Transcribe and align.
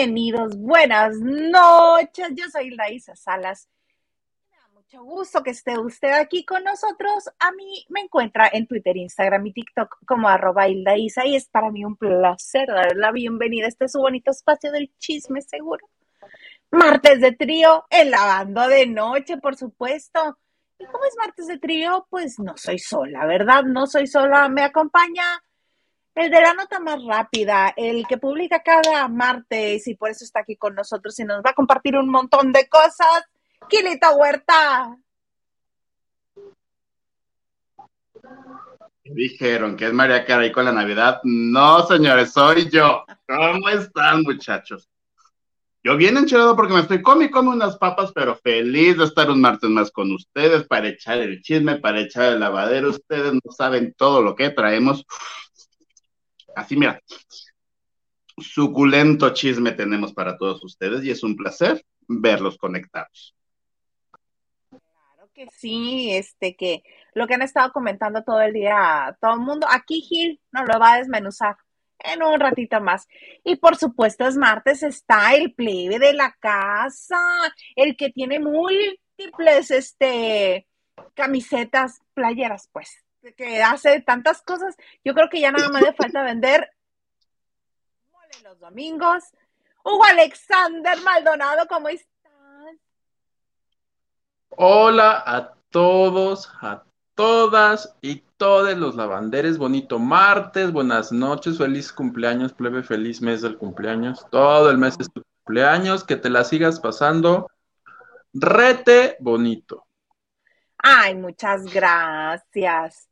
Bienvenidos, 0.00 0.56
buenas 0.56 1.14
noches. 1.20 2.28
Yo 2.34 2.48
soy 2.50 2.70
Laisa 2.70 3.14
Salas. 3.14 3.68
Mucho 4.72 5.04
gusto 5.04 5.42
que 5.42 5.50
esté 5.50 5.78
usted 5.78 6.12
aquí 6.12 6.42
con 6.42 6.64
nosotros. 6.64 7.28
A 7.38 7.52
mí 7.52 7.84
me 7.90 8.00
encuentra 8.00 8.48
en 8.50 8.66
Twitter, 8.66 8.96
Instagram 8.96 9.46
y 9.48 9.52
TikTok 9.52 9.98
como 10.06 10.26
arroba 10.26 10.68
Hilda 10.68 10.96
y 10.96 11.08
es 11.36 11.50
para 11.50 11.70
mí 11.70 11.84
un 11.84 11.96
placer 11.96 12.68
darle 12.68 12.98
la 12.98 13.12
bienvenida 13.12 13.66
a 13.66 13.68
este 13.68 13.88
su 13.88 13.98
bonito 13.98 14.30
espacio 14.30 14.72
del 14.72 14.90
chisme 14.96 15.42
seguro. 15.42 15.86
Martes 16.70 17.20
de 17.20 17.32
trío 17.32 17.84
en 17.90 18.10
la 18.10 18.24
banda 18.24 18.68
de 18.68 18.86
noche, 18.86 19.36
por 19.36 19.54
supuesto. 19.54 20.38
¿Y 20.78 20.86
cómo 20.86 21.04
es 21.04 21.14
martes 21.18 21.46
de 21.46 21.58
trío? 21.58 22.06
Pues 22.08 22.38
no 22.38 22.56
soy 22.56 22.78
sola, 22.78 23.26
¿verdad? 23.26 23.64
No 23.64 23.86
soy 23.86 24.06
sola. 24.06 24.48
Me 24.48 24.62
acompaña 24.62 25.42
el 26.14 26.30
de 26.30 26.40
la 26.40 26.54
nota 26.54 26.80
más 26.80 27.02
rápida, 27.04 27.72
el 27.76 28.06
que 28.06 28.18
publica 28.18 28.62
cada 28.62 29.08
martes 29.08 29.86
y 29.86 29.94
por 29.94 30.10
eso 30.10 30.24
está 30.24 30.40
aquí 30.40 30.56
con 30.56 30.74
nosotros 30.74 31.18
y 31.18 31.24
nos 31.24 31.42
va 31.44 31.50
a 31.50 31.54
compartir 31.54 31.96
un 31.96 32.08
montón 32.08 32.52
de 32.52 32.68
cosas. 32.68 33.24
Quilita 33.68 34.10
Huerta. 34.10 34.96
Dijeron 39.04 39.76
que 39.76 39.86
es 39.86 39.92
María 39.92 40.24
Caray 40.24 40.52
con 40.52 40.64
la 40.64 40.72
Navidad. 40.72 41.20
No, 41.24 41.86
señores, 41.86 42.32
soy 42.32 42.68
yo. 42.70 43.04
¿Cómo 43.26 43.68
están, 43.68 44.22
muchachos? 44.22 44.88
Yo 45.82 45.96
bien 45.96 46.18
enchilado 46.18 46.54
porque 46.56 46.74
me 46.74 46.80
estoy 46.80 47.00
comiendo 47.00 47.40
unas 47.40 47.78
papas, 47.78 48.12
pero 48.14 48.36
feliz 48.36 48.98
de 48.98 49.04
estar 49.04 49.30
un 49.30 49.40
martes 49.40 49.70
más 49.70 49.90
con 49.90 50.12
ustedes 50.12 50.64
para 50.64 50.88
echar 50.88 51.18
el 51.18 51.40
chisme, 51.40 51.76
para 51.78 52.00
echar 52.00 52.34
el 52.34 52.40
lavadero. 52.40 52.90
Ustedes 52.90 53.32
no 53.32 53.50
saben 53.50 53.94
todo 53.96 54.20
lo 54.20 54.36
que 54.36 54.50
traemos. 54.50 55.06
Así, 56.60 56.76
mira, 56.76 57.00
suculento 58.36 59.32
chisme 59.32 59.72
tenemos 59.72 60.12
para 60.12 60.36
todos 60.36 60.62
ustedes 60.62 61.02
y 61.02 61.10
es 61.10 61.22
un 61.22 61.34
placer 61.34 61.82
verlos 62.06 62.58
conectados. 62.58 63.34
Claro 64.68 65.30
que 65.32 65.48
sí, 65.56 66.10
este 66.10 66.54
que 66.56 66.82
lo 67.14 67.26
que 67.26 67.32
han 67.32 67.40
estado 67.40 67.72
comentando 67.72 68.22
todo 68.22 68.42
el 68.42 68.52
día, 68.52 69.16
todo 69.22 69.36
el 69.36 69.40
mundo, 69.40 69.66
aquí 69.70 70.02
Gil 70.02 70.38
nos 70.52 70.68
lo 70.68 70.78
va 70.78 70.92
a 70.92 70.98
desmenuzar 70.98 71.56
en 71.98 72.22
un 72.22 72.38
ratito 72.38 72.78
más. 72.82 73.08
Y 73.42 73.56
por 73.56 73.76
supuesto, 73.76 74.28
es 74.28 74.36
martes, 74.36 74.82
está 74.82 75.34
el 75.34 75.54
plebe 75.54 75.98
de 75.98 76.12
la 76.12 76.36
casa, 76.40 77.18
el 77.74 77.96
que 77.96 78.10
tiene 78.10 78.38
múltiples 78.38 79.70
este 79.70 80.66
camisetas, 81.14 82.02
playeras, 82.12 82.68
pues 82.70 83.02
que 83.36 83.62
hace 83.62 84.00
tantas 84.00 84.42
cosas. 84.42 84.76
Yo 85.04 85.14
creo 85.14 85.28
que 85.28 85.40
ya 85.40 85.52
nada 85.52 85.68
más 85.68 85.82
le 85.82 85.92
falta 85.92 86.22
vender 86.22 86.70
los 88.44 88.58
domingos. 88.58 89.24
Hugo 89.84 90.04
Alexander 90.04 91.00
Maldonado, 91.02 91.66
¿cómo 91.68 91.88
estás? 91.88 92.10
Hola 94.50 95.22
a 95.26 95.54
todos, 95.70 96.50
a 96.60 96.84
todas 97.14 97.96
y 98.00 98.22
todos 98.36 98.76
los 98.76 98.96
lavanderes. 98.96 99.58
Bonito 99.58 99.98
martes, 99.98 100.72
buenas 100.72 101.12
noches, 101.12 101.58
feliz 101.58 101.92
cumpleaños, 101.92 102.52
plebe, 102.52 102.82
feliz 102.82 103.20
mes 103.20 103.42
del 103.42 103.56
cumpleaños. 103.56 104.26
Todo 104.30 104.70
el 104.70 104.78
mes 104.78 104.96
es 104.98 105.12
tu 105.12 105.22
cumpleaños, 105.44 106.04
que 106.04 106.16
te 106.16 106.30
la 106.30 106.44
sigas 106.44 106.80
pasando 106.80 107.50
rete 108.32 109.16
bonito. 109.20 109.86
Ay, 110.78 111.14
muchas 111.14 111.64
gracias. 111.64 113.09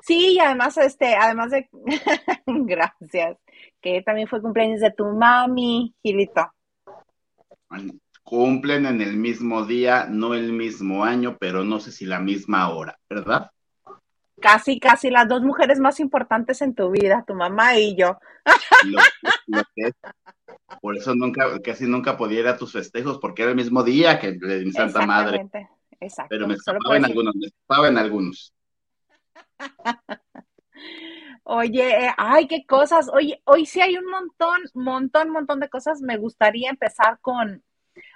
Sí, 0.00 0.34
y 0.34 0.38
además, 0.38 0.76
este, 0.78 1.14
además 1.16 1.50
de, 1.50 1.68
gracias, 2.46 3.36
que 3.80 4.02
también 4.02 4.28
fue 4.28 4.40
cumpleaños 4.40 4.80
de 4.80 4.92
tu 4.92 5.06
mami, 5.06 5.94
Gilito. 6.02 6.52
Cumplen 8.22 8.86
en 8.86 9.00
el 9.00 9.16
mismo 9.16 9.64
día, 9.64 10.06
no 10.08 10.34
el 10.34 10.52
mismo 10.52 11.04
año, 11.04 11.36
pero 11.38 11.64
no 11.64 11.80
sé 11.80 11.92
si 11.92 12.06
la 12.06 12.20
misma 12.20 12.70
hora, 12.70 12.98
¿verdad? 13.08 13.50
Casi, 14.40 14.78
casi 14.78 15.10
las 15.10 15.26
dos 15.26 15.42
mujeres 15.42 15.80
más 15.80 15.98
importantes 15.98 16.62
en 16.62 16.74
tu 16.74 16.90
vida, 16.90 17.24
tu 17.26 17.34
mamá 17.34 17.76
y 17.76 17.96
yo. 17.96 18.18
por 20.80 20.96
eso 20.96 21.14
nunca, 21.14 21.58
casi 21.60 21.86
nunca 21.86 22.16
podía 22.16 22.40
ir 22.40 22.48
a 22.48 22.56
tus 22.56 22.72
festejos, 22.72 23.18
porque 23.18 23.42
era 23.42 23.50
el 23.50 23.56
mismo 23.56 23.82
día 23.82 24.20
que 24.20 24.32
de 24.32 24.64
mi 24.64 24.72
Santa 24.72 25.04
Madre. 25.04 25.48
Exacto. 26.00 26.28
Pero 26.30 26.46
me 26.46 26.54
escapaba 26.54 26.96
en 26.96 27.04
algunos, 27.04 27.34
me 27.34 27.46
escapaba 27.46 27.88
en 27.88 27.98
algunos. 27.98 28.52
Oye, 31.44 32.06
eh, 32.06 32.14
ay, 32.16 32.46
qué 32.46 32.66
cosas. 32.66 33.08
Hoy 33.44 33.66
sí 33.66 33.80
hay 33.80 33.96
un 33.96 34.06
montón, 34.10 34.60
montón, 34.74 35.30
montón 35.30 35.60
de 35.60 35.68
cosas. 35.68 36.00
Me 36.02 36.18
gustaría 36.18 36.70
empezar 36.70 37.18
con. 37.20 37.64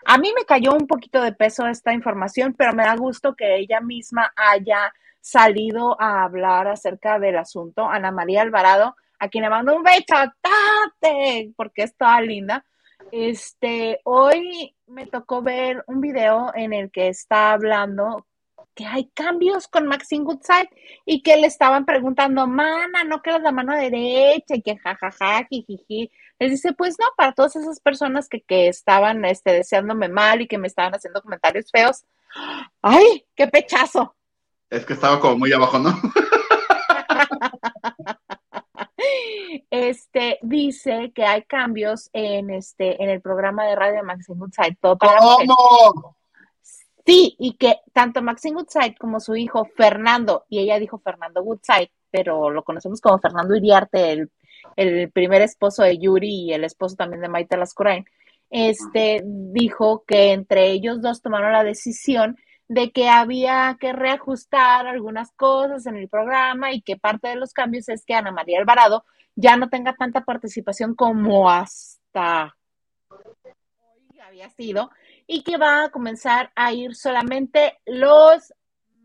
A 0.05 0.19
mí 0.19 0.33
me 0.37 0.45
cayó 0.45 0.75
un 0.75 0.87
poquito 0.87 1.21
de 1.23 1.33
peso 1.33 1.67
esta 1.67 1.93
información, 1.93 2.55
pero 2.57 2.73
me 2.75 2.85
da 2.85 2.95
gusto 2.97 3.35
que 3.35 3.57
ella 3.57 3.81
misma 3.81 4.33
haya 4.37 4.93
salido 5.21 6.01
a 6.01 6.25
hablar 6.25 6.69
acerca 6.69 7.19
del 7.19 7.39
asunto. 7.39 7.89
Ana 7.89 8.11
María 8.11 8.43
Alvarado, 8.43 8.97
a 9.19 9.29
quien 9.29 9.45
le 9.45 9.51
mando 9.51 9.75
un 9.77 9.83
beso, 9.83 10.15
tate, 10.41 11.53
porque 11.57 11.85
es 11.85 11.97
toda 11.97 12.21
linda. 12.21 12.65
Este, 13.11 14.01
hoy 14.05 14.77
me 14.87 15.07
tocó 15.07 15.43
ver 15.43 15.85
un 15.87 16.01
video 16.01 16.53
en 16.55 16.73
el 16.73 16.91
que 16.91 17.09
está 17.09 17.53
hablando 17.53 18.27
que 18.75 18.87
hay 18.87 19.07
cambios 19.15 19.69
con 19.69 19.87
Maxine 19.87 20.25
Goodside 20.25 20.69
y 21.05 21.23
que 21.23 21.37
le 21.37 21.47
estaban 21.47 21.85
preguntando, 21.85 22.47
mana, 22.47 23.05
no 23.05 23.23
que 23.23 23.31
la 23.39 23.53
mano 23.53 23.75
derecha 23.75 24.55
y 24.57 24.63
que 24.63 24.77
jajaja, 24.77 25.45
jijiji. 25.49 26.11
Les 26.39 26.51
dice, 26.51 26.73
pues 26.73 26.97
no, 26.99 27.07
para 27.17 27.33
todas 27.33 27.57
esas 27.57 27.81
personas 27.81 28.29
que, 28.29 28.41
que 28.43 28.69
estaban 28.69 29.25
este, 29.25 29.53
deseándome 29.53 30.09
mal 30.09 30.41
y 30.41 30.49
que 30.49 30.59
me 30.59 30.69
estaban 30.69 30.95
haciendo 30.95 31.23
comentarios 31.23 31.71
feos. 31.71 32.05
¡Ay, 32.81 33.27
qué 33.35 33.47
pechazo! 33.47 34.15
Es 34.71 34.87
que 34.87 34.95
estaba 34.95 35.21
como 35.21 35.39
muy 35.39 35.53
abajo, 35.53 35.79
¿no? 35.79 35.95
este 39.71 40.39
dice 40.43 41.13
que 41.15 41.25
hay 41.25 41.43
cambios 41.43 42.09
en 42.13 42.51
este 42.51 43.03
en 43.03 43.11
el 43.11 43.21
programa 43.21 43.65
de 43.65 43.77
radio 43.77 43.97
de 43.97 44.03
Maxine 44.03 44.39
Goodside. 44.39 44.77
Todo 44.81 44.99
¿Cómo? 44.99 46.17
Sí, 47.05 47.35
y 47.39 47.55
que 47.55 47.81
tanto 47.93 48.23
Maxine 48.23 48.57
Woodside 48.57 48.95
como 48.99 49.19
su 49.19 49.35
hijo 49.35 49.65
Fernando, 49.77 50.45
y 50.49 50.61
ella 50.61 50.79
dijo 50.79 50.99
Fernando 50.99 51.43
Woodside, 51.43 51.91
pero 52.11 52.51
lo 52.51 52.63
conocemos 52.63 53.01
como 53.01 53.19
Fernando 53.19 53.57
Iriarte, 53.57 54.29
el, 54.77 55.11
primer 55.11 55.43
esposo 55.43 55.83
de 55.83 55.99
Yuri 55.99 56.45
y 56.45 56.53
el 56.53 56.65
esposo 56.65 56.95
también 56.95 57.21
de 57.23 57.29
Maite 57.29 57.57
Lascurain, 57.57 58.05
este, 58.51 59.23
dijo 59.25 60.05
que 60.07 60.33
entre 60.33 60.71
ellos 60.71 61.01
dos 61.01 61.23
tomaron 61.23 61.53
la 61.53 61.65
decisión 61.65 62.37
de 62.69 62.93
que 62.93 63.09
había 63.09 63.77
que 63.81 63.93
reajustar 63.93 64.87
algunas 64.87 65.33
cosas 65.33 65.87
en 65.87 65.97
el 65.97 66.09
programa 66.09 66.73
y 66.73 66.83
que 66.83 66.97
parte 66.97 67.29
de 67.29 67.37
los 67.37 67.53
cambios 67.53 67.89
es 67.89 68.05
que 68.05 68.15
Ana 68.15 68.31
María 68.31 68.61
Alvarado 68.61 69.05
ya 69.35 69.57
no 69.57 69.69
tenga 69.69 69.95
tanta 69.95 70.25
participación 70.25 70.95
como 70.95 71.51
hasta 71.51 72.57
hoy 73.09 74.21
había 74.21 74.49
sido 74.51 74.91
y 75.27 75.43
que 75.43 75.57
va 75.57 75.85
a 75.85 75.91
comenzar 75.91 76.53
a 76.55 76.73
ir 76.73 76.95
solamente 76.95 77.79
los 77.87 78.53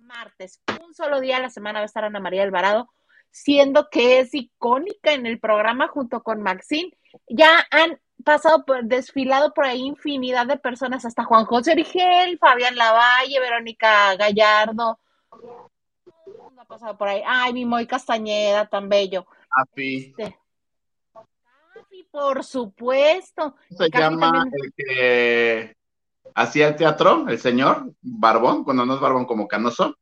martes. 0.01 0.61
Un 0.83 0.93
solo 0.93 1.19
día 1.19 1.37
a 1.37 1.41
la 1.41 1.49
semana 1.49 1.79
va 1.79 1.83
a 1.83 1.85
estar 1.85 2.03
Ana 2.03 2.19
María 2.19 2.43
Alvarado, 2.43 2.89
siendo 3.31 3.89
que 3.89 4.19
es 4.19 4.33
icónica 4.33 5.13
en 5.13 5.25
el 5.25 5.39
programa 5.39 5.87
junto 5.87 6.23
con 6.23 6.41
Maxine. 6.41 6.91
Ya 7.27 7.65
han 7.71 7.99
pasado 8.23 8.65
por, 8.65 8.83
desfilado 8.83 9.53
por 9.53 9.65
ahí 9.65 9.81
infinidad 9.81 10.47
de 10.47 10.57
personas, 10.57 11.05
hasta 11.05 11.23
Juan 11.23 11.45
José 11.45 11.73
Origel, 11.73 12.37
Fabián 12.39 12.75
Lavalle, 12.75 13.39
Verónica 13.39 14.15
Gallardo. 14.15 14.99
ha 16.57 16.65
pasado 16.65 16.97
por 16.97 17.07
ahí. 17.07 17.21
Ay, 17.25 17.53
mi 17.53 17.65
Moy 17.65 17.85
Castañeda, 17.85 18.67
tan 18.67 18.89
bello. 18.89 19.25
Api. 19.49 20.13
Este, 20.17 20.37
por 22.11 22.43
supuesto. 22.43 23.55
Se 23.69 23.89
llama 23.89 24.45
el 24.51 24.73
que 24.75 25.76
hacía 26.35 26.69
el 26.69 26.75
teatro, 26.75 27.27
el 27.27 27.39
señor 27.39 27.91
Barbón, 28.01 28.63
cuando 28.63 28.85
no 28.85 28.95
es 28.95 29.00
Barbón 29.00 29.25
como 29.25 29.47
Canoso. 29.47 29.97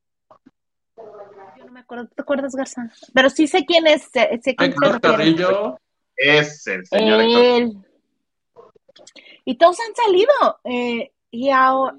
Yo 0.97 1.65
no 1.65 1.71
me 1.71 1.79
acuerdo, 1.81 2.07
¿te 2.07 2.21
acuerdas, 2.21 2.55
Garza? 2.55 2.89
Pero 3.13 3.29
sí 3.29 3.47
sé 3.47 3.65
quién 3.65 3.87
es. 3.87 4.09
Sé 4.11 4.55
quién 4.55 4.73
Carrillo. 5.01 5.77
Es 6.15 6.65
el 6.67 6.85
señor 6.85 7.21
Él. 7.21 7.77
Y 9.43 9.57
todos 9.57 9.77
han 9.79 9.95
salido. 9.95 10.59
Eh, 10.63 11.11
y 11.31 11.49
ahora, 11.49 11.97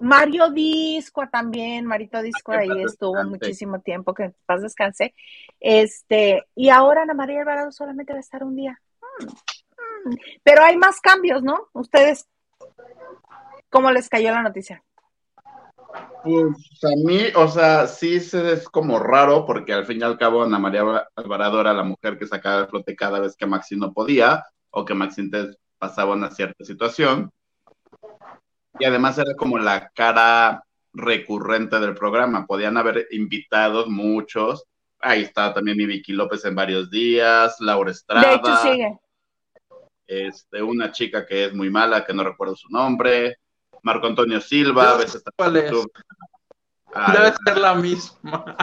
Mario 0.00 0.50
Disco 0.50 1.28
también, 1.30 1.84
Marito 1.84 2.20
Disco 2.22 2.52
ahí 2.52 2.68
estuvo 2.84 3.22
muchísimo 3.24 3.80
tiempo, 3.80 4.14
que 4.14 4.32
paz 4.46 4.62
descanse. 4.62 5.14
Este, 5.60 6.44
y 6.54 6.68
ahora 6.68 7.02
Ana 7.02 7.14
María 7.14 7.40
Alvarado 7.40 7.72
solamente 7.72 8.12
va 8.12 8.18
a 8.18 8.20
estar 8.20 8.44
un 8.44 8.56
día. 8.56 8.80
Mm, 9.20 10.10
mm. 10.10 10.16
Pero 10.42 10.62
hay 10.62 10.76
más 10.76 11.00
cambios, 11.00 11.42
¿no? 11.42 11.68
Ustedes 11.72 12.28
¿Cómo 13.70 13.90
les 13.90 14.08
cayó 14.08 14.30
la 14.30 14.42
noticia? 14.42 14.82
Pues 16.22 16.84
a 16.84 16.96
mí, 17.04 17.20
o 17.34 17.48
sea, 17.48 17.86
sí 17.86 18.16
es 18.16 18.68
como 18.68 18.98
raro, 18.98 19.46
porque 19.46 19.72
al 19.72 19.86
fin 19.86 20.00
y 20.00 20.04
al 20.04 20.18
cabo 20.18 20.42
Ana 20.42 20.58
María 20.58 21.08
Alvarado 21.14 21.60
era 21.60 21.72
la 21.72 21.84
mujer 21.84 22.18
que 22.18 22.26
sacaba 22.26 22.60
el 22.60 22.68
flote 22.68 22.96
cada 22.96 23.20
vez 23.20 23.36
que 23.36 23.46
Maxi 23.46 23.76
no 23.76 23.92
podía, 23.92 24.44
o 24.70 24.84
que 24.84 24.94
Maxi 24.94 25.30
pasaba 25.78 26.14
una 26.14 26.30
cierta 26.30 26.64
situación. 26.64 27.30
Y 28.78 28.84
además 28.84 29.18
era 29.18 29.34
como 29.34 29.58
la 29.58 29.90
cara 29.90 30.64
recurrente 30.92 31.78
del 31.80 31.94
programa. 31.94 32.46
Podían 32.46 32.76
haber 32.76 33.06
invitados 33.10 33.88
muchos. 33.88 34.64
Ahí 35.00 35.22
estaba 35.22 35.54
también 35.54 35.76
mi 35.76 35.86
Vicky 35.86 36.12
López 36.12 36.44
en 36.44 36.54
varios 36.54 36.90
días, 36.90 37.56
Laura 37.60 37.90
Estrada. 37.90 38.28
De 38.28 38.34
hecho, 38.34 38.56
sigue. 38.58 38.98
Este, 40.08 40.62
una 40.62 40.90
chica 40.90 41.26
que 41.26 41.44
es 41.44 41.54
muy 41.54 41.68
mala, 41.68 42.04
que 42.04 42.14
no 42.14 42.24
recuerdo 42.24 42.56
su 42.56 42.70
nombre. 42.70 43.36
Marco 43.82 44.06
Antonio 44.06 44.40
Silva, 44.40 44.92
a 44.92 44.96
veces 44.96 45.22
¿Cuál 45.36 45.56
es? 45.58 45.70
Debe 47.12 47.34
ser 47.44 47.58
la 47.58 47.74
misma. 47.74 48.56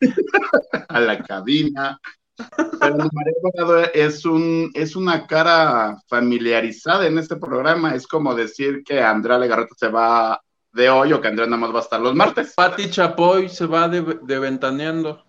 a 0.88 1.00
la 1.00 1.22
cabina. 1.22 1.98
Pero 2.36 2.96
María 2.96 3.32
Alvarado 3.42 3.90
es, 3.94 4.26
un, 4.26 4.70
es 4.74 4.94
una 4.94 5.26
cara 5.26 5.96
familiarizada 6.06 7.06
en 7.06 7.18
este 7.18 7.36
programa. 7.36 7.94
Es 7.94 8.06
como 8.06 8.34
decir 8.34 8.82
que 8.84 9.00
Andrea 9.00 9.38
Legarreta 9.38 9.74
se 9.76 9.88
va 9.88 10.40
de 10.72 10.90
hoy 10.90 11.14
o 11.14 11.20
que 11.20 11.28
Andrea 11.28 11.46
nada 11.46 11.58
más 11.58 11.72
va 11.72 11.78
a 11.78 11.82
estar 11.82 12.00
los 12.00 12.14
martes. 12.14 12.52
Pati 12.54 12.90
Chapoy 12.90 13.48
se 13.48 13.66
va 13.66 13.88
de, 13.88 14.02
de 14.22 14.38
ventaneando. 14.38 15.24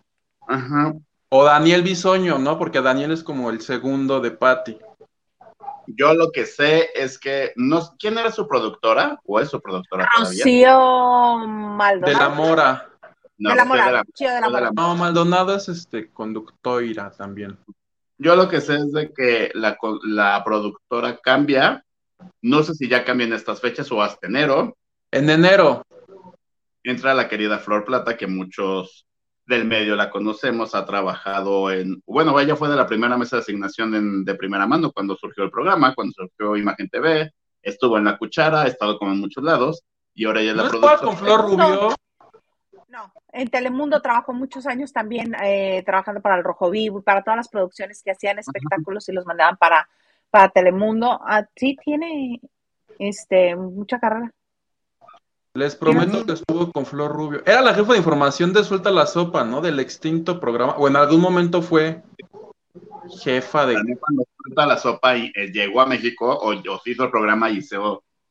Ajá. 0.47 0.93
O 1.29 1.43
Daniel 1.45 1.83
Bisoño, 1.83 2.39
¿no? 2.39 2.57
Porque 2.57 2.81
Daniel 2.81 3.11
es 3.11 3.23
como 3.23 3.49
el 3.49 3.61
segundo 3.61 4.19
de 4.19 4.31
Pati. 4.31 4.77
Yo 5.87 6.13
lo 6.13 6.31
que 6.31 6.45
sé 6.45 6.89
es 6.95 7.17
que 7.19 7.53
no 7.55 7.95
quién 7.99 8.17
era 8.17 8.31
su 8.31 8.47
productora 8.47 9.19
o 9.25 9.39
es 9.39 9.49
su 9.49 9.61
productora. 9.61 10.09
Rocío 10.17 11.37
Maldonado. 11.47 12.13
De 12.13 12.19
la 12.25 12.29
Mora. 12.29 12.89
No, 13.37 13.49
de 13.49 13.55
la 13.55 13.65
Mora, 13.65 13.85
de 13.85 13.91
la- 13.91 14.03
Rocío 14.03 14.29
de 14.33 14.41
la 14.41 14.47
de 14.47 14.53
Mora. 14.53 14.71
No, 14.73 14.95
Maldonado 14.95 15.55
es 15.55 15.67
este 15.69 16.09
conductora 16.11 17.11
también. 17.11 17.57
Yo 18.17 18.35
lo 18.35 18.47
que 18.47 18.61
sé 18.61 18.75
es 18.75 18.91
de 18.93 19.11
que 19.13 19.51
la, 19.53 19.77
la 20.03 20.41
productora 20.43 21.17
cambia. 21.17 21.83
No 22.41 22.63
sé 22.63 22.73
si 22.73 22.87
ya 22.87 23.03
cambian 23.03 23.33
estas 23.33 23.59
fechas 23.59 23.91
o 23.91 24.01
hasta 24.01 24.27
enero. 24.27 24.77
En 25.11 25.29
enero. 25.29 25.83
Entra 26.83 27.13
la 27.13 27.27
querida 27.27 27.57
Flor 27.59 27.83
Plata, 27.83 28.15
que 28.15 28.27
muchos 28.27 29.04
del 29.45 29.65
medio 29.65 29.95
la 29.95 30.09
conocemos, 30.09 30.73
ha 30.73 30.85
trabajado 30.85 31.71
en, 31.71 32.01
bueno, 32.05 32.39
ella 32.39 32.55
fue 32.55 32.67
de 32.69 32.75
la 32.75 32.87
primera 32.87 33.15
mesa 33.17 33.35
de 33.35 33.41
asignación 33.43 33.93
en- 33.93 34.25
de 34.25 34.35
primera 34.35 34.65
mano 34.65 34.91
cuando 34.91 35.15
surgió 35.15 35.43
el 35.43 35.51
programa, 35.51 35.93
cuando 35.93 36.13
surgió 36.13 36.55
Imagen 36.57 36.89
TV, 36.89 37.31
estuvo 37.61 37.97
en 37.97 38.05
La 38.05 38.17
Cuchara, 38.17 38.61
ha 38.63 38.67
estado 38.67 38.97
como 38.97 39.11
en 39.11 39.19
muchos 39.19 39.43
lados, 39.43 39.83
y 40.13 40.25
ahora 40.25 40.41
ella 40.41 40.51
es 40.51 40.57
¿No 40.57 40.63
la 40.63 40.69
productora. 40.69 40.97
con 40.99 41.17
Flor 41.17 41.41
Rubio? 41.41 41.95
No, 42.87 43.11
en 43.33 43.49
Telemundo 43.49 44.01
trabajó 44.01 44.33
muchos 44.33 44.65
años 44.67 44.93
también 44.93 45.35
eh, 45.43 45.83
trabajando 45.85 46.21
para 46.21 46.37
el 46.37 46.43
Rojo 46.43 46.69
Vivo 46.69 46.99
y 46.99 47.03
para 47.03 47.21
todas 47.23 47.37
las 47.37 47.49
producciones 47.49 48.01
que 48.01 48.11
hacían 48.11 48.39
espectáculos 48.39 49.09
y 49.09 49.11
los 49.13 49.25
mandaban 49.25 49.57
para, 49.57 49.87
para 50.29 50.49
Telemundo. 50.49 51.19
Ah, 51.25 51.45
sí, 51.55 51.75
tiene 51.83 52.39
este 52.97 53.55
mucha 53.55 53.99
carrera. 53.99 54.31
Les 55.55 55.75
prometo 55.75 56.25
que 56.25 56.33
estuvo 56.33 56.69
con 56.71 56.85
Flor 56.85 57.11
Rubio. 57.13 57.41
Era 57.45 57.61
la 57.61 57.73
jefa 57.73 57.93
de 57.93 57.97
información 57.99 58.51
de 58.51 58.63
Suelta 58.63 58.91
la 58.91 59.05
Sopa, 59.07 59.45
¿no? 59.45 59.61
Del 59.61 59.79
extinto 59.79 60.39
programa. 60.39 60.73
O 60.77 60.87
en 60.89 60.97
algún 60.97 61.21
momento 61.21 61.61
fue 61.61 62.01
jefa 63.21 63.65
de... 63.65 63.75
También 63.75 63.97
cuando 63.97 64.23
suelta 64.43 64.65
la 64.65 64.77
sopa 64.77 65.15
y 65.15 65.31
eh, 65.33 65.51
llegó 65.53 65.79
a 65.79 65.85
México, 65.85 66.27
o, 66.37 66.51
o 66.53 66.79
se 66.83 66.89
hizo 66.91 67.05
el 67.05 67.09
programa 67.11 67.49
y 67.49 67.61
se, 67.61 67.77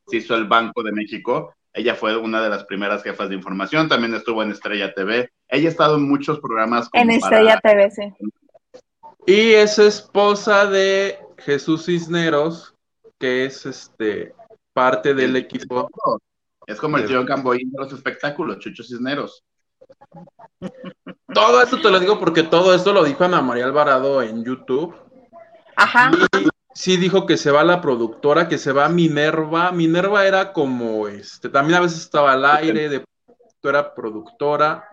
se 0.07 0.17
hizo 0.19 0.35
el 0.35 0.45
Banco 0.47 0.83
de 0.83 0.93
México, 0.93 1.55
ella 1.73 1.95
fue 1.95 2.17
una 2.17 2.43
de 2.43 2.51
las 2.51 2.65
primeras 2.65 3.03
jefas 3.03 3.29
de 3.31 3.37
información, 3.37 3.89
también 3.89 4.15
estuvo 4.15 4.43
en 4.43 4.51
Estrella 4.51 4.93
TV, 4.93 5.31
ella 5.49 5.69
ha 5.69 5.71
estado 5.73 5.97
en 5.97 6.09
muchos 6.09 6.41
programas 6.41 6.89
como 6.91 7.03
En 7.11 7.21
para- 7.21 7.37
Estrella 7.39 7.61
TV, 7.63 7.91
sí. 7.91 8.13
Y 9.27 9.53
es 9.55 9.79
esposa 9.79 10.67
de 10.67 11.19
Jesús 11.39 11.87
Cisneros, 11.87 12.75
que 13.19 13.47
es 13.47 13.65
este 13.65 14.35
parte 14.75 15.15
del 15.15 15.37
equipo. 15.37 15.89
Es 16.67 16.81
como 16.81 16.99
el 16.99 17.07
tío 17.07 17.25
Camboín 17.25 17.71
de 17.71 17.79
los 17.79 17.93
espectáculos, 17.93 18.59
Chucho 18.59 18.83
Cisneros. 18.83 19.45
Todo 21.33 21.63
esto 21.63 21.81
te 21.81 21.91
lo 21.91 22.01
digo 22.01 22.19
porque 22.19 22.43
todo 22.43 22.75
esto 22.75 22.93
lo 22.93 23.05
dijo 23.05 23.25
Ana 23.25 23.43
María 23.43 23.65
Alvarado 23.65 24.23
en 24.23 24.45
YouTube. 24.45 24.95
Ajá. 25.77 26.11
Y 26.41 26.49
sí 26.75 26.97
dijo 26.97 27.27
que 27.27 27.37
se 27.37 27.51
va 27.51 27.65
la 27.65 27.81
productora, 27.81 28.49
que 28.49 28.59
se 28.59 28.73
va 28.73 28.89
Minerva. 28.89 29.73
Minerva 29.73 30.27
era 30.27 30.53
como, 30.53 31.09
este, 31.09 31.49
también 31.49 31.79
a 31.79 31.83
veces 31.83 32.01
estaba 32.01 32.33
al 32.33 32.45
aire, 32.45 32.89
de 32.89 33.05
era 33.69 33.95
productora. 33.95 34.89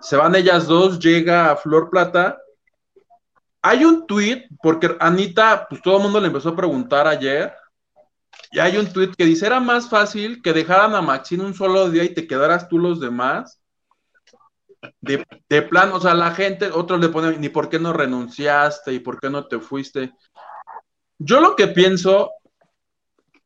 Se 0.00 0.16
van 0.16 0.34
ellas 0.34 0.66
dos, 0.66 0.98
llega 0.98 1.56
Flor 1.56 1.90
Plata. 1.90 2.38
Hay 3.62 3.84
un 3.84 4.06
tweet, 4.06 4.46
porque 4.62 4.96
Anita, 5.00 5.66
pues 5.68 5.82
todo 5.82 5.98
el 5.98 6.02
mundo 6.02 6.20
le 6.20 6.28
empezó 6.28 6.50
a 6.50 6.56
preguntar 6.56 7.06
ayer. 7.06 7.52
Y 8.52 8.58
hay 8.58 8.76
un 8.76 8.92
tweet 8.92 9.12
que 9.16 9.24
dice, 9.24 9.46
era 9.46 9.60
más 9.60 9.88
fácil 9.88 10.42
que 10.42 10.52
dejaran 10.52 10.94
a 10.94 11.02
Maxine 11.02 11.44
un 11.44 11.54
solo 11.54 11.90
día 11.90 12.04
y 12.04 12.14
te 12.14 12.26
quedaras 12.26 12.68
tú 12.68 12.78
los 12.78 13.00
demás. 13.00 13.60
De, 15.02 15.26
de 15.48 15.62
plan, 15.62 15.92
o 15.92 16.00
sea, 16.00 16.14
la 16.14 16.30
gente, 16.34 16.70
otros 16.70 17.00
le 17.00 17.10
ponen, 17.10 17.38
ni 17.40 17.48
por 17.50 17.68
qué 17.68 17.78
no 17.78 17.92
renunciaste 17.92 18.92
y 18.94 19.00
por 19.00 19.20
qué 19.20 19.28
no 19.28 19.46
te 19.46 19.58
fuiste. 19.58 20.12
Yo 21.20 21.40
lo 21.40 21.54
que 21.54 21.68
pienso, 21.68 22.32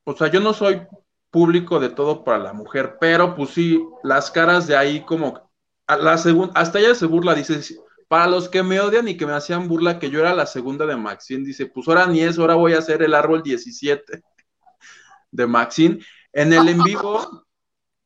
o 0.04 0.14
sea, 0.16 0.30
yo 0.30 0.40
no 0.40 0.52
soy 0.54 0.82
público 1.30 1.80
de 1.80 1.88
todo 1.90 2.24
para 2.24 2.38
la 2.38 2.52
mujer, 2.52 2.96
pero 3.00 3.34
pues 3.34 3.50
sí, 3.50 3.84
las 4.02 4.30
caras 4.30 4.66
de 4.66 4.76
ahí 4.76 5.04
como, 5.04 5.50
la 5.88 6.16
segun- 6.18 6.52
hasta 6.54 6.78
ella 6.78 6.94
se 6.94 7.06
burla, 7.06 7.34
dice, 7.34 7.60
para 8.08 8.26
los 8.28 8.48
que 8.48 8.62
me 8.62 8.80
odian 8.80 9.08
y 9.08 9.16
que 9.16 9.26
me 9.26 9.32
hacían 9.32 9.66
burla 9.68 9.98
que 9.98 10.10
yo 10.10 10.20
era 10.20 10.34
la 10.34 10.46
segunda 10.46 10.86
de 10.86 10.96
Maxine, 10.96 11.44
dice, 11.44 11.66
pues 11.66 11.88
ahora 11.88 12.06
ni 12.06 12.20
eso, 12.20 12.42
ahora 12.42 12.54
voy 12.54 12.74
a 12.74 12.78
hacer 12.78 13.02
el 13.02 13.14
árbol 13.14 13.42
17 13.42 14.22
de 15.34 15.46
Maxine. 15.46 15.98
En 16.32 16.52
el 16.52 16.68
en 16.68 16.82
vivo, 16.82 17.44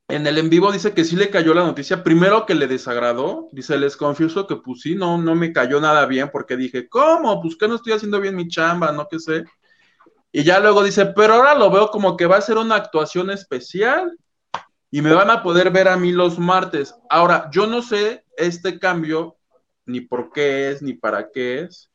en 0.08 0.26
el 0.26 0.38
en 0.38 0.50
vivo 0.50 0.72
dice 0.72 0.94
que 0.94 1.04
sí 1.04 1.14
le 1.14 1.30
cayó 1.30 1.54
la 1.54 1.64
noticia, 1.64 2.02
primero 2.02 2.46
que 2.46 2.54
le 2.54 2.66
desagradó, 2.66 3.48
dice, 3.52 3.78
les 3.78 3.96
confieso 3.96 4.46
que 4.46 4.56
pues 4.56 4.80
sí, 4.80 4.94
no, 4.94 5.18
no 5.18 5.34
me 5.34 5.52
cayó 5.52 5.80
nada 5.80 6.06
bien 6.06 6.30
porque 6.32 6.56
dije, 6.56 6.88
¿cómo? 6.88 7.40
Pues 7.40 7.56
que 7.56 7.68
no 7.68 7.76
estoy 7.76 7.92
haciendo 7.92 8.20
bien 8.20 8.34
mi 8.34 8.48
chamba, 8.48 8.92
no 8.92 9.06
qué 9.08 9.18
sé. 9.18 9.44
Y 10.32 10.42
ya 10.42 10.60
luego 10.60 10.82
dice, 10.82 11.06
pero 11.06 11.34
ahora 11.34 11.54
lo 11.54 11.70
veo 11.70 11.90
como 11.90 12.16
que 12.16 12.26
va 12.26 12.36
a 12.36 12.42
ser 12.42 12.56
una 12.58 12.76
actuación 12.76 13.30
especial 13.30 14.16
y 14.90 15.02
me 15.02 15.12
van 15.12 15.30
a 15.30 15.42
poder 15.42 15.70
ver 15.70 15.88
a 15.88 15.96
mí 15.96 16.12
los 16.12 16.38
martes. 16.38 16.94
Ahora, 17.10 17.48
yo 17.52 17.66
no 17.66 17.82
sé 17.82 18.24
este 18.36 18.78
cambio, 18.78 19.36
ni 19.84 20.00
por 20.00 20.32
qué 20.32 20.70
es, 20.70 20.82
ni 20.82 20.94
para 20.94 21.30
qué 21.30 21.60
es, 21.60 21.90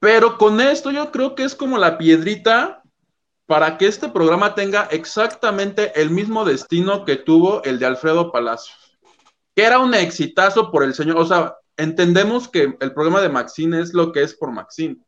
pero 0.00 0.38
con 0.38 0.60
esto 0.60 0.90
yo 0.90 1.12
creo 1.12 1.34
que 1.34 1.44
es 1.44 1.54
como 1.54 1.76
la 1.76 1.98
piedrita 1.98 2.79
para 3.50 3.76
que 3.78 3.88
este 3.88 4.08
programa 4.08 4.54
tenga 4.54 4.84
exactamente 4.92 6.00
el 6.00 6.10
mismo 6.10 6.44
destino 6.44 7.04
que 7.04 7.16
tuvo 7.16 7.64
el 7.64 7.80
de 7.80 7.86
Alfredo 7.86 8.30
Palacios, 8.30 8.96
que 9.56 9.64
era 9.64 9.80
un 9.80 9.92
exitazo 9.92 10.70
por 10.70 10.84
el 10.84 10.94
señor, 10.94 11.16
o 11.16 11.26
sea, 11.26 11.56
entendemos 11.76 12.48
que 12.48 12.76
el 12.78 12.94
programa 12.94 13.20
de 13.20 13.28
Maxine 13.28 13.80
es 13.80 13.92
lo 13.92 14.12
que 14.12 14.22
es 14.22 14.34
por 14.36 14.52
Maxine, 14.52 14.98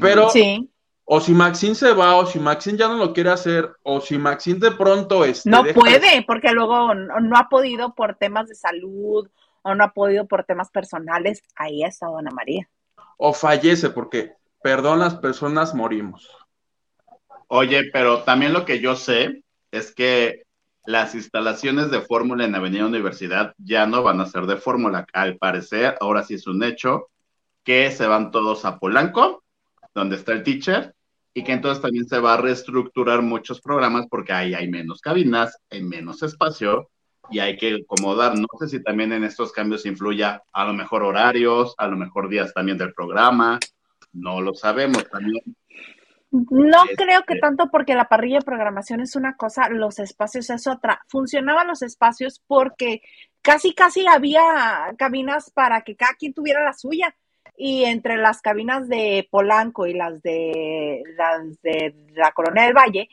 pero 0.00 0.30
Sí. 0.30 0.70
o 1.04 1.20
si 1.20 1.32
Maxine 1.32 1.74
se 1.74 1.92
va, 1.92 2.16
o 2.16 2.24
si 2.24 2.38
Maxine 2.38 2.78
ya 2.78 2.88
no 2.88 2.96
lo 2.96 3.12
quiere 3.12 3.28
hacer, 3.28 3.70
o 3.82 4.00
si 4.00 4.16
Maxine 4.16 4.58
de 4.58 4.70
pronto 4.70 5.22
este, 5.26 5.50
No 5.50 5.62
deja 5.62 5.78
puede, 5.78 6.24
porque 6.26 6.52
luego 6.52 6.94
no, 6.94 7.20
no 7.20 7.36
ha 7.36 7.50
podido 7.50 7.94
por 7.94 8.14
temas 8.14 8.48
de 8.48 8.54
salud 8.54 9.28
o 9.60 9.74
no 9.74 9.84
ha 9.84 9.92
podido 9.92 10.26
por 10.26 10.44
temas 10.44 10.70
personales. 10.70 11.42
Ahí 11.54 11.82
ha 11.82 11.88
estado 11.88 12.16
Ana 12.16 12.30
María. 12.30 12.66
o 13.18 13.34
fallece, 13.34 13.90
porque, 13.90 14.32
perdón, 14.62 15.00
las 15.00 15.16
personas 15.16 15.74
morimos. 15.74 16.26
Oye, 17.52 17.90
pero 17.92 18.22
también 18.22 18.52
lo 18.52 18.64
que 18.64 18.78
yo 18.78 18.94
sé 18.94 19.42
es 19.72 19.92
que 19.92 20.44
las 20.86 21.16
instalaciones 21.16 21.90
de 21.90 22.00
fórmula 22.00 22.44
en 22.44 22.54
Avenida 22.54 22.86
Universidad 22.86 23.54
ya 23.58 23.86
no 23.86 24.04
van 24.04 24.20
a 24.20 24.26
ser 24.26 24.46
de 24.46 24.56
fórmula. 24.56 25.04
Al 25.12 25.36
parecer, 25.36 25.96
ahora 26.00 26.22
sí 26.22 26.34
es 26.34 26.46
un 26.46 26.62
hecho 26.62 27.08
que 27.64 27.90
se 27.90 28.06
van 28.06 28.30
todos 28.30 28.64
a 28.64 28.78
Polanco, 28.78 29.42
donde 29.96 30.14
está 30.14 30.30
el 30.30 30.44
teacher, 30.44 30.94
y 31.34 31.42
que 31.42 31.50
entonces 31.50 31.82
también 31.82 32.06
se 32.06 32.20
va 32.20 32.34
a 32.34 32.36
reestructurar 32.36 33.20
muchos 33.20 33.60
programas 33.60 34.06
porque 34.08 34.32
ahí 34.32 34.54
hay 34.54 34.68
menos 34.68 35.00
cabinas, 35.00 35.58
hay 35.70 35.82
menos 35.82 36.22
espacio 36.22 36.88
y 37.32 37.40
hay 37.40 37.56
que 37.56 37.80
acomodar. 37.82 38.38
No 38.38 38.46
sé 38.60 38.68
si 38.68 38.80
también 38.80 39.12
en 39.12 39.24
estos 39.24 39.50
cambios 39.50 39.84
influya 39.86 40.40
a 40.52 40.64
lo 40.66 40.72
mejor 40.72 41.02
horarios, 41.02 41.74
a 41.78 41.88
lo 41.88 41.96
mejor 41.96 42.28
días 42.28 42.54
también 42.54 42.78
del 42.78 42.94
programa, 42.94 43.58
no 44.12 44.40
lo 44.40 44.54
sabemos 44.54 45.04
también. 45.10 45.42
No 46.30 46.84
Este- 46.84 47.04
creo 47.04 47.24
que 47.24 47.38
tanto 47.40 47.70
porque 47.70 47.94
la 47.94 48.08
parrilla 48.08 48.38
de 48.38 48.44
programación 48.44 49.00
es 49.00 49.16
una 49.16 49.36
cosa, 49.36 49.68
los 49.68 49.98
espacios 49.98 50.48
es 50.50 50.66
otra. 50.66 51.02
Funcionaban 51.08 51.66
los 51.66 51.82
espacios 51.82 52.40
porque 52.46 53.02
casi, 53.42 53.74
casi 53.74 54.06
había 54.06 54.94
cabinas 54.96 55.50
para 55.50 55.82
que 55.82 55.96
cada 55.96 56.14
quien 56.14 56.32
tuviera 56.32 56.62
la 56.64 56.72
suya. 56.72 57.14
Y 57.56 57.84
entre 57.84 58.16
las 58.16 58.40
cabinas 58.40 58.88
de 58.88 59.28
Polanco 59.30 59.86
y 59.86 59.92
las 59.92 60.22
de 60.22 61.02
las 61.16 61.60
de 61.62 61.94
la 62.14 62.32
Colonia 62.32 62.64
del 62.64 62.74
Valle, 62.74 63.08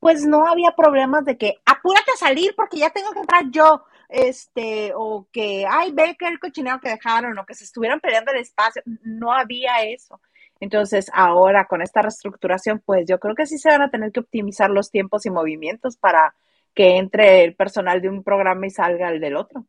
pues 0.00 0.26
no 0.26 0.46
había 0.46 0.72
problemas 0.76 1.24
de 1.24 1.38
que 1.38 1.54
apúrate 1.64 2.10
a 2.12 2.18
salir 2.18 2.54
porque 2.56 2.78
ya 2.78 2.90
tengo 2.90 3.12
que 3.12 3.20
entrar 3.20 3.44
yo, 3.50 3.84
este, 4.08 4.92
o 4.94 5.26
que, 5.32 5.66
ay, 5.68 5.92
ve 5.92 6.16
que 6.18 6.26
el 6.28 6.38
cochinero 6.38 6.80
que 6.80 6.90
dejaron, 6.90 7.38
o 7.38 7.46
que 7.46 7.54
se 7.54 7.64
estuvieran 7.64 8.00
peleando 8.00 8.32
el 8.32 8.40
espacio. 8.40 8.82
No 9.02 9.32
había 9.32 9.82
eso. 9.84 10.20
Entonces, 10.60 11.10
ahora 11.12 11.66
con 11.66 11.82
esta 11.82 12.02
reestructuración, 12.02 12.82
pues 12.84 13.06
yo 13.08 13.18
creo 13.18 13.34
que 13.34 13.46
sí 13.46 13.58
se 13.58 13.68
van 13.68 13.82
a 13.82 13.90
tener 13.90 14.12
que 14.12 14.20
optimizar 14.20 14.70
los 14.70 14.90
tiempos 14.90 15.24
y 15.26 15.30
movimientos 15.30 15.96
para 15.96 16.34
que 16.74 16.96
entre 16.96 17.44
el 17.44 17.54
personal 17.54 18.00
de 18.00 18.08
un 18.08 18.22
programa 18.22 18.66
y 18.66 18.70
salga 18.70 19.10
el 19.10 19.20
del 19.20 19.36
otro. 19.36 19.66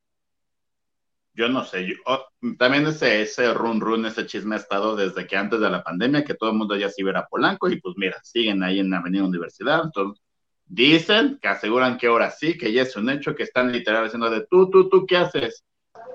Yo 1.34 1.48
no 1.48 1.64
sé, 1.64 1.88
yo, 1.88 1.96
oh, 2.06 2.26
también 2.58 2.86
ese, 2.88 3.22
ese 3.22 3.54
run 3.54 3.80
run, 3.80 4.06
ese 4.06 4.26
chisme 4.26 4.56
ha 4.56 4.60
estado 4.60 4.96
desde 4.96 5.26
que 5.26 5.38
antes 5.38 5.60
de 5.60 5.70
la 5.70 5.84
pandemia, 5.84 6.26
que 6.26 6.34
todo 6.34 6.50
el 6.50 6.58
mundo 6.58 6.76
ya 6.76 6.90
se 6.90 7.02
iba 7.02 7.18
a 7.18 7.28
Polanco 7.28 7.70
y 7.70 7.80
pues 7.80 7.96
mira, 7.98 8.18
siguen 8.24 8.62
ahí 8.62 8.80
en 8.80 8.94
Avenida 8.94 9.24
Universidad, 9.24 9.82
entonces 9.86 10.22
dicen 10.66 11.40
que 11.42 11.48
aseguran 11.48 11.98
que 11.98 12.08
ahora 12.08 12.30
sí, 12.32 12.58
que 12.58 12.74
ya 12.74 12.82
es 12.82 12.96
un 12.96 13.10
hecho, 13.10 13.36
que 13.36 13.44
están 13.44 13.72
literal 13.72 14.04
diciendo 14.04 14.30
de 14.30 14.46
tú, 14.48 14.70
tú, 14.70 14.90
tú, 14.90 15.06
¿qué 15.06 15.18
haces? 15.18 15.64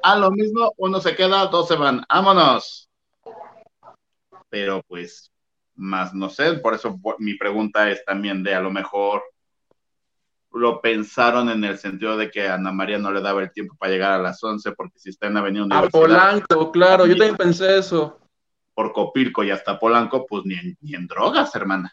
A 0.02 0.16
lo 0.16 0.30
mismo, 0.30 0.72
uno 0.76 1.00
se 1.00 1.16
queda, 1.16 1.46
dos 1.46 1.68
se 1.68 1.76
van, 1.76 2.04
vámonos. 2.08 2.88
Pero 4.54 4.84
pues, 4.86 5.32
más 5.74 6.14
no 6.14 6.30
sé, 6.30 6.52
por 6.52 6.74
eso 6.74 6.96
mi 7.18 7.34
pregunta 7.34 7.90
es 7.90 8.04
también 8.04 8.44
de 8.44 8.54
a 8.54 8.60
lo 8.60 8.70
mejor 8.70 9.24
lo 10.52 10.80
pensaron 10.80 11.48
en 11.48 11.64
el 11.64 11.76
sentido 11.76 12.16
de 12.16 12.30
que 12.30 12.46
a 12.46 12.54
Ana 12.54 12.70
María 12.70 12.98
no 12.98 13.10
le 13.10 13.20
daba 13.20 13.42
el 13.42 13.50
tiempo 13.50 13.74
para 13.76 13.90
llegar 13.90 14.12
a 14.12 14.22
las 14.22 14.40
11 14.44 14.70
porque 14.76 15.00
si 15.00 15.10
está 15.10 15.26
en 15.26 15.38
Avenida 15.38 15.64
Universidad. 15.64 15.88
A 15.88 16.06
Polanco, 16.06 16.70
claro, 16.70 17.04
yo 17.04 17.16
también 17.16 17.36
pensé 17.36 17.78
eso. 17.78 18.20
Por 18.74 18.92
Copilco 18.92 19.42
y 19.42 19.50
hasta 19.50 19.76
Polanco, 19.76 20.24
pues 20.24 20.44
ni 20.44 20.54
en, 20.54 20.78
ni 20.80 20.94
en 20.94 21.08
drogas, 21.08 21.52
hermana. 21.56 21.92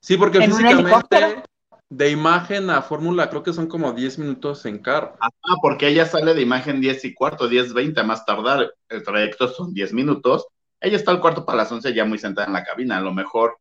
Sí, 0.00 0.18
porque 0.18 0.42
físicamente 0.42 1.42
de 1.90 2.10
imagen 2.10 2.68
a 2.68 2.82
fórmula 2.82 3.30
creo 3.30 3.42
que 3.42 3.54
son 3.54 3.66
como 3.66 3.92
10 3.92 4.18
minutos 4.18 4.66
en 4.66 4.78
carro. 4.78 5.16
Ah, 5.20 5.30
porque 5.62 5.88
ella 5.88 6.04
sale 6.04 6.34
de 6.34 6.42
imagen 6.42 6.82
10 6.82 7.04
y 7.06 7.14
cuarto, 7.14 7.48
10, 7.48 7.72
20 7.72 8.00
a 8.00 8.04
más 8.04 8.26
tardar. 8.26 8.74
El 8.88 9.02
trayecto 9.02 9.48
son 9.48 9.72
10 9.72 9.94
minutos. 9.94 10.46
Ella 10.80 10.96
está 10.96 11.10
al 11.10 11.20
cuarto 11.20 11.44
para 11.44 11.58
las 11.58 11.72
11 11.72 11.92
ya 11.92 12.04
muy 12.04 12.18
sentada 12.18 12.46
en 12.46 12.52
la 12.52 12.64
cabina. 12.64 12.98
A 12.98 13.00
lo 13.00 13.12
mejor 13.12 13.58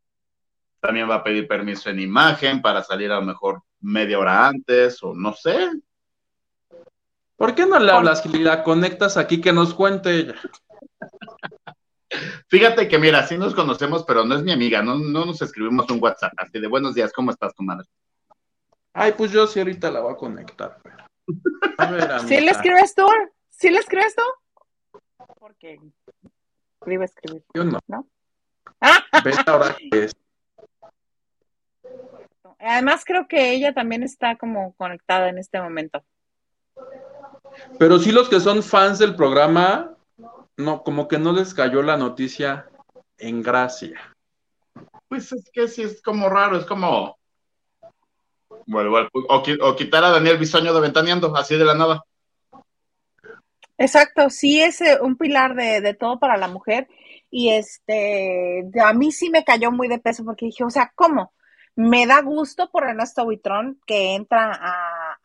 también 0.79 1.09
va 1.09 1.15
a 1.15 1.23
pedir 1.23 1.47
permiso 1.47 1.89
en 1.89 1.99
imagen 1.99 2.61
para 2.61 2.83
salir 2.83 3.11
a 3.11 3.19
lo 3.19 3.23
mejor 3.23 3.63
media 3.79 4.19
hora 4.19 4.47
antes 4.47 5.01
o 5.03 5.13
no 5.13 5.33
sé. 5.33 5.69
¿Por 7.35 7.53
qué 7.53 7.65
no 7.65 7.79
le 7.79 7.91
hablas 7.91 8.25
y 8.25 8.39
la 8.39 8.63
conectas 8.63 9.17
aquí 9.17 9.41
que 9.41 9.53
nos 9.53 9.73
cuente 9.73 10.15
ella? 10.15 10.35
Fíjate 12.47 12.87
que 12.87 12.97
mira, 12.97 13.27
sí 13.27 13.37
nos 13.37 13.53
conocemos, 13.53 14.03
pero 14.05 14.23
no 14.23 14.35
es 14.35 14.43
mi 14.43 14.51
amiga, 14.51 14.81
no, 14.81 14.95
no 14.95 15.25
nos 15.25 15.41
escribimos 15.41 15.89
un 15.91 16.01
WhatsApp 16.01 16.33
así 16.37 16.59
de 16.59 16.67
buenos 16.67 16.95
días, 16.95 17.11
¿cómo 17.11 17.31
estás 17.31 17.53
tu 17.53 17.63
madre? 17.63 17.85
Ay, 18.93 19.13
pues 19.15 19.31
yo 19.31 19.45
sí 19.45 19.59
ahorita 19.59 19.91
la 19.91 19.99
voy 19.99 20.13
a 20.13 20.17
conectar. 20.17 20.79
¿Sí 22.27 22.39
le 22.39 22.51
escribes 22.51 22.95
tú? 22.95 23.05
¿Sí 23.49 23.69
le 23.69 23.79
escribes 23.79 24.15
tú? 24.15 24.23
Porque 25.39 25.79
escribe, 26.87 27.05
escribir. 27.05 27.43
Yo 27.53 27.63
no. 27.65 27.79
¿No? 27.87 28.07
ahora 29.47 29.75
que 29.91 30.05
es. 30.05 30.15
Además, 32.59 33.03
creo 33.05 33.27
que 33.27 33.51
ella 33.51 33.73
también 33.73 34.03
está 34.03 34.37
como 34.37 34.73
conectada 34.75 35.29
en 35.29 35.37
este 35.37 35.61
momento. 35.61 36.03
Pero 37.77 37.99
sí 37.99 38.11
los 38.11 38.29
que 38.29 38.39
son 38.39 38.63
fans 38.63 38.99
del 38.99 39.15
programa, 39.15 39.95
no, 40.57 40.83
como 40.83 41.07
que 41.07 41.19
no 41.19 41.33
les 41.33 41.53
cayó 41.53 41.81
la 41.81 41.97
noticia 41.97 42.67
en 43.17 43.43
gracia. 43.43 44.15
Pues 45.07 45.31
es 45.31 45.49
que 45.51 45.67
sí 45.67 45.83
es 45.83 46.01
como 46.01 46.29
raro, 46.29 46.57
es 46.57 46.65
como. 46.65 47.17
Bueno, 48.65 49.07
o, 49.29 49.75
quitar 49.75 50.03
a 50.03 50.09
Daniel 50.09 50.37
Bisoño 50.37 50.73
de 50.73 50.81
Ventaneando, 50.81 51.35
así 51.35 51.57
de 51.57 51.65
la 51.65 51.75
nada. 51.75 52.03
Exacto, 53.77 54.29
sí 54.29 54.61
es 54.61 54.81
eh, 54.81 54.97
un 55.01 55.17
pilar 55.17 55.55
de, 55.55 55.93
todo 55.93 56.19
para 56.19 56.37
la 56.37 56.47
mujer. 56.47 56.87
Y 57.29 57.49
este, 57.49 58.63
a 58.81 58.93
mí 58.93 59.11
sí 59.11 59.29
me 59.29 59.43
cayó 59.43 59.71
muy 59.71 59.87
de 59.87 59.99
peso 59.99 60.23
porque 60.25 60.45
dije, 60.47 60.63
o 60.63 60.69
sea, 60.69 60.91
¿cómo? 60.95 61.33
Me 61.75 62.07
da 62.07 62.21
gusto 62.21 62.69
por 62.71 62.85
Ernesto 62.85 63.23
Buitrón 63.25 63.79
que 63.85 64.15
entra 64.15 64.51
a, 64.53 65.17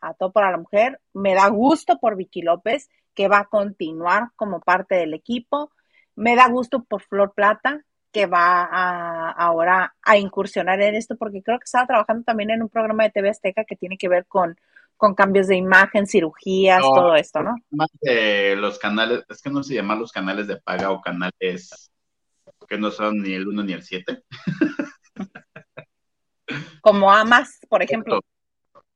a, 0.00 0.14
todo 0.14 0.32
para 0.32 0.50
la 0.50 0.58
mujer. 0.58 1.00
Me 1.12 1.34
da 1.34 1.48
gusto 1.48 1.98
por 1.98 2.16
Vicky 2.16 2.42
López 2.42 2.88
que 3.14 3.28
va 3.28 3.40
a 3.40 3.44
continuar 3.46 4.30
como 4.36 4.60
parte 4.60 4.96
del 4.96 5.14
equipo. 5.14 5.70
Me 6.16 6.34
da 6.36 6.48
gusto 6.48 6.84
por 6.84 7.02
Flor 7.02 7.32
Plata 7.34 7.84
que 8.12 8.26
va 8.26 8.62
a, 8.64 9.30
ahora 9.30 9.94
a 10.02 10.16
incursionar 10.16 10.80
en 10.80 10.94
esto 10.94 11.16
porque 11.16 11.42
creo 11.42 11.58
que 11.58 11.64
estaba 11.64 11.86
trabajando 11.86 12.24
también 12.24 12.50
en 12.50 12.62
un 12.62 12.68
programa 12.68 13.04
de 13.04 13.10
TV 13.10 13.28
Azteca 13.28 13.64
que 13.64 13.76
tiene 13.76 13.98
que 13.98 14.08
ver 14.08 14.26
con, 14.26 14.56
con 14.96 15.14
cambios 15.14 15.48
de 15.48 15.56
imagen, 15.56 16.06
cirugías, 16.06 16.80
todo 16.80 17.14
esto, 17.14 17.42
¿no? 17.42 17.54
Más 17.70 17.88
de 18.00 18.56
los 18.56 18.78
canales, 18.78 19.24
es 19.28 19.42
que 19.42 19.50
no 19.50 19.62
se 19.62 19.74
llaman 19.74 19.98
los 19.98 20.12
canales 20.12 20.46
de 20.46 20.56
paga 20.56 20.90
o 20.90 21.00
canales 21.00 21.90
que 22.66 22.78
no 22.78 22.90
son 22.90 23.22
ni 23.22 23.32
el 23.32 23.46
1 23.46 23.62
ni 23.62 23.72
el 23.72 23.82
7. 23.82 24.22
Como 26.80 27.12
Amas, 27.12 27.58
por 27.68 27.82
ejemplo. 27.82 28.20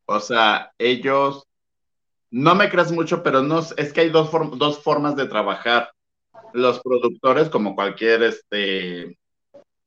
O 0.06 0.20
sea, 0.20 0.72
ellos, 0.78 1.46
no 2.30 2.54
me 2.54 2.68
creas 2.68 2.92
mucho, 2.92 3.22
pero 3.22 3.42
no, 3.42 3.60
es 3.76 3.92
que 3.92 4.00
hay 4.00 4.10
dos, 4.10 4.30
dos 4.56 4.82
formas 4.82 5.16
de 5.16 5.26
trabajar. 5.26 5.92
Los 6.52 6.80
productores, 6.80 7.48
como 7.48 7.76
cualquier 7.76 8.24
este, 8.24 9.16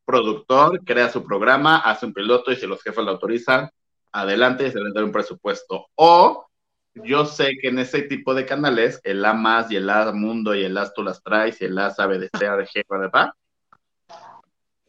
productor, 0.05 0.79
crea 0.85 1.09
su 1.09 1.25
programa, 1.25 1.77
hace 1.77 2.05
un 2.05 2.13
piloto 2.13 2.51
y 2.51 2.55
si 2.55 2.67
los 2.67 2.81
jefes 2.81 3.03
lo 3.03 3.11
autorizan, 3.11 3.69
adelante 4.13 4.67
y 4.67 4.71
se 4.71 4.79
les 4.79 4.93
da 4.93 5.03
un 5.03 5.11
presupuesto. 5.11 5.87
O 5.95 6.47
yo 6.95 7.25
sé 7.25 7.57
que 7.61 7.69
en 7.69 7.79
ese 7.79 8.03
tipo 8.03 8.33
de 8.33 8.45
canales, 8.45 9.01
el 9.03 9.25
A 9.25 9.33
más 9.33 9.71
y 9.71 9.75
el 9.75 9.89
A 9.89 10.11
mundo 10.13 10.55
y 10.55 10.63
el 10.63 10.77
A 10.77 10.93
tú 10.93 11.03
las 11.03 11.21
traes 11.21 11.59
y 11.61 11.65
el 11.65 11.77
A 11.77 11.89
sabe 11.89 12.19
de 12.19 12.29
ser 12.37 12.65
jefe 12.67 12.95
de 12.97 13.09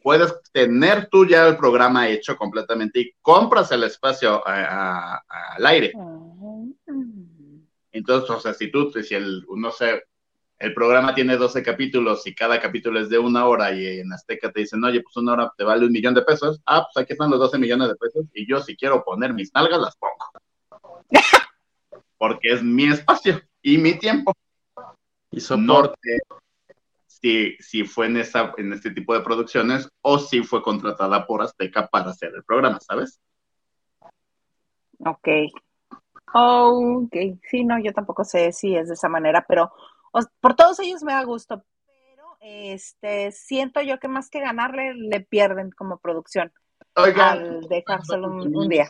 puedes 0.05 0.39
tener 0.51 1.09
tú 1.09 1.25
ya 1.25 1.47
el 1.47 1.57
programa 1.57 2.07
hecho 2.07 2.37
completamente 2.37 2.99
y 2.99 3.11
compras 3.23 3.71
el 3.71 3.83
espacio 3.83 4.39
al 4.45 5.65
aire. 5.65 5.93
Entonces, 7.91 8.29
o 8.29 8.39
sea, 8.39 8.53
si 8.53 8.69
tú, 8.69 8.91
si 8.91 9.15
el, 9.15 9.43
no 9.49 9.71
sé, 9.71 10.03
el 10.57 10.73
programa 10.73 11.13
tiene 11.13 11.35
12 11.37 11.63
capítulos 11.63 12.25
y 12.25 12.33
cada 12.33 12.59
capítulo 12.61 12.99
es 12.99 13.09
de 13.09 13.19
una 13.19 13.45
hora 13.45 13.73
y 13.73 13.99
en 13.99 14.13
Azteca 14.13 14.51
te 14.51 14.61
dicen, 14.61 14.83
oye, 14.83 15.01
pues 15.01 15.15
una 15.17 15.33
hora 15.33 15.53
te 15.57 15.63
vale 15.63 15.85
un 15.85 15.91
millón 15.91 16.13
de 16.13 16.21
pesos, 16.21 16.61
ah, 16.65 16.87
pues 16.91 17.03
aquí 17.03 17.13
están 17.13 17.29
los 17.29 17.39
12 17.39 17.57
millones 17.57 17.89
de 17.89 17.95
pesos 17.95 18.25
y 18.33 18.47
yo 18.47 18.59
si 18.61 18.75
quiero 18.75 19.03
poner 19.03 19.33
mis 19.33 19.53
nalgas 19.53 19.79
las 19.79 19.97
pongo. 19.97 20.31
Porque 22.17 22.53
es 22.53 22.63
mi 22.63 22.85
espacio 22.85 23.41
y 23.61 23.77
mi 23.77 23.99
tiempo. 23.99 24.33
Y 25.31 25.41
soporte 25.41 26.19
si, 27.59 27.83
fue 27.83 28.05
en, 28.05 28.17
esa, 28.17 28.53
en 28.57 28.71
este 28.71 28.91
tipo 28.91 29.13
de 29.13 29.21
producciones 29.21 29.89
o 30.01 30.19
si 30.19 30.43
fue 30.43 30.61
contratada 30.61 31.25
por 31.25 31.41
Azteca 31.41 31.87
para 31.87 32.11
hacer 32.11 32.31
el 32.35 32.43
programa, 32.43 32.79
¿sabes? 32.79 33.19
Ok. 34.99 35.27
ok. 36.33 37.15
Sí, 37.49 37.65
no, 37.65 37.79
yo 37.79 37.91
tampoco 37.93 38.23
sé 38.23 38.51
si 38.51 38.75
es 38.75 38.87
de 38.87 38.93
esa 38.93 39.09
manera, 39.09 39.43
pero 39.47 39.71
por 40.39 40.55
todos 40.55 40.79
ellos 40.79 41.03
me 41.03 41.13
da 41.13 41.23
gusto. 41.23 41.63
Pero 41.85 42.37
este, 42.41 43.31
siento 43.31 43.81
yo 43.81 43.99
que 43.99 44.07
más 44.07 44.29
que 44.29 44.39
ganarle, 44.39 44.93
le 44.93 45.21
pierden 45.21 45.71
como 45.71 45.99
producción 45.99 46.51
al 46.95 47.61
dejárselo 47.67 48.27
un, 48.27 48.69
día. 48.69 48.89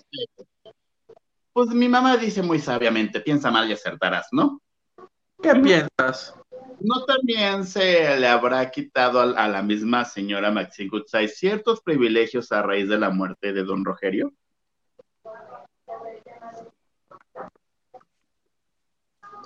Pues 1.54 1.70
mi 1.70 1.90
mamá 1.90 2.18
dice 2.18 2.42
muy 2.42 2.60
sabiamente, 2.60 3.22
piensa 3.22 3.50
mal 3.50 3.70
y 3.70 3.74
acertarás, 3.74 4.28
¿no? 4.32 4.62
¿Qué 5.42 5.56
piensas? 5.56 6.36
¿No 6.80 7.06
también 7.06 7.66
se 7.66 8.18
le 8.20 8.28
habrá 8.28 8.70
quitado 8.70 9.22
a, 9.22 9.48
la 9.48 9.62
misma 9.62 10.06
señora 10.06 10.52
Maxine 10.52 10.90
Goodside 10.90 11.30
ciertos 11.30 11.82
privilegios 11.82 12.52
a 12.52 12.62
raíz 12.62 12.90
de 12.90 12.98
la 12.98 13.10
muerte 13.10 13.54
de 13.54 13.64
don 13.64 13.86
Rogerio? 13.86 14.34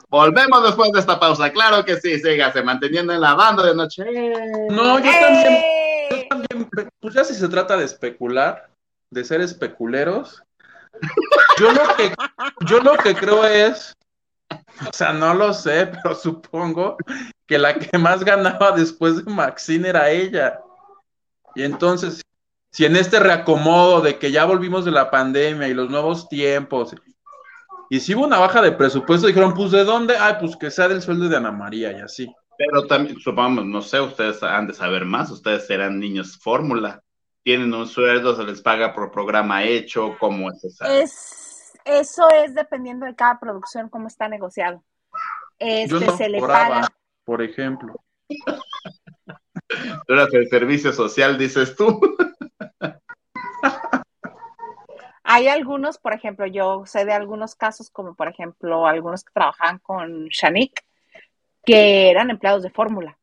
Volvemos 0.10 0.63
después 0.63 0.92
de 0.92 1.00
esta 1.00 1.20
pausa. 1.20 1.51
Claro 1.51 1.86
que 1.86 1.98
sí, 2.00 2.20
sígase 2.20 2.63
manteniendo 2.63 3.13
en 3.13 3.22
la 3.22 3.36
banda 3.36 3.66
de 3.66 3.75
noche. 3.75 4.04
No, 4.70 5.00
yo 5.00 5.12
también, 5.12 5.63
yo 6.10 6.28
también, 6.28 6.70
pues 7.00 7.13
ya 7.13 7.24
si 7.24 7.36
se 7.36 7.48
trata 7.48 7.78
de 7.78 7.86
especular, 7.86 8.70
de 9.12 9.24
ser 9.24 9.42
especuleros, 9.42 10.44
yo 11.60 11.72
lo 11.72 11.96
que, 11.96 12.13
yo 12.66 12.80
lo 12.80 12.98
que 12.98 13.16
creo 13.16 13.46
es 13.46 13.96
O 14.88 14.94
sea, 14.94 15.13
no 15.13 15.34
lo 15.34 15.54
sé, 15.54 15.88
pero 15.88 16.16
supongo 16.16 16.98
que 17.46 17.58
la 17.58 17.75
que 17.75 17.98
más 17.98 18.24
ganaba 18.24 18.72
después 18.72 19.24
de 19.24 19.32
Maxine 19.32 19.89
era 19.89 20.10
ella. 20.10 20.60
Y 21.56 21.63
entonces, 21.63 22.22
si 22.72 22.86
en 22.86 22.96
este 22.96 23.20
reacomodo 23.20 24.01
de 24.01 24.18
que 24.18 24.32
ya 24.32 24.46
volvimos 24.46 24.86
de 24.86 24.92
la 24.92 25.10
pandemia 25.10 25.68
y 25.68 25.74
los 25.74 25.89
nuevos 25.89 26.30
tiempos, 26.30 26.96
y 27.89 28.00
si 28.00 28.15
hubo 28.15 28.25
una 28.25 28.39
baja 28.39 28.62
de 28.62 28.72
presupuesto, 28.72 29.27
dijeron, 29.27 29.53
pues 29.53 29.72
¿de 29.72 29.84
dónde? 29.84 30.15
Ay, 30.17 30.36
pues 30.39 30.55
que 30.55 30.72
sea 30.72 30.88
del 30.88 31.01
sueldo 31.01 31.27
de 31.27 31.38
Ana 31.38 31.51
María 31.51 31.91
y 31.91 32.01
así. 32.01 32.34
Pero 32.58 32.86
también, 32.88 33.19
supongamos, 33.19 33.65
no 33.65 33.81
sé, 33.81 34.00
ustedes 34.01 34.43
han 34.43 34.67
de 34.67 34.74
saber 34.74 35.05
más, 35.05 35.31
ustedes 35.31 35.65
serán 35.65 36.00
niños 36.00 36.38
fórmula, 36.38 37.01
tienen 37.43 37.74
un 37.74 37.88
sueldo, 37.88 38.36
se 38.36 38.43
les 38.43 38.62
paga 38.62 38.93
por 38.93 39.12
programa 39.12 39.63
hecho, 39.63 40.15
¿cómo 40.19 40.51
es 40.51 40.63
esa? 40.63 40.93
Es 40.93 41.50
eso 41.86 42.27
es 42.29 42.53
dependiendo 42.53 43.05
de 43.05 43.15
cada 43.15 43.39
producción, 43.39 43.89
cómo 43.89 44.08
está 44.08 44.27
negociado. 44.27 44.84
Este, 45.58 46.12
se 46.12 46.29
le 46.29 46.39
paga. 46.39 46.88
Por 47.24 47.41
ejemplo. 47.41 47.96
Durante 50.08 50.38
el 50.38 50.48
servicio 50.48 50.93
social, 50.93 51.38
dices 51.38 51.75
tú. 51.75 52.00
Hay 55.32 55.48
algunos, 55.48 56.00
por 56.00 56.14
ejemplo, 56.14 56.48
yo 56.48 56.88
sé 56.88 57.06
de 57.06 57.14
algunos 57.14 57.54
casos, 57.54 57.92
como 57.92 58.16
por 58.16 58.28
ejemplo, 58.28 58.88
algunos 58.88 59.24
que 59.24 59.32
trabajaban 59.32 59.78
con 59.78 60.26
Shanique, 60.30 60.82
que 61.64 62.10
eran 62.10 62.32
empleados 62.32 62.64
de 62.64 62.72
fórmula. 62.72 63.16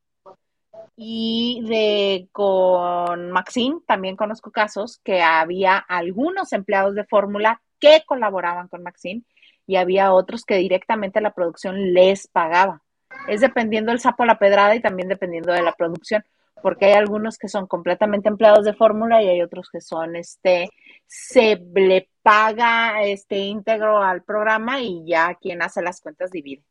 Y 0.95 1.65
de 1.69 2.29
con 2.31 3.33
Maxine 3.33 3.81
también 3.89 4.15
conozco 4.15 4.53
casos 4.53 5.01
que 5.03 5.21
había 5.21 5.79
algunos 5.79 6.53
empleados 6.53 6.95
de 6.95 7.03
fórmula 7.03 7.61
que 7.81 8.05
colaboraban 8.07 8.69
con 8.69 8.85
Maxine 8.85 9.25
y 9.67 9.75
había 9.75 10.13
otros 10.13 10.45
que 10.45 10.59
directamente 10.59 11.21
la 11.21 11.35
producción 11.35 11.93
les 11.93 12.29
pagaba. 12.29 12.83
Es 13.27 13.41
dependiendo 13.41 13.91
del 13.91 13.99
sapo 13.99 14.23
a 14.23 14.27
la 14.27 14.39
pedrada 14.39 14.77
y 14.77 14.81
también 14.81 15.09
dependiendo 15.09 15.53
de 15.53 15.65
la 15.65 15.73
producción 15.73 16.25
porque 16.63 16.87
hay 16.87 16.93
algunos 16.95 17.39
que 17.39 17.49
son 17.49 17.67
completamente 17.67 18.29
empleados 18.29 18.65
de 18.65 18.75
fórmula 18.75 19.23
y 19.23 19.29
hay 19.29 19.43
otros 19.43 19.69
que 19.71 19.81
son, 19.81 20.17
este, 20.17 20.71
se 21.07 21.57
le 21.75 22.09
paga 22.23 23.03
este 23.03 23.37
íntegro 23.37 24.03
al 24.03 24.23
programa 24.23 24.81
y 24.81 25.05
ya 25.07 25.35
quien 25.35 25.63
hace 25.63 25.83
las 25.83 26.01
cuentas 26.01 26.31
divide. 26.31 26.65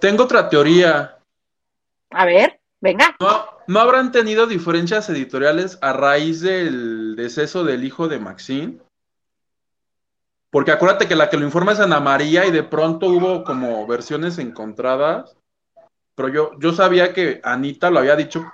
Tengo 0.00 0.24
otra 0.24 0.48
teoría. 0.48 1.18
A 2.10 2.24
ver, 2.24 2.60
venga. 2.80 3.14
¿No, 3.20 3.44
¿No 3.66 3.80
habrán 3.80 4.12
tenido 4.12 4.46
diferencias 4.46 5.10
editoriales 5.10 5.78
a 5.82 5.92
raíz 5.92 6.40
del 6.40 7.16
deceso 7.16 7.64
del 7.64 7.84
hijo 7.84 8.08
de 8.08 8.18
Maxine? 8.18 8.78
Porque 10.50 10.72
acuérdate 10.72 11.06
que 11.06 11.16
la 11.16 11.28
que 11.28 11.36
lo 11.36 11.44
informa 11.44 11.72
es 11.72 11.80
Ana 11.80 12.00
María 12.00 12.46
y 12.46 12.50
de 12.50 12.62
pronto 12.62 13.08
hubo 13.08 13.44
como 13.44 13.86
versiones 13.86 14.38
encontradas 14.38 15.36
pero 16.18 16.30
yo, 16.30 16.50
yo 16.58 16.72
sabía 16.72 17.14
que 17.14 17.40
Anita 17.44 17.92
lo 17.92 18.00
había 18.00 18.16
dicho 18.16 18.44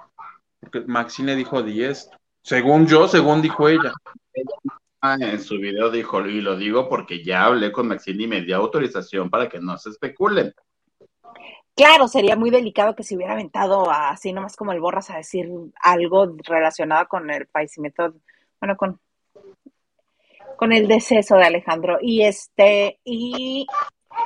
porque 0.61 0.83
Maxine 0.83 1.35
dijo 1.35 1.62
10. 1.62 2.11
Según 2.42 2.87
yo, 2.87 3.09
según 3.09 3.40
dijo 3.40 3.71
ella. 3.71 3.90
En 5.18 5.40
su 5.40 5.59
video 5.59 5.90
dijo, 5.90 6.21
y 6.26 6.42
lo 6.42 6.59
digo 6.59 6.90
porque 6.90 7.25
ya 7.25 7.47
hablé 7.47 7.73
con 7.73 7.88
Maxine 7.88 8.25
y 8.25 8.26
me 8.26 8.42
dio 8.42 8.56
autorización 8.56 9.30
para 9.30 9.49
que 9.49 9.61
no 9.61 9.78
se 9.78 9.88
especulen. 9.88 10.52
Claro, 11.75 12.06
sería 12.06 12.37
muy 12.37 12.50
delicado 12.50 12.94
que 12.94 13.02
se 13.02 13.16
hubiera 13.16 13.33
aventado 13.33 13.90
así 13.90 14.35
nomás 14.35 14.57
como 14.57 14.72
el 14.72 14.81
Borras 14.81 15.09
a 15.09 15.16
decir 15.16 15.48
algo 15.81 16.37
relacionado 16.46 17.09
con 17.09 17.31
el 17.31 17.46
fallecimiento, 17.46 18.12
bueno, 18.61 18.77
con, 18.77 19.00
con 20.59 20.70
el 20.74 20.87
deceso 20.87 21.37
de 21.37 21.44
Alejandro. 21.44 21.96
Y 22.03 22.24
este, 22.24 23.00
y 23.05 23.66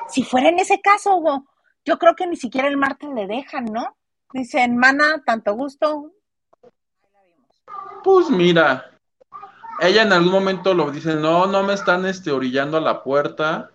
si 0.08 0.24
fuera 0.24 0.48
en 0.48 0.58
ese 0.58 0.80
caso, 0.80 1.46
yo 1.88 1.98
creo 1.98 2.14
que 2.14 2.26
ni 2.26 2.36
siquiera 2.36 2.68
el 2.68 2.76
martes 2.76 3.08
le 3.14 3.26
dejan, 3.26 3.64
¿no? 3.64 3.96
Dicen, 4.34 4.76
mana, 4.76 5.22
tanto 5.24 5.54
gusto. 5.54 6.12
Pues 8.04 8.28
mira, 8.28 8.90
ella 9.80 10.02
en 10.02 10.12
algún 10.12 10.32
momento 10.32 10.74
lo 10.74 10.90
dice, 10.90 11.14
no, 11.14 11.46
no 11.46 11.62
me 11.62 11.72
están 11.72 12.04
este, 12.04 12.30
orillando 12.30 12.76
a 12.76 12.82
la 12.82 13.02
puerta. 13.02 13.70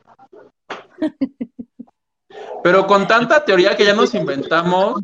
Pero 2.63 2.85
con 2.85 3.07
tanta 3.07 3.43
teoría 3.43 3.75
que 3.75 3.85
ya 3.85 3.95
nos 3.95 4.13
inventamos. 4.13 5.01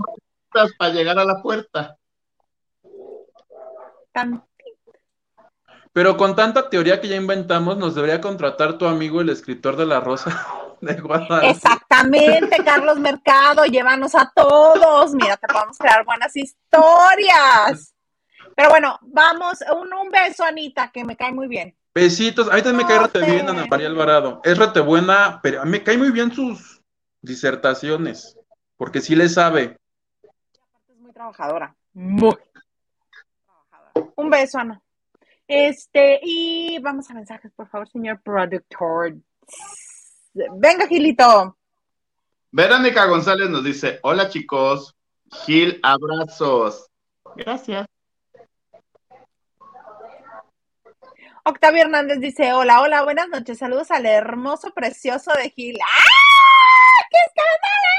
Para 0.77 0.93
llegar 0.93 1.17
a 1.17 1.25
la 1.25 1.41
puerta. 1.41 1.97
Pero 5.93 6.15
con 6.15 6.35
tanta 6.35 6.69
teoría 6.69 7.01
que 7.01 7.07
ya 7.07 7.15
inventamos, 7.15 7.75
nos 7.75 7.95
debería 7.95 8.21
contratar 8.21 8.77
tu 8.77 8.85
amigo, 8.85 9.19
el 9.19 9.29
escritor 9.29 9.77
de 9.77 9.87
La 9.87 9.99
Rosa. 9.99 10.68
Exactamente, 11.43 12.63
Carlos 12.63 12.99
Mercado, 12.99 13.65
llévanos 13.65 14.15
a 14.15 14.31
todos. 14.33 15.13
Mira, 15.13 15.37
te 15.37 15.47
podemos 15.47 15.77
crear 15.77 16.05
buenas 16.05 16.35
historias. 16.35 17.93
Pero 18.55 18.69
bueno, 18.69 18.97
vamos, 19.01 19.59
un, 19.75 19.93
un 19.93 20.09
beso, 20.09 20.43
Anita, 20.43 20.91
que 20.91 21.03
me 21.05 21.15
cae 21.15 21.31
muy 21.31 21.47
bien. 21.47 21.75
Besitos, 21.93 22.49
a 22.49 22.55
mí 22.55 22.61
también 22.61 22.87
me 22.87 22.93
cae 22.93 22.99
rete 22.99 23.19
bien 23.25 23.49
Ana 23.49 23.65
María 23.65 23.87
Alvarado. 23.87 24.41
Es 24.43 24.57
rete 24.57 24.79
buena, 24.79 25.39
pero 25.41 25.61
a 25.61 25.65
mí 25.65 25.71
me 25.71 25.83
cae 25.83 25.97
muy 25.97 26.11
bien 26.11 26.31
sus 26.31 26.81
disertaciones, 27.21 28.37
porque 28.77 29.01
sí 29.01 29.15
le 29.15 29.27
sabe. 29.27 29.77
Es 30.87 30.97
muy 30.97 31.11
trabajadora, 31.11 31.75
muy 31.93 32.37
trabajadora. 33.43 34.13
Un 34.15 34.29
beso, 34.29 34.59
Ana. 34.59 34.81
Este, 35.47 36.19
y 36.21 36.77
vamos 36.79 37.09
a 37.09 37.15
mensajes, 37.15 37.51
por 37.53 37.67
favor, 37.67 37.89
señor 37.89 38.21
productor. 38.21 39.15
Venga, 40.57 40.87
Gilito. 40.87 41.57
Verónica 42.51 43.05
González 43.05 43.49
nos 43.49 43.63
dice, 43.63 43.99
hola 44.01 44.29
chicos, 44.29 44.95
Gil, 45.45 45.79
abrazos. 45.83 46.89
Gracias. 47.35 47.87
Octavio 51.45 51.81
Hernández 51.81 52.19
dice, 52.19 52.53
hola, 52.53 52.81
hola, 52.81 53.03
buenas 53.03 53.29
noches, 53.29 53.57
saludos 53.57 53.91
al 53.91 54.05
hermoso, 54.05 54.71
precioso 54.73 55.31
de 55.33 55.49
Gil. 55.51 55.77
¡Ah! 55.81 57.05
¡Qué 57.09 57.17
escándalo! 57.27 57.89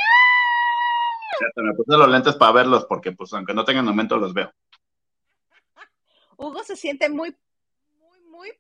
Ya 1.57 1.63
me 1.63 1.75
puse 1.75 1.97
los 1.97 2.09
lentes 2.09 2.37
para 2.37 2.53
verlos 2.53 2.85
porque 2.87 3.13
pues 3.13 3.33
aunque 3.33 3.55
no 3.55 3.65
tengan 3.65 3.85
momento 3.85 4.17
los 4.17 4.35
veo. 4.35 4.53
Hugo 6.37 6.63
se 6.65 6.77
siente 6.77 7.09
muy 7.09 7.37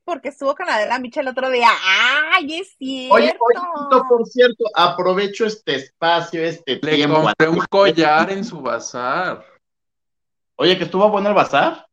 porque 0.05 0.29
estuvo 0.29 0.55
con 0.55 0.69
Adela 0.69 0.99
Micha 0.99 1.21
el 1.21 1.29
otro 1.29 1.51
día. 1.51 1.69
¡Ay, 2.33 2.61
es 2.61 2.77
cierto! 2.77 3.15
Oye, 3.15 3.37
por 4.09 4.27
cierto, 4.27 4.65
aprovecho 4.75 5.47
este 5.47 5.77
espacio, 5.77 6.43
este 6.43 6.79
Le 6.83 6.97
tiempo. 6.97 7.23
compré 7.23 7.49
un 7.49 7.65
collar 7.69 8.31
en 8.31 8.45
su 8.45 8.61
bazar. 8.61 9.45
Oye, 10.57 10.77
¿que 10.77 10.85
estuvo 10.85 11.09
bueno 11.09 11.29
el 11.29 11.35
bazar? 11.35 11.87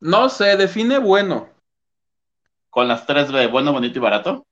No 0.00 0.28
sé, 0.28 0.56
define 0.56 0.98
bueno. 0.98 1.48
¿Con 2.70 2.88
las 2.88 3.06
tres 3.06 3.32
de 3.32 3.46
bueno, 3.46 3.72
bonito 3.72 3.98
y 3.98 4.02
barato? 4.02 4.45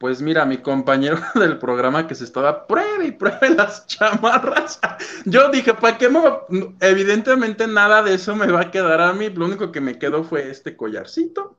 Pues 0.00 0.22
mira, 0.22 0.46
mi 0.46 0.56
compañero 0.56 1.18
del 1.34 1.58
programa 1.58 2.06
que 2.06 2.14
se 2.14 2.24
estaba 2.24 2.66
pruebe 2.66 3.08
y 3.08 3.12
pruebe 3.12 3.50
las 3.50 3.86
chamarras. 3.86 4.80
Yo 5.26 5.50
dije, 5.50 5.74
¿para 5.74 5.98
qué 5.98 6.08
me 6.08 6.20
va? 6.20 6.46
Evidentemente 6.80 7.66
nada 7.66 8.02
de 8.02 8.14
eso 8.14 8.34
me 8.34 8.50
va 8.50 8.62
a 8.62 8.70
quedar 8.70 9.02
a 9.02 9.12
mí. 9.12 9.28
Lo 9.28 9.44
único 9.44 9.70
que 9.70 9.82
me 9.82 9.98
quedó 9.98 10.24
fue 10.24 10.48
este 10.48 10.74
collarcito. 10.74 11.58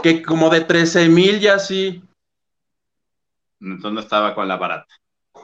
Que 0.00 0.22
como 0.22 0.50
de 0.50 0.60
13 0.60 1.08
mil 1.08 1.40
ya 1.40 1.58
sí. 1.58 2.00
Entonces 3.60 4.04
estaba 4.04 4.32
con 4.36 4.46
la 4.46 4.56
barata. 4.56 4.94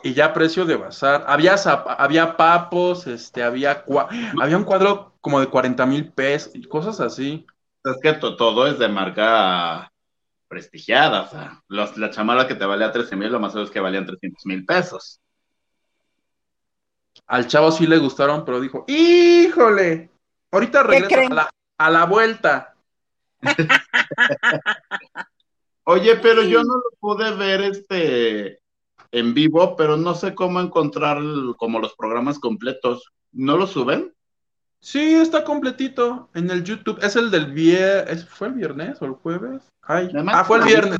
Y 0.04 0.14
ya 0.14 0.32
precio 0.32 0.64
de 0.64 0.76
bazar. 0.76 1.24
Había, 1.26 1.54
había 1.54 2.36
papos, 2.36 3.08
este, 3.08 3.42
había, 3.42 3.84
había 4.40 4.56
un 4.56 4.64
cuadro 4.64 5.16
como 5.20 5.40
de 5.40 5.48
40 5.48 5.84
mil 5.86 6.12
pesos 6.12 6.54
y 6.54 6.62
cosas 6.62 7.00
así. 7.00 7.44
Es 7.84 7.96
que 8.00 8.12
todo 8.12 8.68
es 8.68 8.78
de 8.78 8.86
marca 8.86 9.89
prestigiada. 10.50 11.22
O 11.22 11.28
sea, 11.28 11.62
la 11.68 12.10
chamarra 12.10 12.48
que 12.48 12.56
te 12.56 12.66
valía 12.66 12.90
13 12.90 13.14
mil, 13.14 13.30
lo 13.30 13.38
más 13.38 13.52
seguro 13.52 13.66
es 13.66 13.70
que 13.70 13.78
valían 13.78 14.04
300 14.04 14.44
mil 14.46 14.66
pesos. 14.66 15.20
Al 17.26 17.46
chavo 17.46 17.70
sí 17.70 17.86
le 17.86 17.98
gustaron, 17.98 18.44
pero 18.44 18.60
dijo, 18.60 18.84
híjole, 18.88 20.10
ahorita 20.50 20.82
regresa 20.82 21.48
a 21.78 21.90
la, 21.90 22.04
vuelta. 22.04 22.74
Oye, 25.84 26.16
pero 26.16 26.42
yo 26.42 26.62
no 26.64 26.74
lo 26.74 26.90
pude 26.98 27.32
ver 27.36 27.62
este 27.62 28.60
en 29.12 29.32
vivo, 29.32 29.76
pero 29.76 29.96
no 29.96 30.14
sé 30.14 30.34
cómo 30.34 30.60
encontrar 30.60 31.18
como 31.56 31.78
los 31.78 31.94
programas 31.94 32.40
completos. 32.40 33.12
¿No 33.32 33.56
lo 33.56 33.68
suben? 33.68 34.12
Sí, 34.80 35.14
está 35.14 35.44
completito 35.44 36.28
en 36.34 36.50
el 36.50 36.64
YouTube. 36.64 36.98
Es 37.02 37.14
el 37.14 37.30
del 37.30 37.52
viernes. 37.52 38.28
¿Fue 38.28 38.48
el 38.48 38.54
viernes 38.54 39.00
o 39.00 39.04
el 39.04 39.12
jueves? 39.12 39.62
Ah, 39.90 40.44
fue 40.44 40.58
el 40.58 40.64
viernes. 40.64 40.98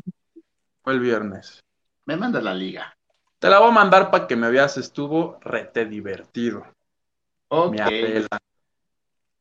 Fue 0.83 0.93
el 0.93 0.99
viernes. 0.99 1.63
Me 2.05 2.17
manda 2.17 2.41
la 2.41 2.53
liga. 2.53 2.95
Te 3.39 3.49
la 3.49 3.59
voy 3.59 3.69
a 3.69 3.73
mandar 3.73 4.11
para 4.11 4.27
que 4.27 4.35
me 4.35 4.49
veas. 4.49 4.77
Estuvo 4.77 5.39
rete 5.41 5.85
divertido. 5.85 6.65
Ok. 7.47 7.75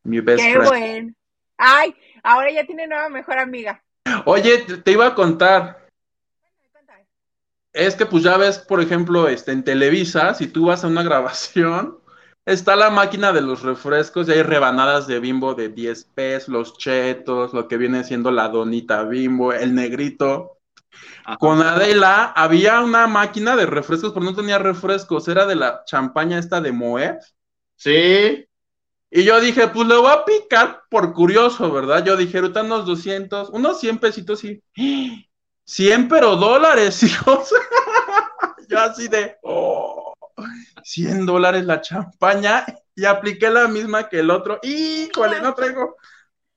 Mi 0.02 0.20
best 0.20 0.42
Qué 0.42 0.58
bueno. 0.58 1.12
Ay, 1.56 1.94
ahora 2.22 2.50
ya 2.50 2.64
tiene 2.64 2.86
nueva 2.86 3.08
mejor 3.08 3.38
amiga. 3.38 3.82
Oye, 4.24 4.58
te, 4.58 4.92
iba 4.92 5.06
a 5.06 5.14
contar. 5.14 5.86
Es 7.72 7.94
que 7.94 8.06
pues 8.06 8.24
ya 8.24 8.36
ves, 8.36 8.58
por 8.58 8.80
ejemplo, 8.80 9.28
este, 9.28 9.52
en 9.52 9.62
Televisa, 9.62 10.34
si 10.34 10.48
tú 10.48 10.66
vas 10.66 10.82
a 10.82 10.88
una 10.88 11.02
grabación, 11.04 11.99
está 12.44 12.76
la 12.76 12.90
máquina 12.90 13.32
de 13.32 13.40
los 13.40 13.62
refrescos 13.62 14.28
y 14.28 14.32
hay 14.32 14.42
rebanadas 14.42 15.06
de 15.06 15.20
bimbo 15.20 15.54
de 15.54 15.68
10 15.68 16.04
pesos, 16.14 16.48
los 16.48 16.78
chetos, 16.78 17.52
lo 17.52 17.68
que 17.68 17.76
viene 17.76 18.04
siendo 18.04 18.30
la 18.30 18.48
donita 18.48 19.04
bimbo, 19.04 19.52
el 19.52 19.74
negrito. 19.74 20.58
Con 21.38 21.62
Adela 21.62 22.32
había 22.34 22.80
una 22.80 23.06
máquina 23.06 23.54
de 23.54 23.66
refrescos, 23.66 24.12
pero 24.12 24.24
no 24.24 24.34
tenía 24.34 24.58
refrescos, 24.58 25.28
era 25.28 25.46
de 25.46 25.54
la 25.54 25.84
champaña 25.84 26.38
esta 26.38 26.60
de 26.60 26.72
Moed. 26.72 27.16
Sí. 27.76 28.46
Y 29.10 29.24
yo 29.24 29.40
dije, 29.40 29.68
pues 29.68 29.88
le 29.88 29.96
voy 29.96 30.10
a 30.10 30.24
picar 30.24 30.82
por 30.88 31.12
curioso, 31.12 31.70
¿verdad? 31.70 32.04
Yo 32.04 32.16
dije, 32.16 32.38
ahorita 32.38 32.62
unos 32.62 32.86
200, 32.86 33.50
unos 33.50 33.80
100 33.80 33.98
pesitos 33.98 34.44
y... 34.44 34.62
100 35.64 36.08
pero 36.08 36.34
dólares, 36.34 37.02
hijos. 37.04 37.52
yo 38.68 38.80
así 38.80 39.08
de... 39.08 39.36
Oh. 39.42 40.12
100 40.84 41.26
dólares 41.26 41.64
la 41.64 41.80
champaña 41.80 42.64
y 42.94 43.04
apliqué 43.04 43.50
la 43.50 43.68
misma 43.68 44.08
que 44.08 44.20
el 44.20 44.30
otro. 44.30 44.58
¡Híjole, 44.62 45.40
no 45.40 45.54
traigo! 45.54 45.96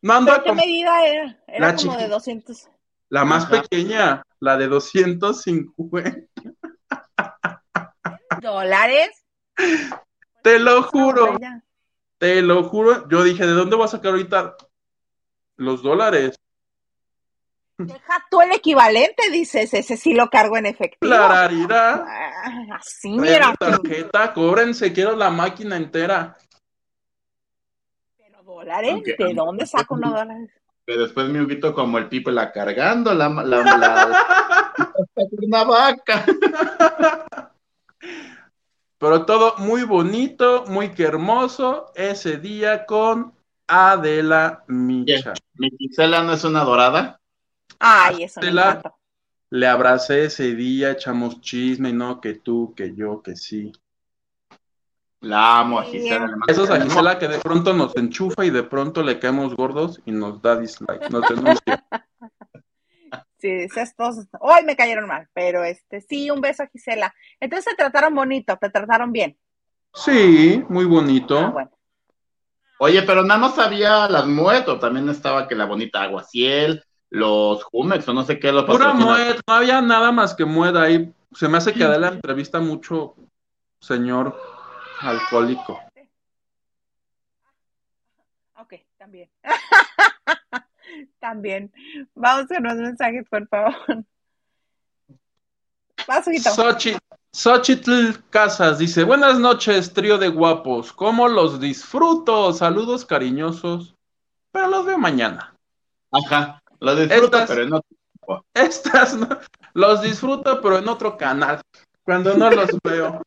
No 0.02 0.14
ando 0.14 0.32
¿Pero 0.34 0.44
qué 0.44 0.52
medida 0.54 1.06
era? 1.06 1.44
Era 1.48 1.68
La 1.68 1.76
como 1.76 1.96
de 1.96 2.08
200. 2.08 2.70
La 3.10 3.24
más 3.26 3.46
Ajá. 3.46 3.62
pequeña, 3.62 4.24
la 4.40 4.58
de 4.58 4.68
250. 4.68 6.28
¿Dólares? 8.42 9.24
Te 10.42 10.60
lo 10.60 10.84
juro, 10.84 11.40
te 12.18 12.42
lo 12.42 12.64
juro. 12.64 13.08
Yo 13.08 13.24
dije, 13.24 13.46
¿de 13.46 13.54
dónde 13.54 13.76
voy 13.78 13.86
a 13.86 13.90
sacar 13.90 14.12
ahorita 14.12 14.56
los 15.56 15.82
dólares? 15.82 16.38
Deja 17.78 18.26
tú 18.30 18.42
el 18.42 18.52
equivalente, 18.52 19.30
dices. 19.32 19.74
Ese 19.74 19.98
sí 19.98 20.14
lo 20.14 20.30
cargo 20.30 20.58
en 20.58 20.68
efectivo. 20.68 21.14
La 21.14 21.28
raridad. 21.28 22.06
Ah, 22.08 22.78
Así, 22.80 23.10
mira. 23.10 23.50
mi 23.50 23.58
tarjeta, 23.58 24.34
cóbrense, 24.34 24.94
quiero 24.94 25.16
la 25.16 25.30
máquina 25.30 25.76
entera. 25.78 26.38
Pero 28.18 28.44
dólares, 28.44 29.02
¿de 29.04 29.34
dónde 29.34 29.66
saco 29.66 29.96
unos 29.96 30.12
dólares? 30.12 30.52
Que 30.86 30.98
después 30.98 31.30
me 31.30 31.42
ubito 31.42 31.74
como 31.74 31.98
el 31.98 32.10
pipo 32.10 32.30
la 32.30 32.52
cargando, 32.52 33.14
la, 33.14 33.30
la, 33.30 33.64
la, 33.64 34.24
una 35.32 35.64
vaca. 35.64 36.26
Pero 38.98 39.26
todo 39.26 39.56
muy 39.58 39.84
bonito, 39.84 40.66
muy 40.68 40.92
que 40.92 41.04
hermoso 41.04 41.92
ese 41.96 42.38
día 42.38 42.86
con 42.86 43.34
Adela 43.68 44.64
Micha. 44.68 45.34
Mi 45.56 45.70
Gisela 45.78 46.24
no 46.24 46.34
es 46.34 46.44
una 46.44 46.64
dorada. 46.64 47.20
Ay, 47.86 48.24
eso 48.24 48.40
me 48.40 48.48
encanta. 48.48 48.96
Le 49.50 49.68
abracé 49.68 50.26
ese 50.26 50.56
día, 50.56 50.92
echamos 50.92 51.42
chisme, 51.42 51.92
no, 51.92 52.22
que 52.22 52.36
tú, 52.36 52.74
que 52.76 52.96
yo, 52.96 53.22
que 53.22 53.36
sí. 53.36 53.74
La 55.20 55.60
amo 55.60 55.80
a. 55.80 55.84
Gisela. 55.84 56.34
Eso 56.48 56.64
es 56.64 56.70
a. 56.70 56.82
Gisela 56.82 57.20
que 57.20 57.28
de 57.28 57.40
pronto 57.40 57.74
nos 57.74 57.96
enchufa 57.98 58.46
y 58.46 58.52
de 58.52 58.64
pronto 58.64 59.04
le 59.04 59.20
caemos 59.20 59.54
gordos 59.56 60.02
y 60.06 60.14
nos 60.14 60.42
da 60.42 60.56
dislike, 60.56 61.10
nos 61.10 61.28
denuncia. 61.28 61.86
Sí, 63.38 63.54
dices 63.54 63.94
todos. 63.98 64.26
Hoy 64.40 64.64
me 64.64 64.78
cayeron 64.78 65.06
mal, 65.06 65.28
pero 65.34 65.66
este, 65.66 66.00
sí, 66.00 66.32
un 66.32 66.40
beso 66.40 66.64
a 66.64 66.68
Gisela. 66.68 67.14
Entonces 67.42 67.66
te 67.66 67.76
trataron 67.76 68.16
bonito, 68.16 68.58
te 68.58 68.70
trataron 68.70 69.12
bien. 69.12 69.38
Sí, 69.94 70.64
muy 70.70 70.86
bonito. 70.86 71.38
Ah, 71.38 71.50
bueno. 71.50 71.72
Oye, 72.80 73.02
pero 73.02 73.22
nada 73.22 73.42
más 73.42 73.60
había 73.60 74.08
las 74.08 74.26
muertos. 74.28 74.80
También 74.80 75.10
estaba 75.10 75.46
que 75.46 75.56
la 75.56 75.66
bonita 75.66 76.04
aguaciel, 76.04 76.86
los 77.14 77.64
Jumex 77.66 78.08
o 78.08 78.14
no 78.14 78.24
sé 78.24 78.40
qué. 78.40 78.52
Los 78.52 78.66
Pura 78.66 78.94
mued, 78.94 79.40
no 79.48 79.54
había 79.54 79.82
nada 79.82 80.12
más 80.12 80.34
que 80.34 80.46
mueda 80.46 80.82
ahí. 80.84 81.14
Se 81.34 81.48
me 81.48 81.60
hace 81.60 81.72
que 81.74 81.84
Adela 81.84 82.08
entrevista 82.08 82.60
mucho 82.60 83.16
señor 83.80 84.36
alcohólico. 85.00 85.80
Ok, 88.56 88.74
también. 88.98 89.30
también. 91.20 91.72
Vamos 92.16 92.48
con 92.48 92.64
los 92.64 92.76
mensajes, 92.76 93.26
por 93.30 93.48
favor. 93.48 93.76
Xochitl, 96.42 96.98
Xochitl 97.32 98.24
Casas 98.32 98.80
dice, 98.80 99.04
buenas 99.04 99.38
noches, 99.40 99.94
trío 99.94 100.18
de 100.18 100.30
guapos, 100.30 100.92
¿cómo 100.92 101.28
los 101.28 101.60
disfruto? 101.60 102.52
Saludos 102.52 103.06
cariñosos, 103.06 103.96
pero 104.52 104.68
los 104.68 104.86
veo 104.86 104.98
mañana. 104.98 105.56
Ajá, 106.12 106.63
lo 106.84 106.96
disfruto, 106.96 107.38
Estas- 107.38 107.50
pero 107.50 107.68
no. 107.68 107.82
Estas 108.54 109.16
no- 109.18 109.40
los 109.74 110.02
disfruto, 110.02 110.62
pero 110.62 110.78
en 110.78 110.88
otro 110.88 111.18
canal, 111.18 111.62
cuando 112.04 112.36
no 112.36 112.50
los 112.52 112.70
veo. 112.84 113.22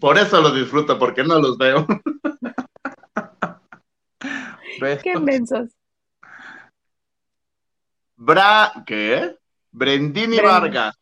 Por 0.00 0.18
eso 0.18 0.40
los 0.40 0.54
disfruto, 0.54 0.98
porque 0.98 1.24
no 1.24 1.38
los 1.40 1.56
veo. 1.58 1.86
Qué 5.02 5.18
mensos. 5.18 5.70
Bra, 8.16 8.72
¿qué? 8.86 9.36
Brendini 9.70 10.36
Brenda. 10.36 10.60
Vargas. 10.60 10.98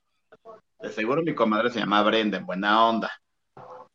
De 0.81 0.91
seguro 0.91 1.23
mi 1.23 1.35
comadre 1.35 1.71
se 1.71 1.81
llama 1.81 2.03
Brenda, 2.03 2.39
en 2.39 2.47
buena 2.47 2.87
onda. 2.87 3.11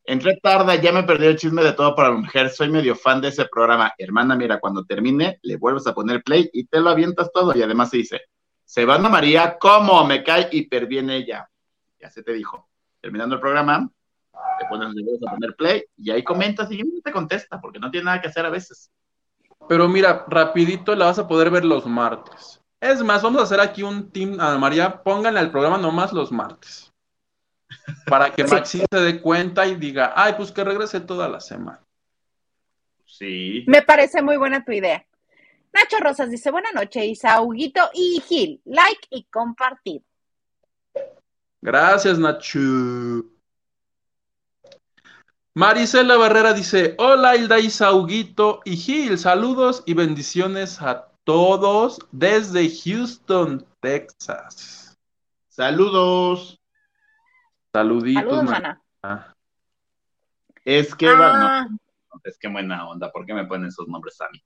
Entré 0.04 0.38
tarde, 0.42 0.80
ya 0.80 0.92
me 0.92 1.04
perdí 1.04 1.26
el 1.26 1.36
chisme 1.36 1.62
de 1.62 1.72
todo 1.72 1.94
para 1.94 2.10
la 2.10 2.16
mujer. 2.16 2.50
Soy 2.50 2.68
medio 2.70 2.96
fan 2.96 3.20
de 3.20 3.28
ese 3.28 3.44
programa. 3.46 3.92
Hermana, 3.98 4.34
mira, 4.34 4.58
cuando 4.58 4.84
termine, 4.84 5.38
le 5.42 5.56
vuelves 5.56 5.86
a 5.86 5.94
poner 5.94 6.22
play 6.22 6.48
y 6.52 6.64
te 6.66 6.80
lo 6.80 6.90
avientas 6.90 7.30
todo. 7.32 7.56
Y 7.56 7.62
además 7.62 7.90
se 7.90 7.98
dice, 7.98 8.20
se 8.64 8.84
va 8.84 8.96
Ana 8.96 9.08
María, 9.08 9.58
¿cómo? 9.58 10.04
Me 10.04 10.24
cae 10.24 10.48
hiper 10.50 10.86
bien 10.86 11.10
ella. 11.10 11.48
Ya 12.00 12.10
se 12.10 12.22
te 12.22 12.32
dijo. 12.32 12.68
Terminando 13.00 13.34
el 13.34 13.40
programa, 13.40 13.90
te 14.58 14.66
pones, 14.68 14.94
le 14.94 15.02
vuelves 15.02 15.28
a 15.28 15.32
poner 15.32 15.56
play 15.56 15.84
y 15.96 16.10
ahí 16.10 16.22
comentas 16.22 16.70
y 16.70 16.82
te 17.02 17.12
contesta, 17.12 17.60
porque 17.60 17.78
no 17.78 17.90
tiene 17.90 18.06
nada 18.06 18.20
que 18.20 18.28
hacer 18.28 18.44
a 18.44 18.50
veces. 18.50 18.90
Pero 19.68 19.88
mira, 19.88 20.24
rapidito 20.28 20.94
la 20.94 21.06
vas 21.06 21.18
a 21.18 21.28
poder 21.28 21.50
ver 21.50 21.64
los 21.64 21.86
martes. 21.86 22.60
Es 22.80 23.02
más, 23.02 23.22
vamos 23.22 23.40
a 23.40 23.44
hacer 23.44 23.60
aquí 23.60 23.82
un 23.82 24.10
team, 24.10 24.40
Ana 24.40 24.58
María, 24.58 25.02
pónganle 25.02 25.40
al 25.40 25.50
programa 25.50 25.78
nomás 25.78 26.12
los 26.12 26.32
martes. 26.32 26.89
Para 28.06 28.32
que 28.32 28.44
Sí. 28.46 28.54
Maxi 28.54 28.82
se 28.90 29.00
dé 29.00 29.20
cuenta 29.20 29.66
y 29.66 29.76
diga, 29.76 30.12
ay, 30.16 30.34
pues 30.36 30.52
que 30.52 30.64
regrese 30.64 31.00
toda 31.00 31.28
la 31.28 31.40
semana. 31.40 31.80
Sí. 33.06 33.64
Me 33.66 33.82
parece 33.82 34.22
muy 34.22 34.36
buena 34.36 34.64
tu 34.64 34.72
idea. 34.72 35.04
Nacho 35.72 35.98
Rosas 36.00 36.30
dice, 36.30 36.50
buena 36.50 36.72
noche, 36.72 37.06
Isa, 37.06 37.40
Huguito 37.40 37.90
y 37.94 38.20
Gil. 38.26 38.60
Like 38.64 39.06
y 39.10 39.24
compartir. 39.24 40.02
Gracias, 41.60 42.18
Nacho. 42.18 42.58
Marisela 45.54 46.16
Barrera 46.16 46.52
dice, 46.52 46.94
hola 46.98 47.36
Hilda 47.36 47.58
Isa, 47.58 47.92
Huguito 47.92 48.60
y 48.64 48.76
Gil, 48.76 49.18
saludos 49.18 49.82
y 49.84 49.94
bendiciones 49.94 50.80
a 50.80 51.08
todos 51.24 51.98
desde 52.12 52.70
Houston, 52.70 53.66
Texas. 53.80 54.96
Saludos. 55.48 56.59
Saluditos, 57.72 58.22
Saludos, 58.22 58.44
Mar- 58.44 58.78
mana. 59.02 59.34
Es 60.64 60.94
que, 60.94 61.06
no, 61.06 61.12
Ah, 61.22 61.66
es 62.24 62.38
que 62.38 62.48
buena 62.48 62.88
onda, 62.88 63.10
¿por 63.10 63.24
qué 63.24 63.32
me 63.34 63.46
ponen 63.46 63.68
esos 63.68 63.88
nombres 63.88 64.20
a 64.20 64.28
mí? 64.30 64.42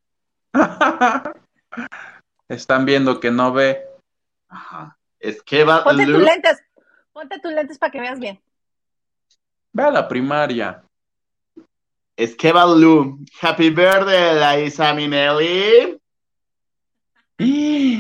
Están 2.48 2.84
viendo 2.84 3.18
que 3.20 3.30
no 3.30 3.52
ve. 3.52 3.84
Ajá. 4.48 4.96
Es 5.18 5.42
que 5.42 5.64
va 5.64 5.82
ponte 5.82 6.04
tus 6.04 6.22
lentes. 6.22 6.62
Ponte 7.12 7.40
tus 7.40 7.52
lentes 7.52 7.78
para 7.78 7.90
que 7.90 8.00
veas 8.00 8.18
bien. 8.20 8.40
Ve 9.72 9.82
a 9.84 9.90
la 9.90 10.06
primaria. 10.06 10.82
es 12.16 12.37
que 12.37 12.52
va 12.52 12.64
Lu. 12.66 13.18
Happy 13.40 13.70
birthday, 13.70 14.38
la 14.38 14.60
Isa 14.60 14.92
Minelli. 14.94 15.98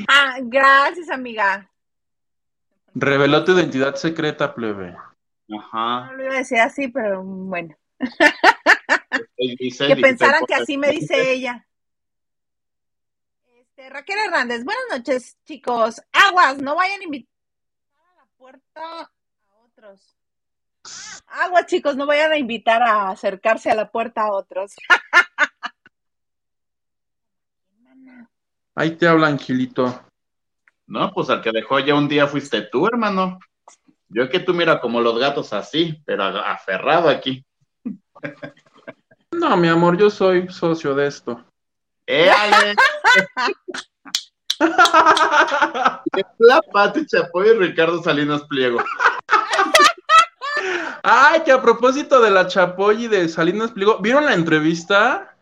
Ah, 0.08 0.36
gracias, 0.42 1.10
amiga. 1.10 1.68
Reveló 2.94 3.44
tu 3.44 3.52
identidad 3.58 3.96
secreta, 3.96 4.54
plebe. 4.54 4.96
Ajá. 5.52 6.06
No 6.06 6.12
lo 6.14 6.24
iba 6.24 6.34
a 6.34 6.38
decir 6.38 6.58
así, 6.58 6.88
pero 6.88 7.22
bueno. 7.22 7.76
Dice- 9.58 9.86
Que 9.88 9.96
pensaran 9.96 10.44
que 10.46 10.54
así 10.54 10.76
me 10.78 10.88
dice 10.90 11.32
ella. 11.32 11.66
Este, 13.56 13.90
Raquel 13.90 14.18
Hernández, 14.26 14.64
buenas 14.64 14.84
noches, 14.90 15.36
chicos. 15.44 16.00
Aguas, 16.12 16.58
no 16.58 16.74
vayan 16.76 17.00
a 17.00 17.04
invitar 17.04 17.28
a 17.98 18.14
la 18.16 18.26
puerta 18.36 19.00
a 19.00 19.10
otros. 19.64 20.16
Aguas, 21.26 21.66
chicos, 21.66 21.96
no 21.96 22.06
vayan 22.06 22.32
a 22.32 22.38
invitar 22.38 22.82
a 22.82 23.10
acercarse 23.10 23.70
a 23.70 23.74
la 23.74 23.90
puerta 23.90 24.22
a 24.22 24.32
otros. 24.32 24.74
Ahí 28.76 28.96
te 28.96 29.06
habla 29.06 29.28
Angelito. 29.28 30.04
No, 30.86 31.12
pues 31.12 31.30
al 31.30 31.40
que 31.42 31.52
dejó 31.52 31.78
ya 31.78 31.94
un 31.94 32.08
día 32.08 32.26
fuiste 32.26 32.62
tú, 32.62 32.86
hermano. 32.86 33.38
Yo 34.14 34.30
que 34.30 34.38
tú 34.38 34.54
mira 34.54 34.80
como 34.80 35.00
los 35.00 35.18
gatos 35.18 35.52
así, 35.52 36.00
pero 36.06 36.22
aferrado 36.22 37.08
aquí. 37.08 37.44
No, 39.32 39.56
mi 39.56 39.66
amor, 39.66 39.98
yo 39.98 40.08
soy 40.08 40.48
socio 40.50 40.94
de 40.94 41.08
esto. 41.08 41.44
¡Eh, 42.06 42.30
Ale! 42.30 42.76
La 46.38 46.62
Pati 46.72 47.04
Chapoy 47.06 47.48
y 47.48 47.52
Ricardo 47.54 48.00
Salinas 48.04 48.44
Pliego. 48.44 48.78
Ay, 51.02 51.42
que 51.42 51.50
a 51.50 51.60
propósito 51.60 52.20
de 52.20 52.30
la 52.30 52.46
Chapoy 52.46 53.06
y 53.06 53.08
de 53.08 53.28
Salinas 53.28 53.72
Pliego, 53.72 53.98
¿vieron 53.98 54.26
la 54.26 54.34
entrevista? 54.34 55.36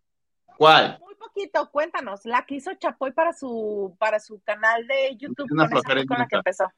¿Cuál? 0.57 0.99
Muy 1.03 1.15
poquito, 1.17 1.69
cuéntanos, 1.71 2.25
la 2.25 2.47
que 2.47 2.55
hizo 2.55 2.73
Chapoy 2.73 3.13
para 3.13 3.35
su, 3.35 3.95
para 3.99 4.19
su 4.19 4.41
canal 4.41 4.87
de 4.87 5.15
YouTube 5.19 5.53
Una 5.53 5.69
con, 5.69 5.83
con 5.83 6.19
la 6.19 6.27
que 6.27 6.37
empezó. 6.37 6.73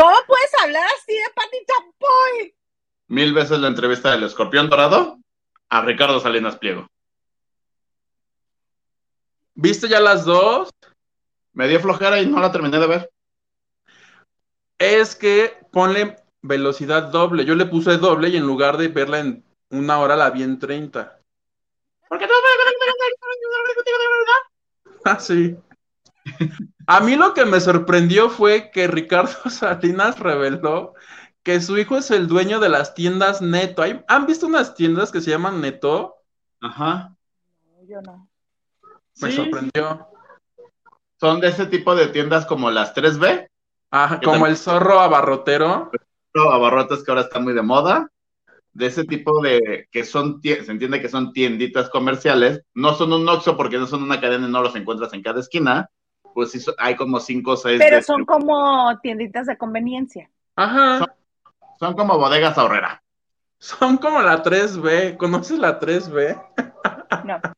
¿Cómo 0.00 0.16
puedes 0.26 0.50
hablar 0.62 0.86
así 0.96 1.12
de 1.12 1.30
Pati 1.34 1.58
Chapoy? 1.66 2.54
Mil 3.08 3.34
veces 3.34 3.58
la 3.58 3.68
entrevista 3.68 4.12
del 4.12 4.22
escorpión 4.22 4.70
dorado 4.70 5.18
a 5.68 5.82
Ricardo 5.82 6.18
Salinas 6.20 6.56
Pliego. 6.56 6.86
¿Viste 9.54 9.88
ya 9.88 10.00
las 10.00 10.24
dos? 10.24 10.70
Me 11.52 11.68
dio 11.68 11.80
flojera 11.80 12.22
y 12.22 12.26
no 12.26 12.40
la 12.40 12.50
terminé 12.50 12.78
de 12.78 12.86
ver. 12.86 13.10
Es 14.78 15.14
que 15.14 15.58
ponle 15.70 16.16
velocidad 16.40 17.10
doble. 17.10 17.44
Yo 17.44 17.54
le 17.54 17.66
puse 17.66 17.98
doble 17.98 18.30
y 18.30 18.38
en 18.38 18.46
lugar 18.46 18.78
de 18.78 18.88
verla 18.88 19.18
en 19.18 19.44
una 19.68 19.98
hora 19.98 20.16
la 20.16 20.30
vi 20.30 20.44
en 20.44 20.58
30. 20.58 21.20
Porque 22.08 22.26
no 22.26 22.32
Ah, 25.04 25.20
sí. 25.20 25.58
A 26.92 26.98
mí 26.98 27.14
lo 27.14 27.34
que 27.34 27.44
me 27.44 27.60
sorprendió 27.60 28.30
fue 28.30 28.72
que 28.72 28.88
Ricardo 28.88 29.30
Salinas 29.48 30.18
reveló 30.18 30.94
que 31.44 31.60
su 31.60 31.78
hijo 31.78 31.96
es 31.96 32.10
el 32.10 32.26
dueño 32.26 32.58
de 32.58 32.68
las 32.68 32.94
tiendas 32.94 33.40
Neto. 33.40 33.82
¿Hay- 33.82 34.02
¿Han 34.08 34.26
visto 34.26 34.48
unas 34.48 34.74
tiendas 34.74 35.12
que 35.12 35.20
se 35.20 35.30
llaman 35.30 35.60
Neto? 35.60 36.16
Ajá. 36.60 37.14
No, 37.64 37.84
yo 37.88 38.02
no. 38.02 38.28
Me 39.22 39.30
Sí. 39.30 39.36
sorprendió. 39.36 40.08
Son 41.20 41.38
de 41.38 41.46
ese 41.48 41.66
tipo 41.66 41.94
de 41.94 42.08
tiendas 42.08 42.44
como 42.44 42.72
las 42.72 42.92
3B, 42.92 43.46
Ajá, 43.92 44.18
como 44.20 44.32
también. 44.32 44.50
el 44.50 44.56
zorro 44.56 44.98
abarrotero. 44.98 45.92
abarrotes 46.34 47.04
que 47.04 47.10
ahora 47.12 47.22
están 47.22 47.44
muy 47.44 47.52
de 47.54 47.62
moda. 47.62 48.10
De 48.72 48.86
ese 48.86 49.04
tipo 49.04 49.40
de 49.42 49.86
que 49.92 50.04
son, 50.04 50.40
se 50.42 50.70
entiende 50.72 51.00
que 51.00 51.08
son 51.08 51.32
tienditas 51.32 51.88
comerciales. 51.88 52.62
No 52.74 52.94
son 52.94 53.12
un 53.12 53.28
Oxxo 53.28 53.56
porque 53.56 53.78
no 53.78 53.86
son 53.86 54.02
una 54.02 54.20
cadena 54.20 54.48
y 54.48 54.50
no 54.50 54.60
los 54.62 54.74
encuentras 54.74 55.12
en 55.12 55.22
cada 55.22 55.38
esquina. 55.38 55.88
Pues 56.34 56.52
sí, 56.52 56.64
hay 56.78 56.96
como 56.96 57.20
cinco 57.20 57.52
o 57.52 57.56
seis. 57.56 57.78
Pero 57.78 58.02
son 58.02 58.24
como 58.24 58.98
tienditas 59.00 59.46
de 59.46 59.56
conveniencia. 59.58 60.30
Ajá. 60.56 61.06
son 61.78 61.94
como 61.94 62.18
bodegas 62.18 62.56
ahorrera. 62.58 63.02
Son 63.58 63.98
como 63.98 64.22
la 64.22 64.42
3B. 64.42 65.16
¿Conoces 65.18 65.58
la 65.58 65.78
3B? 65.78 66.42
No. 67.24 67.40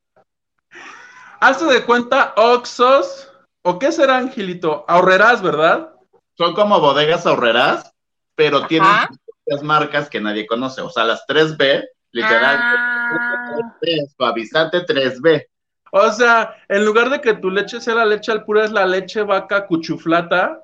Hazte 1.40 1.64
de 1.66 1.84
cuenta, 1.84 2.34
Oxos. 2.36 3.28
¿O 3.62 3.78
qué 3.78 3.92
será, 3.92 4.18
Angelito? 4.18 4.84
Ahorrerás, 4.88 5.42
¿verdad? 5.42 5.92
Son 6.36 6.54
como 6.54 6.80
bodegas 6.80 7.26
ahorreras, 7.26 7.92
pero 8.34 8.58
Ajá. 8.58 8.66
tienen 8.68 8.90
sus 9.08 9.18
propias 9.18 9.62
marcas 9.62 10.10
que 10.10 10.20
nadie 10.20 10.46
conoce. 10.46 10.80
O 10.80 10.90
sea, 10.90 11.04
las 11.04 11.24
3B, 11.26 11.84
literal, 12.10 12.58
Ah, 12.60 13.76
3B, 13.80 14.08
suavizante 14.16 14.84
3B. 14.84 15.46
O 15.92 16.10
sea, 16.10 16.56
en 16.68 16.84
lugar 16.84 17.08
de 17.10 17.20
que 17.20 17.34
tu 17.34 17.50
leche 17.50 17.80
sea 17.80 17.94
la 17.94 18.04
leche 18.06 18.32
al 18.32 18.44
pura, 18.44 18.64
es 18.64 18.72
la 18.72 18.86
leche 18.86 19.22
vaca 19.22 19.66
cuchuflata, 19.68 20.60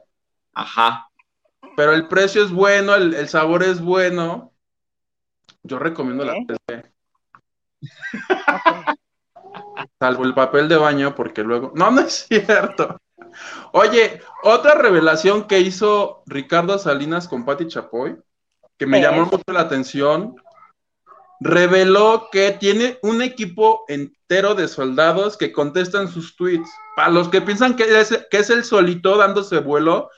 Ajá. 0.53 1.09
pero 1.75 1.93
el 1.95 2.09
precio 2.09 2.43
es 2.45 2.51
bueno, 2.53 2.95
el, 2.95 3.15
el 3.15 3.29
sabor 3.29 3.63
es 3.63 3.81
bueno. 3.81 4.53
Yo 5.63 5.79
recomiendo 5.79 6.25
la 6.25 6.35
Ok. 6.35 6.47
3B, 6.47 6.93
ok. 8.47 8.99
salvo 10.01 10.25
el 10.25 10.35
papel 10.35 10.69
de 10.69 10.77
baño, 10.77 11.15
porque 11.15 11.43
luego. 11.43 11.73
No, 11.75 11.91
no 11.91 12.01
es 12.03 12.27
cierto. 12.29 12.99
Oye, 13.73 14.21
otra 14.45 14.75
revelación 14.77 15.47
que 15.47 15.61
hizo 15.61 16.23
Ricardo 16.27 16.79
Salinas 16.79 17.29
con 17.29 17.45
Patti 17.45 17.69
Chapoy, 17.69 18.19
que 18.79 18.87
me 18.87 18.99
¿Qué 18.99 19.03
llamó 19.03 19.27
mucho 19.27 19.43
la 19.49 19.63
atención, 19.63 20.37
reveló 21.41 22.29
que 22.33 22.53
tiene 22.53 22.99
un 23.03 23.23
equipo 23.23 23.85
entero 23.89 24.55
de 24.55 24.69
soldados 24.69 25.37
que 25.37 25.53
contestan 25.53 26.09
sus 26.09 26.37
tweets. 26.37 26.69
Para 26.97 27.11
los 27.11 27.29
que 27.29 27.41
piensan 27.41 27.77
que 27.77 27.85
es, 28.01 28.27
que 28.31 28.39
es 28.39 28.51
el 28.51 28.65
solito 28.65 29.17
dándose 29.17 29.59
vuelo, 29.61 30.11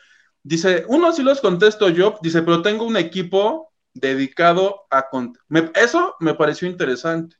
dice, 0.42 0.84
uno 0.88 1.12
sí 1.12 1.22
los 1.22 1.40
contesto 1.40 1.88
yo, 1.88 2.18
dice, 2.22 2.42
pero 2.42 2.62
tengo 2.62 2.84
un 2.86 2.96
equipo 2.96 3.72
dedicado 3.92 4.86
a... 4.90 5.10
cont-". 5.10 5.38
Me- 5.48 5.70
eso 5.74 6.16
me 6.20 6.34
pareció 6.34 6.68
interesante. 6.68 7.36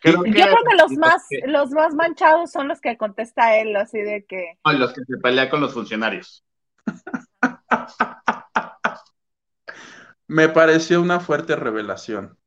Creo 0.00 0.24
Yo 0.24 0.32
creo 0.32 0.56
que 0.66 0.76
los 0.80 0.92
más, 0.92 1.26
que- 1.28 1.42
los 1.46 1.70
más 1.72 1.94
manchados 1.94 2.50
son 2.50 2.68
los 2.68 2.80
que 2.80 2.96
contesta 2.96 3.58
él, 3.58 3.76
así 3.76 4.00
de 4.00 4.24
que. 4.24 4.58
no, 4.64 4.72
los 4.72 4.94
que 4.94 5.04
se 5.04 5.18
pelea 5.18 5.50
con 5.50 5.60
los 5.60 5.74
funcionarios. 5.74 6.42
Me 10.26 10.48
pareció 10.48 11.02
una 11.02 11.18
fuerte 11.18 11.56
revelación. 11.56 12.38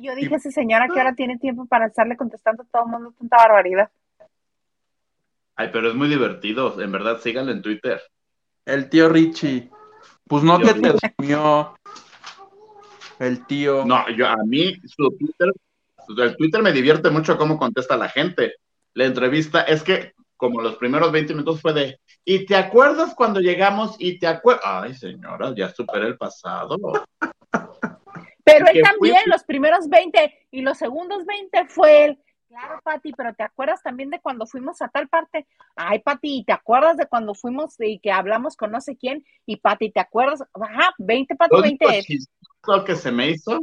Yo 0.00 0.14
dije, 0.14 0.34
ese 0.34 0.50
señora 0.50 0.88
que 0.88 0.98
ahora 0.98 1.14
tiene 1.14 1.38
tiempo 1.38 1.66
para 1.66 1.86
estarle 1.86 2.16
contestando 2.16 2.62
a 2.62 2.66
todo 2.66 2.84
el 2.84 2.90
mundo 2.90 3.14
tanta 3.18 3.36
barbaridad. 3.36 3.90
Ay, 5.56 5.68
pero 5.72 5.90
es 5.90 5.94
muy 5.94 6.08
divertido. 6.08 6.80
En 6.80 6.90
verdad, 6.90 7.20
síganlo 7.20 7.52
en 7.52 7.60
Twitter. 7.60 8.00
El 8.64 8.88
tío 8.88 9.10
Richie, 9.10 9.70
pues 10.26 10.42
no 10.42 10.58
que 10.58 10.72
te 10.72 10.94
durmió. 11.18 11.74
El 13.18 13.46
tío. 13.46 13.84
No, 13.84 14.08
yo 14.10 14.26
a 14.26 14.36
mí 14.38 14.74
su 14.86 15.10
Twitter, 15.18 15.52
el 16.16 16.36
Twitter 16.36 16.62
me 16.62 16.72
divierte 16.72 17.10
mucho 17.10 17.36
cómo 17.36 17.58
contesta 17.58 17.96
la 17.96 18.08
gente. 18.08 18.54
La 18.94 19.04
entrevista 19.04 19.62
es 19.62 19.82
que 19.82 20.14
como 20.38 20.62
los 20.62 20.76
primeros 20.76 21.12
20 21.12 21.34
minutos 21.34 21.60
fue 21.60 21.74
de, 21.74 22.00
¿y 22.24 22.46
te 22.46 22.56
acuerdas 22.56 23.14
cuando 23.14 23.40
llegamos? 23.40 23.96
Y 23.98 24.18
te 24.18 24.26
acuerdas, 24.26 24.64
ay 24.64 24.94
señora, 24.94 25.52
ya 25.54 25.68
superé 25.68 26.06
el 26.06 26.16
pasado. 26.16 26.78
Pero 28.52 28.66
él 28.72 28.82
también, 28.82 29.14
fue- 29.16 29.32
los 29.32 29.44
primeros 29.44 29.88
20 29.88 30.46
y 30.50 30.62
los 30.62 30.78
segundos 30.78 31.24
20 31.26 31.66
fue 31.68 32.04
él. 32.06 32.18
Claro, 32.48 32.80
Pati, 32.82 33.12
pero 33.12 33.32
¿te 33.34 33.44
acuerdas 33.44 33.80
también 33.80 34.10
de 34.10 34.20
cuando 34.20 34.44
fuimos 34.44 34.82
a 34.82 34.88
tal 34.88 35.08
parte? 35.08 35.46
Ay, 35.76 36.00
Pati, 36.00 36.42
¿te 36.44 36.52
acuerdas 36.52 36.96
de 36.96 37.06
cuando 37.06 37.32
fuimos 37.34 37.76
y 37.78 38.00
que 38.00 38.10
hablamos 38.10 38.56
con 38.56 38.72
no 38.72 38.80
sé 38.80 38.96
quién? 38.96 39.24
Y 39.46 39.58
Pati, 39.58 39.92
¿te 39.92 40.00
acuerdas? 40.00 40.42
Ajá, 40.54 40.92
20, 40.98 41.36
Pati, 41.36 41.54
Lo 41.54 41.60
único 41.60 41.86
20. 41.88 42.06
chistoso 42.06 42.84
que 42.84 42.96
se 42.96 43.12
me 43.12 43.28
hizo 43.30 43.60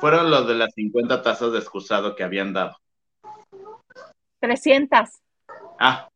fueron 0.00 0.30
los 0.30 0.48
de 0.48 0.54
las 0.54 0.72
50 0.74 1.20
tazas 1.20 1.52
de 1.52 1.58
excusado 1.58 2.16
que 2.16 2.24
habían 2.24 2.54
dado. 2.54 2.78
300. 4.40 5.10
Ah, 5.78 6.08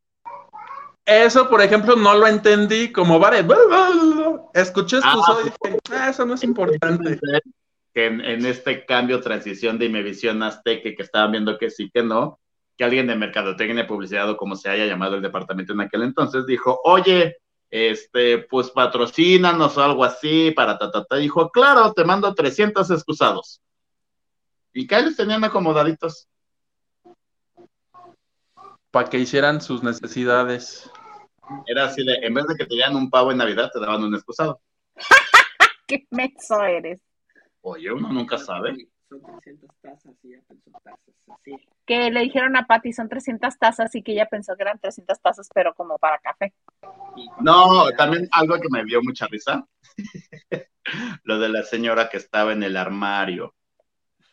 Eso, 1.04 1.48
por 1.50 1.60
ejemplo, 1.60 1.96
no 1.96 2.14
lo 2.14 2.28
entendí 2.28 2.92
como 2.92 3.18
vale. 3.18 3.44
Escuché 4.54 4.98
excusado 4.98 5.40
y 5.40 5.44
dije, 5.44 5.78
"Ah, 5.90 6.08
eso 6.10 6.24
no 6.24 6.34
es 6.34 6.44
importante. 6.44 7.18
Que 7.92 8.06
en, 8.06 8.20
en 8.20 8.46
este 8.46 8.84
cambio, 8.86 9.20
transición 9.20 9.78
de 9.78 9.86
Imevisión 9.86 10.42
Azteca, 10.42 10.90
que 10.96 11.02
estaban 11.02 11.32
viendo 11.32 11.58
que 11.58 11.70
sí, 11.70 11.90
que 11.92 12.02
no, 12.02 12.40
que 12.76 12.84
alguien 12.84 13.06
de 13.06 13.16
Mercadotecnia, 13.16 13.86
Publicidad 13.86 14.30
o 14.30 14.36
como 14.36 14.56
se 14.56 14.70
haya 14.70 14.86
llamado 14.86 15.16
el 15.16 15.22
departamento 15.22 15.72
en 15.72 15.80
aquel 15.80 16.02
entonces, 16.02 16.46
dijo, 16.46 16.80
oye, 16.84 17.36
este, 17.70 18.38
pues 18.38 18.70
patrocínanos 18.70 19.76
o 19.78 19.82
algo 19.82 20.04
así 20.04 20.50
para 20.50 20.78
ta, 20.78 20.90
ta, 20.90 21.04
ta. 21.04 21.16
Dijo, 21.16 21.50
claro, 21.50 21.92
te 21.94 22.04
mando 22.04 22.34
300 22.34 22.90
excusados. 22.90 23.62
Y 24.74 24.86
que 24.86 24.94
ahí 24.94 25.04
los 25.04 25.16
tenían 25.16 25.42
acomodaditos. 25.44 26.28
Para 28.90 29.08
que 29.08 29.18
hicieran 29.18 29.60
sus 29.60 29.82
necesidades. 29.82 30.90
Era 31.66 31.86
así 31.86 32.04
de, 32.04 32.14
en 32.16 32.34
vez 32.34 32.46
de 32.46 32.56
que 32.56 32.66
te 32.66 32.74
dieran 32.74 32.94
un 32.94 33.10
pavo 33.10 33.32
en 33.32 33.38
Navidad, 33.38 33.70
te 33.72 33.80
daban 33.80 34.04
un 34.04 34.14
excusado. 34.14 34.60
¡Qué 35.86 36.06
menso 36.10 36.62
eres! 36.62 37.00
Oye, 37.62 37.92
uno 37.92 38.08
nunca 38.12 38.38
sabe. 38.38 38.88
Son 39.08 39.20
300 39.22 39.70
tazas 39.80 40.12
y 40.22 40.30
ya 40.30 40.38
pensó 40.48 40.70
tazas 40.82 40.98
así. 41.40 41.56
Que 41.86 42.10
le 42.10 42.20
dijeron 42.20 42.56
a 42.56 42.66
Pati, 42.66 42.92
son 42.92 43.08
300 43.08 43.58
tazas 43.58 43.94
y 43.94 44.02
que 44.02 44.12
ella 44.12 44.26
pensó 44.26 44.56
que 44.56 44.62
eran 44.62 44.78
300 44.78 45.20
tazas, 45.20 45.48
pero 45.54 45.74
como 45.74 45.98
para 45.98 46.18
café. 46.18 46.52
No, 47.40 47.90
también 47.96 48.28
algo 48.32 48.56
que 48.56 48.68
me 48.70 48.84
dio 48.84 49.00
mucha 49.02 49.26
risa. 49.26 49.66
Lo 51.24 51.38
de 51.38 51.48
la 51.48 51.62
señora 51.62 52.08
que 52.08 52.16
estaba 52.16 52.52
en 52.52 52.62
el 52.62 52.76
armario, 52.76 53.54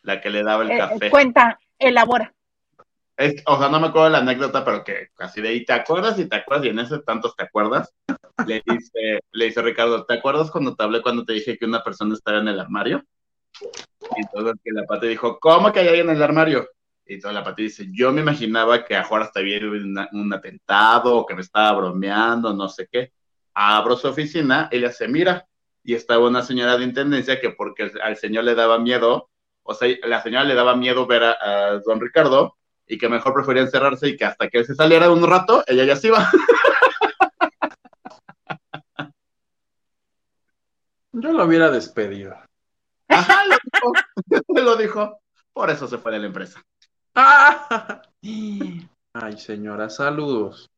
la 0.02 0.20
que 0.20 0.30
le 0.30 0.42
daba 0.42 0.64
el 0.64 0.72
Eh, 0.72 0.78
café. 0.78 1.10
cuenta, 1.10 1.60
elabora. 1.78 2.34
Es- 3.16 3.42
o 3.46 3.58
sea, 3.58 3.68
no 3.68 3.78
me 3.78 3.88
acuerdo 3.88 4.06
de 4.06 4.12
la 4.12 4.18
anécdota, 4.18 4.64
pero 4.64 4.82
que 4.82 5.08
así 5.18 5.40
de, 5.42 5.54
¿y 5.54 5.64
te 5.64 5.74
acuerdas? 5.74 6.18
Y 6.18 6.26
te 6.28 6.36
acuerdas, 6.36 6.66
y 6.66 6.70
en 6.70 6.78
ese 6.78 6.98
tantos 7.02 7.36
te 7.36 7.44
acuerdas. 7.44 7.94
Le 8.46 8.62
dice, 8.64 9.20
le 9.32 9.44
dice 9.44 9.60
Ricardo, 9.62 10.06
¿te 10.06 10.14
acuerdas 10.14 10.50
cuando 10.50 10.74
te 10.74 10.82
hablé 10.82 11.02
cuando 11.02 11.24
te 11.24 11.34
dije 11.34 11.58
que 11.58 11.66
una 11.66 11.84
persona 11.84 12.14
estaba 12.14 12.38
en 12.38 12.48
el 12.48 12.58
armario? 12.58 13.04
Y 13.62 14.20
entonces 14.20 14.54
que 14.64 14.72
la 14.72 14.84
Pati 14.84 15.06
dijo, 15.08 15.38
¿cómo 15.38 15.72
que 15.72 15.80
hay 15.80 15.88
alguien 15.88 16.10
en 16.10 16.16
el 16.16 16.22
armario? 16.22 16.68
Y 17.06 17.18
toda 17.18 17.32
la 17.32 17.44
Pati 17.44 17.64
dice, 17.64 17.86
yo 17.92 18.12
me 18.12 18.20
imaginaba 18.20 18.84
que 18.84 18.96
a 18.96 19.04
Juárez 19.04 19.30
había 19.34 19.60
un 20.12 20.32
atentado 20.32 21.16
o 21.16 21.26
que 21.26 21.34
me 21.34 21.40
estaba 21.42 21.72
bromeando, 21.78 22.54
no 22.54 22.68
sé 22.68 22.88
qué. 22.90 23.12
Abro 23.54 23.96
su 23.96 24.08
oficina, 24.08 24.68
ella 24.70 24.92
se 24.92 25.08
mira 25.08 25.46
y 25.82 25.94
estaba 25.94 26.28
una 26.28 26.42
señora 26.42 26.76
de 26.76 26.84
intendencia 26.84 27.40
que 27.40 27.50
porque 27.50 27.90
al 28.02 28.16
señor 28.16 28.44
le 28.44 28.54
daba 28.54 28.78
miedo, 28.78 29.30
o 29.62 29.74
sea, 29.74 29.88
la 30.04 30.22
señora 30.22 30.44
le 30.44 30.54
daba 30.54 30.76
miedo 30.76 31.06
ver 31.06 31.24
a, 31.24 31.32
a 31.32 31.78
don 31.80 32.00
Ricardo 32.00 32.56
y 32.86 32.98
que 32.98 33.08
mejor 33.08 33.34
prefería 33.34 33.62
encerrarse 33.62 34.08
y 34.08 34.16
que 34.16 34.24
hasta 34.24 34.48
que 34.48 34.58
él 34.58 34.66
se 34.66 34.74
saliera 34.74 35.10
un 35.10 35.26
rato, 35.28 35.64
ella 35.66 35.84
ya 35.84 35.96
se 35.96 36.08
iba. 36.08 36.30
Yo 41.12 41.32
lo 41.32 41.44
hubiera 41.44 41.70
despedido. 41.70 42.36
Ajá, 43.10 43.44
lo 43.46 43.56
dijo. 43.72 43.92
lo 44.48 44.76
dijo. 44.76 45.20
Por 45.52 45.70
eso 45.70 45.86
se 45.86 45.98
fue 45.98 46.12
de 46.12 46.20
la 46.20 46.26
empresa. 46.26 46.62
¡Ah! 47.14 48.02
Ay, 49.12 49.36
señora, 49.36 49.90
saludos. 49.90 50.70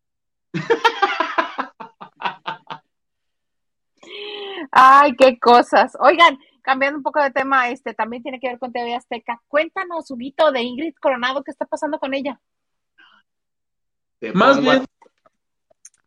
Ay, 4.71 5.15
qué 5.17 5.39
cosas. 5.39 5.93
Oigan, 6.01 6.39
cambiando 6.63 6.97
un 6.97 7.03
poco 7.03 7.23
de 7.23 7.31
tema, 7.31 7.69
este 7.69 7.93
también 7.93 8.23
tiene 8.23 8.41
que 8.41 8.49
ver 8.49 8.59
con 8.59 8.73
TV 8.73 8.95
Azteca. 8.95 9.43
Cuéntanos, 9.49 10.11
Huguito, 10.11 10.51
de 10.51 10.63
Ingrid 10.63 10.95
Coronado, 11.01 11.45
¿qué 11.45 11.51
está 11.51 11.67
pasando 11.67 11.99
con 11.99 12.15
ella? 12.15 12.41
Más 14.35 14.61
bien, 14.61 14.87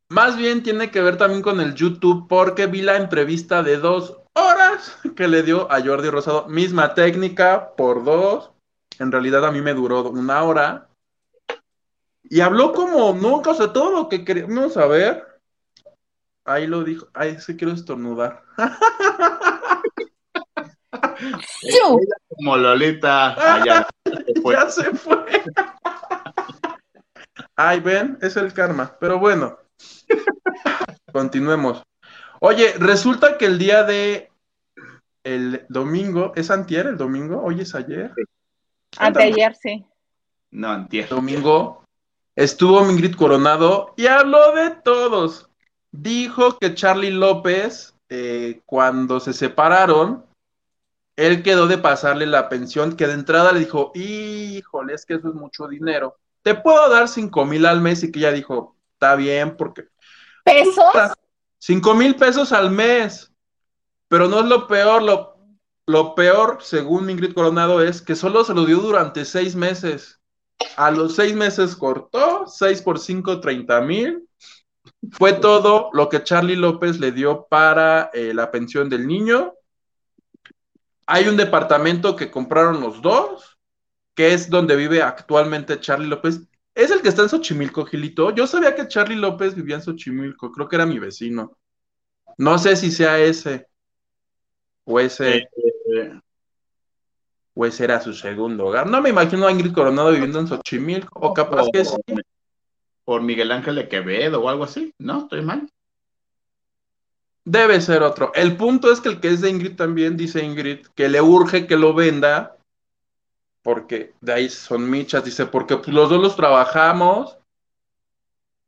Más 0.10 0.38
bien 0.38 0.64
tiene 0.64 0.90
que 0.90 1.02
ver 1.02 1.18
también 1.18 1.42
con 1.42 1.60
el 1.60 1.76
YouTube 1.76 2.28
porque 2.28 2.66
vi 2.66 2.82
la 2.82 2.96
entrevista 2.96 3.62
de 3.62 3.78
dos 3.78 4.25
horas 4.36 4.98
que 5.15 5.28
le 5.28 5.43
dio 5.43 5.71
a 5.71 5.82
Jordi 5.82 6.10
Rosado. 6.10 6.48
Misma 6.48 6.93
técnica 6.93 7.76
por 7.76 8.04
dos. 8.04 8.52
En 9.00 9.12
realidad 9.12 9.45
a 9.45 9.52
mí 9.52 9.62
me 9.62 9.74
duró 9.74 10.10
una 10.10 10.43
hora. 10.43 10.89
Y 12.24 12.41
habló 12.41 12.74
como 12.74 13.13
nunca, 13.13 13.52
o 13.52 13.56
sea, 13.56 13.74
todo 13.74 13.91
lo 13.91 14.10
que 14.10 14.24
queríamos 14.24 14.74
saber. 14.74 15.26
Ahí 16.43 16.67
lo 16.67 16.84
dijo. 16.84 17.08
Ay, 17.13 17.39
sí 17.39 17.58
quiero 17.58 17.74
estornudar. 17.74 18.43
Como 22.30 22.58
Lolita. 22.58 23.34
Allá, 23.56 23.88
ya 24.06 24.69
se 24.69 24.93
fue. 24.93 25.43
Ay, 27.56 27.80
ven, 27.80 28.17
es 28.21 28.36
el 28.38 28.54
karma. 28.54 28.95
Pero 29.00 29.19
bueno, 29.19 29.58
continuemos. 31.12 31.84
Oye, 32.48 32.74
resulta 32.78 33.40
que 33.40 33.48
el 33.48 33.58
día 33.58 33.82
de 33.82 34.30
el 35.24 35.66
domingo, 35.68 36.32
¿es 36.36 36.52
antier 36.52 36.86
el 36.86 36.96
domingo? 36.96 37.42
¿Hoy 37.42 37.62
es 37.62 37.74
ayer? 37.74 38.12
Anteayer, 39.00 39.56
sí. 39.56 39.84
No, 40.52 40.70
antier. 40.70 41.10
Domingo 41.10 41.84
estuvo 42.36 42.86
Mingrid 42.86 43.16
Coronado 43.16 43.96
y 43.98 44.06
habló 44.06 44.54
de 44.54 44.70
todos. 44.70 45.50
Dijo 45.92 46.60
que 46.60 46.76
Charlie 46.76 47.10
López, 47.10 47.96
eh, 48.10 48.62
cuando 48.68 49.20
se 49.20 49.34
separaron, 49.34 50.24
él 51.16 51.42
quedó 51.42 51.66
de 51.66 51.80
pasarle 51.80 52.28
la 52.28 52.48
pensión, 52.48 52.96
que 52.96 53.08
de 53.08 53.14
entrada 53.14 53.54
le 53.54 53.62
dijo, 53.62 53.92
híjole, 53.96 54.94
es 54.94 55.08
que 55.08 55.16
eso 55.16 55.30
es 55.30 55.34
mucho 55.34 55.68
dinero. 55.68 56.16
Te 56.44 56.54
puedo 56.54 56.90
dar 56.90 57.08
cinco 57.08 57.44
mil 57.44 57.66
al 57.66 57.82
mes 57.82 58.04
y 58.04 58.12
que 58.12 58.20
ella 58.20 58.32
dijo, 58.32 58.76
está 58.94 59.16
bien, 59.16 59.58
porque... 59.58 59.88
¿Pesos? 60.44 60.94
Cinco 61.58 61.94
mil 61.94 62.15
pesos 62.15 62.52
al 62.52 62.72
mes. 62.72 63.32
Pero 64.08 64.28
no 64.28 64.41
es 64.41 64.46
lo 64.46 64.68
peor, 64.68 65.02
lo, 65.02 65.38
lo 65.88 66.15
peor, 66.15 66.60
según 66.62 67.10
Ingrid 67.10 67.34
Coronado, 67.34 67.82
es 67.82 68.02
que 68.02 68.15
solo 68.15 68.44
se 68.44 68.54
lo 68.54 68.65
dio 68.65 68.78
durante 68.78 69.26
seis 69.26 69.56
meses. 69.56 70.20
A 70.78 70.91
los 70.91 71.15
seis 71.15 71.36
meses 71.36 71.76
cortó, 71.76 72.46
seis 72.48 72.82
por 72.82 73.00
cinco, 73.00 73.39
treinta 73.39 73.82
mil. 73.82 74.28
Fue 75.12 75.34
todo 75.34 75.89
lo 75.94 76.10
que 76.10 76.24
Charlie 76.24 76.56
López 76.56 77.00
le 77.00 77.12
dio 77.12 77.48
para 77.50 78.12
eh, 78.13 78.34
la 78.34 78.52
pensión 78.52 78.89
del 78.89 79.08
niño 79.08 79.54
hay 81.08 81.28
un 81.28 81.38
departamento 81.38 82.15
que 82.15 82.32
compraron 82.32 82.82
los 82.82 83.02
dos, 83.02 83.58
que 84.15 84.34
es 84.34 84.50
donde 84.50 84.76
vive 84.76 85.02
actualmente 85.02 85.80
Charlie 85.80 86.08
López. 86.08 86.41
Es 86.76 86.92
el 86.92 87.02
que 87.02 87.08
está 87.08 87.22
en 87.22 87.30
Xochimilco, 87.30 87.86
Gilito. 87.86 88.36
Yo 88.36 88.46
sabía 88.46 88.76
que 88.76 88.88
Charlie 88.88 89.16
López 89.16 89.56
vivía 89.56 89.76
en 89.76 89.82
Xochimilco, 89.82 90.52
creo 90.52 90.68
que 90.68 90.76
era 90.76 90.86
mi 90.86 91.00
vecino. 91.00 91.58
No 92.38 92.60
sé 92.60 92.76
si 92.76 92.92
sea 92.92 93.18
ese. 93.18 93.68
O 94.84 95.00
ese. 95.00 95.38
Eh, 95.38 96.20
o 97.54 97.66
ese 97.66 97.86
era 97.86 98.02
su 98.02 98.14
segundo 98.14 98.66
hogar. 98.66 98.88
No 98.88 99.02
me 99.02 99.10
imagino 99.10 99.48
a 99.48 99.52
Ingrid 99.52 99.72
Coronado 99.72 100.12
viviendo 100.12 100.40
en 100.40 100.48
Xochimilco, 100.48 101.18
o 101.18 101.34
capaz 101.34 101.68
que 101.72 101.86
sí. 101.86 101.96
Por 103.06 103.22
Miguel 103.22 103.52
Ángel 103.52 103.76
de 103.76 103.88
Quevedo 103.88 104.42
o 104.42 104.50
algo 104.50 104.66
así, 104.66 104.94
¿no? 105.00 105.20
Estoy 105.20 105.42
mal. 105.44 105.70
Debe 107.46 107.80
ser 107.80 108.04
otro. 108.04 108.34
El 108.34 108.58
punto 108.58 108.92
es 108.92 109.00
que 109.00 109.10
el 109.10 109.22
que 109.22 109.30
es 109.30 109.40
de 109.40 109.52
Ingrid 109.52 109.76
también 109.76 110.18
dice 110.18 110.44
Ingrid 110.44 110.88
que 110.96 111.08
le 111.08 111.22
urge 111.22 111.68
que 111.68 111.78
lo 111.78 111.94
venda, 111.94 112.58
porque 113.65 114.13
de 114.21 114.32
ahí 114.32 114.47
son 114.47 114.88
michas, 114.88 115.25
dice, 115.25 115.47
porque 115.47 115.78
pues, 115.78 115.88
los 115.88 116.08
dos 116.08 116.21
los 116.21 116.36
trabajamos. 116.36 117.39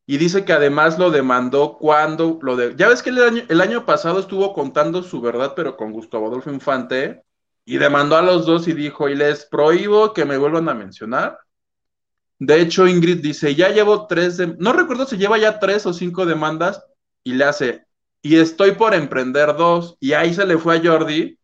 Y 0.08 0.18
dice 0.18 0.44
que 0.44 0.54
además 0.54 0.98
lo 0.98 1.12
demandó 1.12 1.78
cuando 1.78 2.40
lo 2.42 2.56
de. 2.56 2.76
Ya 2.76 2.88
ves 2.88 3.04
que 3.04 3.12
el 3.12 3.22
año, 3.22 3.44
el 3.48 3.62
año 3.62 3.86
pasado 3.86 4.20
estuvo 4.20 4.54
contando 4.54 5.04
su 5.04 5.22
verdad, 5.22 5.54
pero 5.56 5.78
con 5.78 5.92
Gustavo 5.92 6.26
Adolfo 6.26 6.50
Infante, 6.50 7.22
y 7.64 7.78
demandó 7.78 8.16
a 8.16 8.24
los 8.24 8.48
dos 8.48 8.68
y 8.68 8.74
dijo: 8.74 9.08
Y 9.08 9.14
les 9.14 9.46
prohíbo 9.46 10.14
que 10.14 10.26
me 10.26 10.36
vuelvan 10.36 10.68
a 10.68 10.74
mencionar. 10.74 11.38
De 12.40 12.60
hecho, 12.60 12.88
Ingrid 12.88 13.22
dice: 13.22 13.54
Ya 13.54 13.70
llevo 13.70 14.08
tres, 14.08 14.38
de... 14.38 14.56
no 14.58 14.74
recuerdo 14.74 15.06
si 15.06 15.18
lleva 15.18 15.38
ya 15.38 15.60
tres 15.60 15.86
o 15.86 15.94
cinco 15.94 16.26
demandas, 16.26 16.84
y 17.24 17.34
le 17.34 17.44
hace: 17.44 17.86
y 18.24 18.38
estoy 18.38 18.72
por 18.72 18.96
emprender 18.96 19.56
dos. 19.56 19.96
Y 20.00 20.14
ahí 20.14 20.34
se 20.34 20.48
le 20.48 20.58
fue 20.58 20.78
a 20.78 20.82
Jordi, 20.84 21.38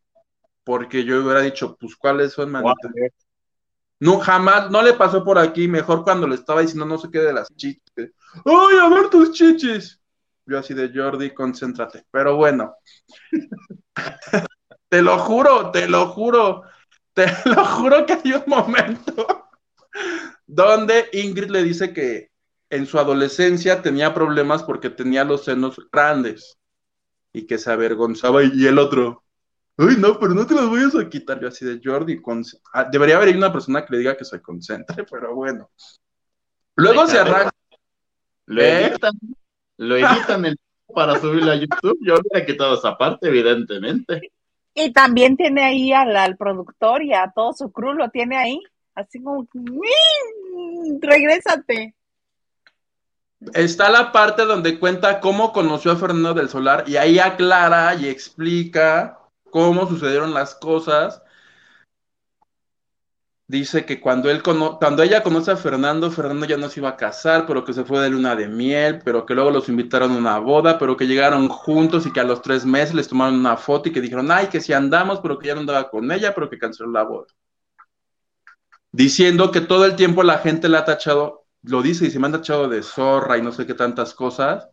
porque 0.64 1.04
yo 1.04 1.22
hubiera 1.22 1.42
dicho, 1.42 1.78
pues, 1.80 1.96
¿cuáles 1.96 2.34
son, 2.34 2.50
manita? 2.50 2.90
No, 4.00 4.20
jamás, 4.20 4.70
no 4.70 4.82
le 4.82 4.94
pasó 4.94 5.24
por 5.24 5.38
aquí, 5.38 5.68
mejor 5.68 6.04
cuando 6.04 6.28
le 6.28 6.36
estaba 6.36 6.62
diciendo 6.62 6.86
no 6.86 6.98
sé 6.98 7.10
qué 7.12 7.20
de 7.20 7.34
las 7.34 7.48
chichis. 7.56 7.82
¡Ay, 7.96 8.78
a 8.82 8.90
ver 8.90 9.10
tus 9.10 9.32
chichis! 9.32 10.02
Yo 10.46 10.60
así 10.60 10.74
de 10.74 10.92
Jordi, 10.94 11.34
concéntrate. 11.34 12.06
Pero 12.12 12.36
bueno, 12.36 12.76
te 14.90 15.02
lo 15.02 15.18
juro, 15.20 15.72
te 15.72 15.88
lo 15.88 16.08
juro, 16.08 16.64
te 17.14 17.28
lo 17.46 17.66
juro 17.66 18.06
que 18.06 18.14
hay 18.14 18.34
un 18.34 18.44
momento 18.48 19.50
donde 20.48 21.10
Ingrid 21.14 21.50
le 21.50 21.64
dice 21.64 21.94
que 21.94 22.30
en 22.70 22.86
su 22.86 23.00
adolescencia 23.00 23.82
tenía 23.82 24.14
problemas 24.14 24.64
porque 24.64 24.90
tenía 24.90 25.24
los 25.24 25.46
senos 25.46 25.80
grandes 25.92 26.58
y 27.32 27.46
que 27.46 27.58
se 27.58 27.72
avergonzaba 27.72 28.44
y 28.44 28.66
el 28.66 28.80
otro, 28.80 29.24
uy, 29.78 29.98
no, 29.98 30.20
pero 30.20 30.34
no 30.34 30.46
te 30.46 30.54
los 30.54 30.70
voy 30.70 30.82
a 30.84 31.10
quitar. 31.10 31.40
Yo 31.40 31.48
así 31.48 31.66
de 31.66 31.80
Jordi, 31.84 32.22
ah, 32.74 32.86
debería 32.86 33.18
haber 33.18 33.36
una 33.36 33.52
persona 33.52 33.86
que 33.86 33.94
le 33.94 34.00
diga 34.00 34.18
que 34.18 34.26
se 34.26 34.42
concentre, 34.42 35.04
pero 35.12 35.36
bueno. 35.36 35.70
Luego 36.76 37.08
se 37.08 37.20
arranca. 37.20 37.52
Lo 38.46 38.62
¿Eh? 38.62 38.88
editan, 38.88 39.14
lo 39.78 39.96
editan 39.96 40.46
el... 40.46 40.58
para 40.94 41.20
subirlo 41.20 41.52
a 41.52 41.56
YouTube. 41.56 41.98
Yo 42.02 42.16
hubiera 42.16 42.46
quitado 42.46 42.76
esa 42.76 42.98
parte, 42.98 43.28
evidentemente. 43.28 44.32
Y 44.76 44.92
también 44.92 45.38
tiene 45.38 45.64
ahí 45.64 45.94
al, 45.94 46.16
al 46.18 46.36
productor 46.36 47.04
y 47.04 47.14
a 47.14 47.32
todo 47.34 47.54
su 47.54 47.72
crew, 47.72 47.94
lo 47.94 48.10
tiene 48.10 48.38
ahí. 48.38 48.60
Así 48.96 49.22
como, 49.22 49.48
regrésate 51.00 51.96
está 53.54 53.90
la 53.90 54.12
parte 54.12 54.46
donde 54.46 54.80
cuenta 54.80 55.20
cómo 55.20 55.52
conoció 55.52 55.92
a 55.92 55.96
Fernando 55.96 56.34
del 56.34 56.50
Solar 56.50 56.86
y 56.88 56.98
ahí 56.98 57.20
aclara 57.20 57.96
y 57.96 58.08
explica 58.08 59.20
cómo 59.54 59.88
sucedieron 59.88 60.34
las 60.34 60.56
cosas. 60.56 61.22
Dice 63.48 63.86
que 63.86 64.02
cuando, 64.02 64.32
él 64.32 64.42
cuando 64.42 65.04
ella 65.04 65.22
conoce 65.22 65.52
a 65.52 65.58
Fernando, 65.58 66.10
Fernando 66.10 66.46
ya 66.48 66.58
no 66.58 66.70
se 66.70 66.80
iba 66.80 66.90
a 66.90 66.98
casar, 66.98 67.46
pero 67.46 67.64
que 67.64 67.74
se 67.74 67.86
fue 67.86 68.00
de 68.00 68.10
luna 68.10 68.36
de 68.36 68.48
miel, 68.48 69.02
pero 69.06 69.26
que 69.26 69.36
luego 69.36 69.52
los 69.52 69.70
invitaron 69.70 70.14
a 70.14 70.18
una 70.18 70.40
boda, 70.40 70.80
pero 70.80 70.98
que 70.98 71.06
llegaron 71.06 71.48
juntos 71.50 72.08
y 72.08 72.12
que 72.12 72.20
a 72.20 72.24
los 72.24 72.42
tres 72.42 72.66
meses 72.66 72.96
les 72.96 73.08
tomaron 73.08 73.36
una 73.36 73.56
foto 73.58 73.90
y 73.90 73.92
que 73.92 74.02
dijeron, 74.02 74.32
ay, 74.32 74.48
que 74.48 74.60
si 74.60 74.74
andamos, 74.74 75.20
pero 75.20 75.38
que 75.38 75.48
ya 75.48 75.54
no 75.54 75.62
andaba 75.62 75.90
con 75.90 76.12
ella, 76.12 76.34
pero 76.34 76.50
que 76.50 76.58
canceló 76.58 76.90
la 76.92 77.04
boda. 77.04 77.28
Diciendo 78.92 79.52
que 79.52 79.62
todo 79.62 79.86
el 79.86 79.96
tiempo 79.96 80.24
la 80.24 80.40
gente 80.40 80.68
le 80.70 80.78
ha 80.78 80.86
tachado 80.86 81.44
lo 81.64 81.82
dice 81.82 82.06
y 82.06 82.12
se 82.12 82.20
me 82.20 82.28
han 82.28 82.36
echado 82.36 82.68
de 82.68 82.84
zorra 82.84 83.38
y 83.38 83.42
no 83.42 83.52
sé 83.52 83.66
qué 83.66 83.74
tantas 83.74 84.14
cosas. 84.14 84.68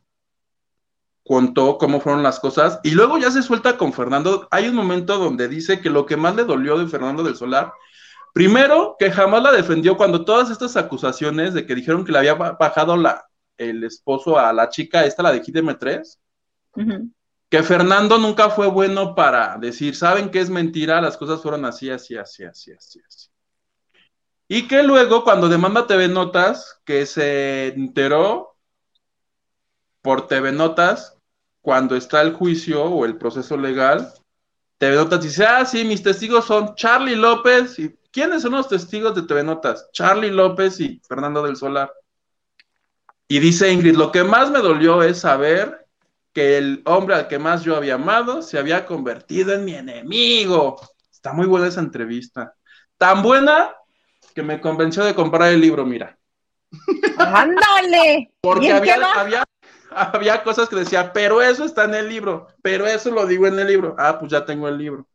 Contó 1.30 1.78
cómo 1.78 2.00
fueron 2.00 2.24
las 2.24 2.40
cosas 2.40 2.80
y 2.82 2.90
luego 2.90 3.16
ya 3.16 3.30
se 3.30 3.44
suelta 3.44 3.78
con 3.78 3.92
Fernando. 3.92 4.48
Hay 4.50 4.66
un 4.66 4.74
momento 4.74 5.16
donde 5.16 5.46
dice 5.46 5.80
que 5.80 5.88
lo 5.88 6.04
que 6.04 6.16
más 6.16 6.34
le 6.34 6.42
dolió 6.42 6.76
de 6.76 6.88
Fernando 6.88 7.22
del 7.22 7.36
Solar, 7.36 7.72
primero, 8.34 8.96
que 8.98 9.12
jamás 9.12 9.40
la 9.40 9.52
defendió 9.52 9.96
cuando 9.96 10.24
todas 10.24 10.50
estas 10.50 10.76
acusaciones 10.76 11.54
de 11.54 11.66
que 11.66 11.76
dijeron 11.76 12.04
que 12.04 12.10
le 12.10 12.18
había 12.18 12.34
bajado 12.34 12.96
la, 12.96 13.28
el 13.56 13.84
esposo 13.84 14.40
a 14.40 14.52
la 14.52 14.70
chica, 14.70 15.04
esta, 15.04 15.22
la 15.22 15.30
de 15.30 15.40
Kidm 15.40 15.78
3, 15.78 16.18
que 17.48 17.62
Fernando 17.62 18.18
nunca 18.18 18.50
fue 18.50 18.66
bueno 18.66 19.14
para 19.14 19.56
decir, 19.56 19.94
saben 19.94 20.30
que 20.30 20.40
es 20.40 20.50
mentira, 20.50 21.00
las 21.00 21.16
cosas 21.16 21.40
fueron 21.40 21.64
así, 21.64 21.90
así, 21.90 22.16
así, 22.16 22.42
así, 22.42 22.72
así, 22.72 23.00
así. 23.06 23.28
Y 24.48 24.66
que 24.66 24.82
luego, 24.82 25.22
cuando 25.22 25.48
demanda 25.48 25.86
TV 25.86 26.08
Notas, 26.08 26.80
que 26.84 27.06
se 27.06 27.68
enteró 27.68 28.56
por 30.02 30.26
TV 30.26 30.50
Notas, 30.50 31.19
cuando 31.60 31.96
está 31.96 32.22
el 32.22 32.32
juicio 32.32 32.84
o 32.84 33.04
el 33.04 33.16
proceso 33.16 33.56
legal, 33.56 34.12
TV 34.78 34.96
Notas 34.96 35.22
dice, 35.22 35.44
ah, 35.44 35.64
sí, 35.66 35.84
mis 35.84 36.02
testigos 36.02 36.46
son 36.46 36.74
Charlie 36.74 37.14
López. 37.14 37.78
¿Y 37.78 37.94
quiénes 38.10 38.42
son 38.42 38.52
los 38.52 38.68
testigos 38.68 39.14
de 39.14 39.22
TV 39.22 39.42
Notas? 39.42 39.90
Charlie 39.92 40.30
López 40.30 40.80
y 40.80 41.02
Fernando 41.06 41.42
del 41.42 41.56
Solar. 41.56 41.92
Y 43.28 43.38
dice 43.38 43.70
Ingrid, 43.70 43.94
lo 43.94 44.10
que 44.10 44.24
más 44.24 44.50
me 44.50 44.60
dolió 44.60 45.02
es 45.02 45.20
saber 45.20 45.86
que 46.32 46.56
el 46.56 46.82
hombre 46.86 47.14
al 47.14 47.28
que 47.28 47.38
más 47.38 47.62
yo 47.62 47.76
había 47.76 47.94
amado 47.94 48.42
se 48.42 48.58
había 48.58 48.86
convertido 48.86 49.52
en 49.52 49.64
mi 49.64 49.74
enemigo. 49.74 50.80
Está 51.10 51.32
muy 51.32 51.46
buena 51.46 51.66
esa 51.66 51.80
entrevista. 51.80 52.54
Tan 52.96 53.22
buena 53.22 53.74
que 54.34 54.42
me 54.42 54.60
convenció 54.60 55.04
de 55.04 55.14
comprar 55.14 55.52
el 55.52 55.60
libro, 55.60 55.84
mira. 55.84 56.16
¡Ándale! 57.18 58.32
Porque 58.40 58.72
había, 58.72 58.94
había, 59.12 59.44
había, 60.14 60.42
cosas 60.42 60.68
que 60.68 60.76
decía, 60.76 61.12
pero 61.12 61.42
eso 61.42 61.64
está 61.64 61.84
en 61.84 61.94
el 61.94 62.08
libro, 62.08 62.48
pero 62.62 62.86
eso 62.86 63.10
lo 63.10 63.26
digo 63.26 63.46
en 63.46 63.58
el 63.58 63.66
libro. 63.66 63.94
Ah, 63.98 64.18
pues 64.18 64.30
ya 64.30 64.44
tengo 64.44 64.68
el 64.68 64.78
libro. 64.78 65.06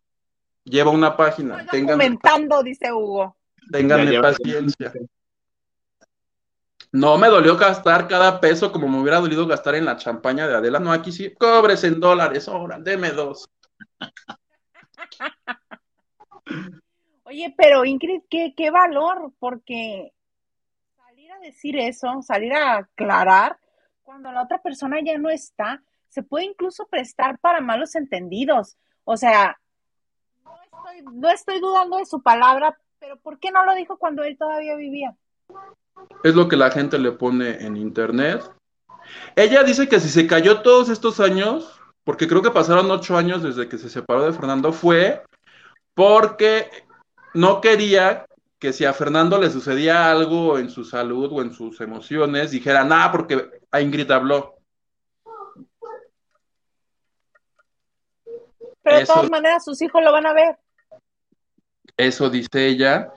Lleva 0.63 0.91
una 0.91 1.15
página. 1.15 1.61
Estoy 1.61 1.85
comentando, 1.85 2.63
dice 2.63 2.91
Hugo. 2.91 3.35
Ténganme 3.71 4.19
paciencia. 4.19 4.91
No 6.91 7.17
me 7.17 7.27
dolió 7.27 7.57
gastar 7.57 8.07
cada 8.07 8.39
peso 8.39 8.71
como 8.71 8.87
me 8.87 9.01
hubiera 9.01 9.19
dolido 9.19 9.45
gastar 9.45 9.75
en 9.75 9.85
la 9.85 9.97
champaña 9.97 10.47
de 10.47 10.55
Adela. 10.55 10.79
No, 10.79 10.93
aquí 10.93 11.11
sí, 11.11 11.33
cobres 11.33 11.83
en 11.83 11.99
dólares, 11.99 12.47
ahora, 12.47 12.79
deme 12.79 13.11
dos. 13.11 13.49
Oye, 17.25 17.53
pero 17.57 17.83
Ingrid, 17.83 18.21
¿qué, 18.29 18.53
qué 18.55 18.69
valor, 18.69 19.33
porque 19.39 20.13
salir 20.95 21.31
a 21.31 21.39
decir 21.39 21.77
eso, 21.77 22.21
salir 22.21 22.53
a 22.53 22.77
aclarar, 22.77 23.57
cuando 24.15 24.31
la 24.31 24.43
otra 24.43 24.61
persona 24.61 24.99
ya 25.03 25.17
no 25.17 25.29
está, 25.29 25.83
se 26.07 26.23
puede 26.23 26.45
incluso 26.45 26.87
prestar 26.87 27.37
para 27.39 27.59
malos 27.59 27.95
entendidos. 27.95 28.77
O 29.03 29.17
sea, 29.17 29.59
no 31.11 31.29
estoy, 31.29 31.59
dudando 31.59 31.97
de 31.97 32.05
su 32.05 32.21
palabra, 32.21 32.77
pero 32.97 33.17
¿por 33.17 33.39
qué 33.39 33.51
no 33.51 33.65
lo 33.65 33.75
dijo 33.75 33.97
cuando 33.97 34.23
él 34.23 34.37
todavía 34.37 34.77
vivía? 34.77 35.13
Es 36.23 36.33
lo 36.33 36.47
que 36.47 36.55
la 36.55 36.71
gente 36.71 36.97
le 36.97 37.11
pone 37.11 37.65
en 37.65 37.75
internet. 37.75 38.41
Ella 39.35 39.63
dice 39.63 39.89
que 39.89 39.99
si 39.99 40.07
se 40.07 40.27
cayó 40.27 40.61
todos 40.61 40.87
estos 40.87 41.19
años, 41.19 41.77
porque 42.05 42.29
creo 42.29 42.41
que 42.41 42.51
pasaron 42.51 42.89
ocho 42.91 43.17
años 43.17 43.43
desde 43.43 43.67
que 43.67 43.77
se 43.77 43.89
separó 43.89 44.23
de 44.23 44.31
Fernando, 44.31 44.71
fue 44.71 45.23
porque 45.93 46.69
no 47.33 47.59
quería 47.59 48.25
que 48.59 48.73
si 48.73 48.85
a 48.85 48.93
Fernando 48.93 49.39
le 49.39 49.49
sucedía 49.49 50.09
algo 50.09 50.57
en 50.57 50.69
su 50.69 50.83
salud 50.83 51.31
o 51.31 51.41
en 51.41 51.53
sus 51.53 51.81
emociones, 51.81 52.51
dijera, 52.51 52.83
nada, 52.83 53.11
porque 53.11 53.61
a 53.71 53.81
Ingrid 53.81 54.09
habló. 54.11 54.55
Pero 58.81 58.99
de 58.99 59.05
todas 59.05 59.29
maneras 59.29 59.65
sus 59.65 59.81
hijos 59.81 60.03
lo 60.03 60.11
van 60.11 60.27
a 60.27 60.33
ver. 60.33 60.57
Eso 61.97 62.29
dice 62.29 62.67
ella. 62.67 63.11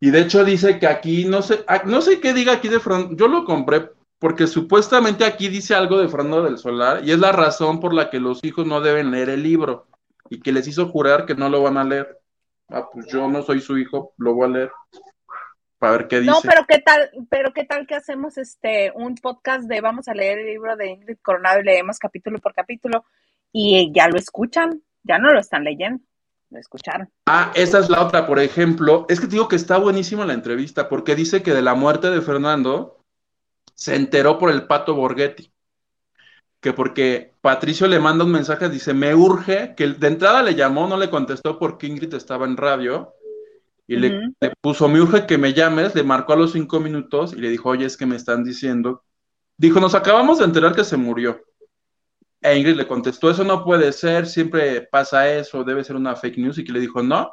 Y 0.00 0.10
de 0.10 0.20
hecho 0.20 0.44
dice 0.44 0.78
que 0.78 0.86
aquí, 0.86 1.24
no 1.24 1.42
sé, 1.42 1.64
ah, 1.68 1.82
no 1.84 2.00
sé 2.00 2.20
qué 2.20 2.32
diga 2.32 2.54
aquí 2.54 2.68
de 2.68 2.80
Fernando, 2.80 3.16
yo 3.16 3.28
lo 3.28 3.44
compré 3.44 3.90
porque 4.18 4.46
supuestamente 4.46 5.24
aquí 5.24 5.48
dice 5.48 5.74
algo 5.74 5.98
de 5.98 6.08
Fernando 6.08 6.42
del 6.42 6.58
Solar 6.58 7.02
y 7.04 7.12
es 7.12 7.18
la 7.18 7.32
razón 7.32 7.80
por 7.80 7.92
la 7.92 8.10
que 8.10 8.20
los 8.20 8.42
hijos 8.44 8.66
no 8.66 8.80
deben 8.80 9.10
leer 9.10 9.28
el 9.30 9.42
libro 9.42 9.86
y 10.30 10.40
que 10.40 10.52
les 10.52 10.66
hizo 10.68 10.88
jurar 10.88 11.26
que 11.26 11.34
no 11.34 11.48
lo 11.48 11.62
van 11.62 11.76
a 11.76 11.84
leer. 11.84 12.20
Ah, 12.68 12.88
pues 12.92 13.06
yo 13.06 13.28
no 13.28 13.42
soy 13.42 13.60
su 13.60 13.78
hijo, 13.78 14.12
lo 14.18 14.34
voy 14.34 14.46
a 14.46 14.52
leer. 14.52 14.72
Para 15.78 15.98
ver 15.98 16.08
qué 16.08 16.20
dice. 16.20 16.30
No, 16.30 16.40
pero 16.42 16.64
qué 16.66 16.78
tal, 16.78 17.10
pero 17.28 17.52
qué 17.52 17.64
tal 17.64 17.86
que 17.86 17.94
hacemos 17.94 18.38
este 18.38 18.92
un 18.94 19.14
podcast 19.16 19.68
de 19.68 19.80
vamos 19.80 20.08
a 20.08 20.14
leer 20.14 20.38
el 20.38 20.46
libro 20.46 20.76
de 20.76 20.88
Ingrid 20.88 21.18
Coronado 21.22 21.60
y 21.60 21.64
leemos 21.64 21.98
capítulo 21.98 22.38
por 22.38 22.54
capítulo 22.54 23.04
y 23.52 23.92
ya 23.94 24.08
lo 24.08 24.18
escuchan, 24.18 24.82
ya 25.02 25.18
no 25.18 25.32
lo 25.32 25.38
están 25.38 25.64
leyendo, 25.64 26.02
lo 26.50 26.58
escucharon. 26.58 27.10
Ah, 27.26 27.52
esa 27.54 27.78
es 27.78 27.90
la 27.90 28.02
otra, 28.02 28.26
por 28.26 28.38
ejemplo. 28.38 29.06
Es 29.08 29.20
que 29.20 29.26
te 29.26 29.32
digo 29.32 29.48
que 29.48 29.56
está 29.56 29.76
buenísima 29.76 30.26
la 30.26 30.34
entrevista, 30.34 30.88
porque 30.88 31.14
dice 31.14 31.42
que 31.42 31.52
de 31.52 31.62
la 31.62 31.74
muerte 31.74 32.10
de 32.10 32.22
Fernando 32.22 33.04
se 33.74 33.94
enteró 33.94 34.38
por 34.38 34.50
el 34.50 34.66
pato 34.66 34.94
Borghetti. 34.94 35.52
Que 36.66 36.72
porque 36.72 37.30
Patricio 37.40 37.86
le 37.86 38.00
manda 38.00 38.24
un 38.24 38.32
mensaje, 38.32 38.68
dice, 38.68 38.92
me 38.92 39.14
urge, 39.14 39.76
que 39.76 39.86
de 39.86 40.08
entrada 40.08 40.42
le 40.42 40.56
llamó, 40.56 40.88
no 40.88 40.96
le 40.96 41.10
contestó 41.10 41.60
porque 41.60 41.86
Ingrid 41.86 42.12
estaba 42.14 42.44
en 42.44 42.56
radio, 42.56 43.14
y 43.86 43.94
le, 43.94 44.32
puso, 44.60 44.88
me 44.88 45.00
urge 45.00 45.26
que 45.26 45.38
me 45.38 45.54
llames, 45.54 45.94
le 45.94 46.02
marcó 46.02 46.32
a 46.32 46.36
los 46.36 46.50
cinco 46.50 46.80
minutos 46.80 47.34
y 47.34 47.36
le 47.36 47.50
dijo, 47.50 47.68
oye, 47.68 47.86
es 47.86 47.96
que 47.96 48.04
me 48.04 48.16
están 48.16 48.42
diciendo. 48.42 49.04
Dijo, 49.56 49.78
nos 49.78 49.94
acabamos 49.94 50.40
de 50.40 50.46
enterar 50.46 50.74
que 50.74 50.82
se 50.82 50.96
murió. 50.96 51.40
E 52.42 52.58
Ingrid 52.58 52.74
le 52.74 52.88
contestó, 52.88 53.30
eso 53.30 53.44
no 53.44 53.62
puede 53.62 53.92
ser, 53.92 54.26
siempre 54.26 54.82
pasa 54.82 55.32
eso, 55.32 55.62
debe 55.62 55.84
ser 55.84 55.94
una 55.94 56.16
fake 56.16 56.38
news. 56.38 56.58
Y 56.58 56.64
que 56.64 56.72
le 56.72 56.80
dijo, 56.80 57.00
no, 57.00 57.32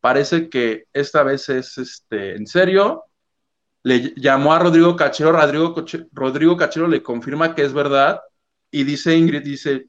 parece 0.00 0.48
que 0.48 0.86
esta 0.92 1.22
vez 1.22 1.48
es 1.48 1.78
este, 1.78 2.34
en 2.34 2.48
serio. 2.48 3.04
Le 3.84 4.14
llamó 4.16 4.52
a 4.52 4.58
Rodrigo 4.58 4.96
Cachero, 4.96 5.30
Rodrigo, 5.30 5.76
Rodrigo 6.10 6.56
Cachero 6.56 6.88
le 6.88 7.04
confirma 7.04 7.54
que 7.54 7.62
es 7.62 7.72
verdad. 7.72 8.20
Y 8.70 8.84
dice 8.84 9.16
Ingrid, 9.16 9.42
dice, 9.42 9.88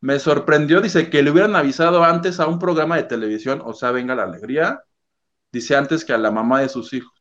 me 0.00 0.18
sorprendió, 0.18 0.80
dice 0.80 1.10
que 1.10 1.22
le 1.22 1.30
hubieran 1.30 1.56
avisado 1.56 2.04
antes 2.04 2.40
a 2.40 2.46
un 2.46 2.58
programa 2.58 2.96
de 2.96 3.04
televisión, 3.04 3.62
o 3.64 3.72
sea, 3.72 3.90
venga 3.90 4.14
la 4.14 4.24
alegría, 4.24 4.82
dice 5.52 5.76
antes 5.76 6.04
que 6.04 6.12
a 6.12 6.18
la 6.18 6.30
mamá 6.30 6.60
de 6.60 6.68
sus 6.68 6.92
hijos. 6.92 7.12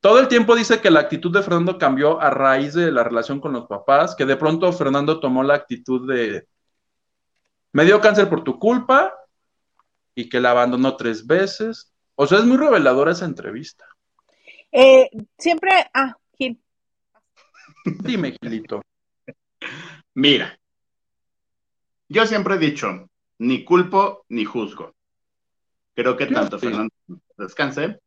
Todo 0.00 0.18
el 0.18 0.28
tiempo 0.28 0.56
dice 0.56 0.80
que 0.80 0.90
la 0.90 1.00
actitud 1.00 1.32
de 1.32 1.42
Fernando 1.42 1.78
cambió 1.78 2.20
a 2.20 2.28
raíz 2.30 2.74
de 2.74 2.90
la 2.90 3.04
relación 3.04 3.40
con 3.40 3.52
los 3.52 3.66
papás, 3.66 4.16
que 4.16 4.26
de 4.26 4.36
pronto 4.36 4.72
Fernando 4.72 5.20
tomó 5.20 5.44
la 5.44 5.54
actitud 5.54 6.08
de, 6.08 6.48
me 7.72 7.84
dio 7.84 8.00
cáncer 8.00 8.28
por 8.28 8.44
tu 8.44 8.58
culpa 8.58 9.14
y 10.14 10.28
que 10.28 10.40
la 10.40 10.50
abandonó 10.50 10.96
tres 10.96 11.26
veces. 11.26 11.92
O 12.14 12.26
sea, 12.26 12.38
es 12.38 12.44
muy 12.44 12.58
reveladora 12.58 13.12
esa 13.12 13.24
entrevista. 13.24 13.86
Eh, 14.70 15.08
siempre, 15.38 15.70
ah, 15.94 16.16
Gil, 16.36 16.60
Dime, 17.84 18.36
Gilito. 18.40 18.82
Mira, 20.14 20.58
yo 22.08 22.26
siempre 22.26 22.54
he 22.56 22.58
dicho, 22.58 23.08
ni 23.38 23.64
culpo 23.64 24.24
ni 24.28 24.44
juzgo. 24.44 24.94
Creo 25.94 26.16
que 26.16 26.26
tanto 26.26 26.58
sí. 26.58 26.66
Fernando 26.66 26.94
descanse 27.36 27.98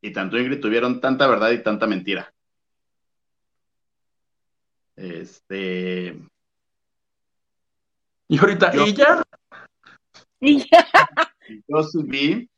y 0.00 0.12
tanto 0.12 0.38
Ingrid 0.38 0.60
tuvieron 0.60 1.00
tanta 1.00 1.26
verdad 1.26 1.50
y 1.50 1.62
tanta 1.62 1.86
mentira. 1.86 2.32
Este, 4.96 6.16
Y 8.28 8.38
ahorita, 8.38 8.72
Yo- 8.72 8.84
yo 11.68 11.82
subí, 11.82 12.48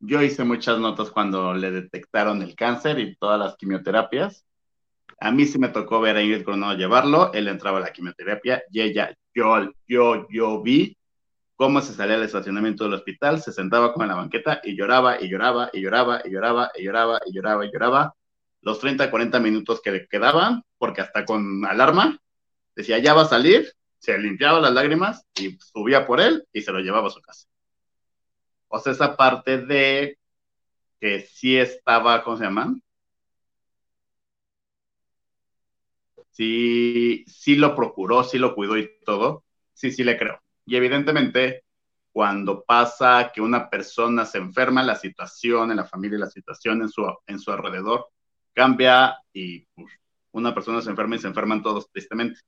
yo 0.00 0.22
hice 0.22 0.44
muchas 0.44 0.78
notas 0.78 1.10
cuando 1.10 1.54
le 1.54 1.70
detectaron 1.70 2.42
el 2.42 2.54
cáncer 2.54 2.98
y 2.98 3.16
todas 3.16 3.38
las 3.38 3.56
quimioterapias. 3.56 4.45
A 5.18 5.30
mí 5.30 5.46
sí 5.46 5.58
me 5.58 5.68
tocó 5.68 6.00
ver 6.00 6.16
a 6.16 6.22
Ingrid 6.22 6.44
Coronado 6.44 6.76
llevarlo, 6.76 7.32
él 7.32 7.48
entraba 7.48 7.78
a 7.78 7.80
la 7.80 7.92
quimioterapia 7.92 8.62
y 8.70 8.82
ella, 8.82 9.16
yo, 9.34 9.72
yo, 9.86 10.26
yo 10.30 10.62
vi 10.62 10.96
cómo 11.56 11.80
se 11.80 11.94
salía 11.94 12.16
del 12.16 12.26
estacionamiento 12.26 12.84
del 12.84 12.94
hospital, 12.94 13.40
se 13.40 13.52
sentaba 13.52 13.92
como 13.92 14.04
en 14.04 14.10
la 14.10 14.16
banqueta 14.16 14.60
y 14.62 14.76
lloraba 14.76 15.20
y 15.20 15.28
lloraba 15.28 15.70
y 15.72 15.80
lloraba 15.80 16.20
y 16.24 16.30
lloraba 16.30 16.70
y 16.74 16.84
lloraba 16.84 17.20
y 17.24 17.32
lloraba 17.32 17.64
y 17.64 17.72
lloraba 17.72 18.14
los 18.60 18.78
30, 18.80 19.10
40 19.10 19.40
minutos 19.40 19.80
que 19.80 19.92
le 19.92 20.06
quedaban, 20.06 20.62
porque 20.76 21.00
hasta 21.00 21.24
con 21.24 21.64
alarma 21.64 22.18
decía 22.74 22.98
ya 22.98 23.14
va 23.14 23.22
a 23.22 23.28
salir, 23.28 23.72
se 23.98 24.18
limpiaba 24.18 24.60
las 24.60 24.72
lágrimas 24.72 25.24
y 25.34 25.56
subía 25.58 26.06
por 26.06 26.20
él 26.20 26.46
y 26.52 26.62
se 26.62 26.72
lo 26.72 26.80
llevaba 26.80 27.08
a 27.08 27.10
su 27.10 27.22
casa. 27.22 27.48
O 28.68 28.78
sea, 28.78 28.92
esa 28.92 29.16
parte 29.16 29.58
de 29.58 30.18
que 31.00 31.20
sí 31.20 31.56
estaba, 31.56 32.22
¿cómo 32.22 32.36
se 32.36 32.44
llama? 32.44 32.74
Sí, 36.36 37.24
sí 37.26 37.56
lo 37.56 37.74
procuró, 37.74 38.22
sí 38.22 38.36
lo 38.36 38.54
cuidó 38.54 38.76
y 38.76 38.90
todo, 39.06 39.44
sí, 39.72 39.90
sí 39.90 40.04
le 40.04 40.18
creo. 40.18 40.38
Y 40.66 40.76
evidentemente, 40.76 41.64
cuando 42.12 42.62
pasa 42.62 43.32
que 43.32 43.40
una 43.40 43.70
persona 43.70 44.26
se 44.26 44.36
enferma, 44.36 44.82
la 44.82 44.96
situación 44.96 45.70
en 45.70 45.78
la 45.78 45.86
familia, 45.86 46.18
la 46.18 46.28
situación 46.28 46.82
en 46.82 46.90
su, 46.90 47.06
en 47.26 47.38
su 47.38 47.50
alrededor 47.50 48.10
cambia 48.52 49.16
y 49.32 49.60
pues, 49.74 49.86
una 50.32 50.52
persona 50.52 50.82
se 50.82 50.90
enferma 50.90 51.16
y 51.16 51.20
se 51.20 51.28
enferman 51.28 51.62
todos 51.62 51.90
tristemente. 51.90 52.38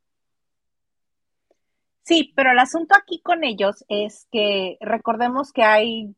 Sí, 2.03 2.34
pero 2.36 2.53
el 2.53 2.59
asunto 2.59 2.95
aquí 2.95 3.22
con 3.22 3.43
ellos 3.43 3.86
es 3.89 4.28
que 4.30 4.76
recordemos 4.82 5.51
que 5.51 5.62
hay 5.62 6.14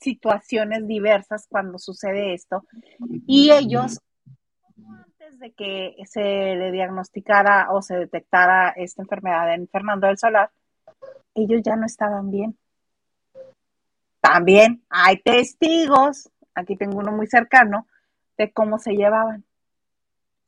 situaciones 0.00 0.88
diversas 0.88 1.46
cuando 1.50 1.78
sucede 1.78 2.32
esto 2.32 2.64
y 3.26 3.50
ellos 3.50 4.00
de 5.32 5.52
que 5.52 5.96
se 6.06 6.20
le 6.20 6.70
diagnosticara 6.70 7.72
o 7.72 7.82
se 7.82 7.96
detectara 7.96 8.70
esta 8.70 9.02
enfermedad 9.02 9.54
en 9.54 9.68
Fernando 9.68 10.06
del 10.06 10.18
Solar, 10.18 10.50
ellos 11.34 11.60
ya 11.64 11.76
no 11.76 11.86
estaban 11.86 12.30
bien. 12.30 12.56
También 14.20 14.82
hay 14.88 15.18
testigos, 15.20 16.30
aquí 16.54 16.76
tengo 16.76 16.98
uno 16.98 17.12
muy 17.12 17.26
cercano, 17.26 17.86
de 18.38 18.52
cómo 18.52 18.78
se 18.78 18.92
llevaban. 18.92 19.44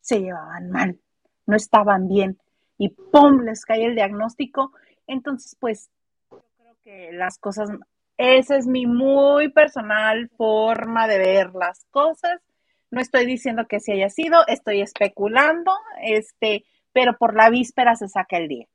Se 0.00 0.20
llevaban 0.20 0.70
mal, 0.70 0.98
no 1.46 1.56
estaban 1.56 2.08
bien 2.08 2.38
y 2.78 2.90
¡pum! 2.90 3.40
les 3.42 3.64
cae 3.64 3.84
el 3.84 3.94
diagnóstico. 3.94 4.72
Entonces, 5.06 5.56
pues, 5.58 5.90
yo 6.30 6.42
creo 6.58 6.76
que 6.82 7.12
las 7.12 7.38
cosas, 7.38 7.70
esa 8.16 8.56
es 8.56 8.66
mi 8.66 8.86
muy 8.86 9.50
personal 9.50 10.28
forma 10.36 11.06
de 11.06 11.18
ver 11.18 11.54
las 11.54 11.84
cosas. 11.90 12.40
No 12.90 13.00
estoy 13.00 13.26
diciendo 13.26 13.66
que 13.68 13.80
sí 13.80 13.92
haya 13.92 14.08
sido, 14.10 14.46
estoy 14.46 14.80
especulando, 14.80 15.72
este, 16.02 16.64
pero 16.92 17.16
por 17.18 17.34
la 17.34 17.50
víspera 17.50 17.96
se 17.96 18.08
saca 18.08 18.36
el 18.36 18.48
día. 18.48 18.66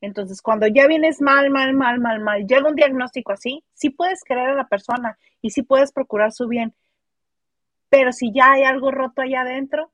Entonces, 0.00 0.40
cuando 0.42 0.66
ya 0.66 0.86
vienes 0.86 1.20
mal, 1.20 1.50
mal, 1.50 1.74
mal, 1.74 2.00
mal, 2.00 2.20
mal, 2.20 2.46
llega 2.46 2.68
un 2.68 2.74
diagnóstico 2.74 3.32
así, 3.32 3.62
sí 3.74 3.90
puedes 3.90 4.22
querer 4.24 4.48
a 4.48 4.54
la 4.54 4.66
persona 4.66 5.18
y 5.42 5.50
sí 5.50 5.62
puedes 5.62 5.92
procurar 5.92 6.32
su 6.32 6.48
bien, 6.48 6.74
pero 7.88 8.12
si 8.12 8.32
ya 8.32 8.52
hay 8.52 8.64
algo 8.64 8.90
roto 8.90 9.22
allá 9.22 9.42
adentro, 9.42 9.90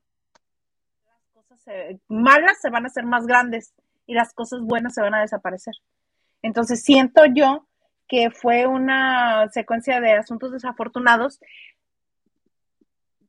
las 1.05 1.19
cosas 1.33 1.59
se- 1.61 1.99
malas 2.07 2.59
se 2.61 2.69
van 2.69 2.85
a 2.85 2.87
hacer 2.87 3.05
más 3.05 3.25
grandes 3.25 3.73
y 4.05 4.13
las 4.13 4.33
cosas 4.33 4.61
buenas 4.61 4.93
se 4.93 5.01
van 5.01 5.13
a 5.15 5.21
desaparecer. 5.21 5.73
Entonces, 6.41 6.83
siento 6.83 7.25
yo 7.25 7.67
que 8.07 8.29
fue 8.31 8.65
una 8.67 9.49
secuencia 9.49 9.99
de 9.99 10.13
asuntos 10.13 10.51
desafortunados 10.53 11.41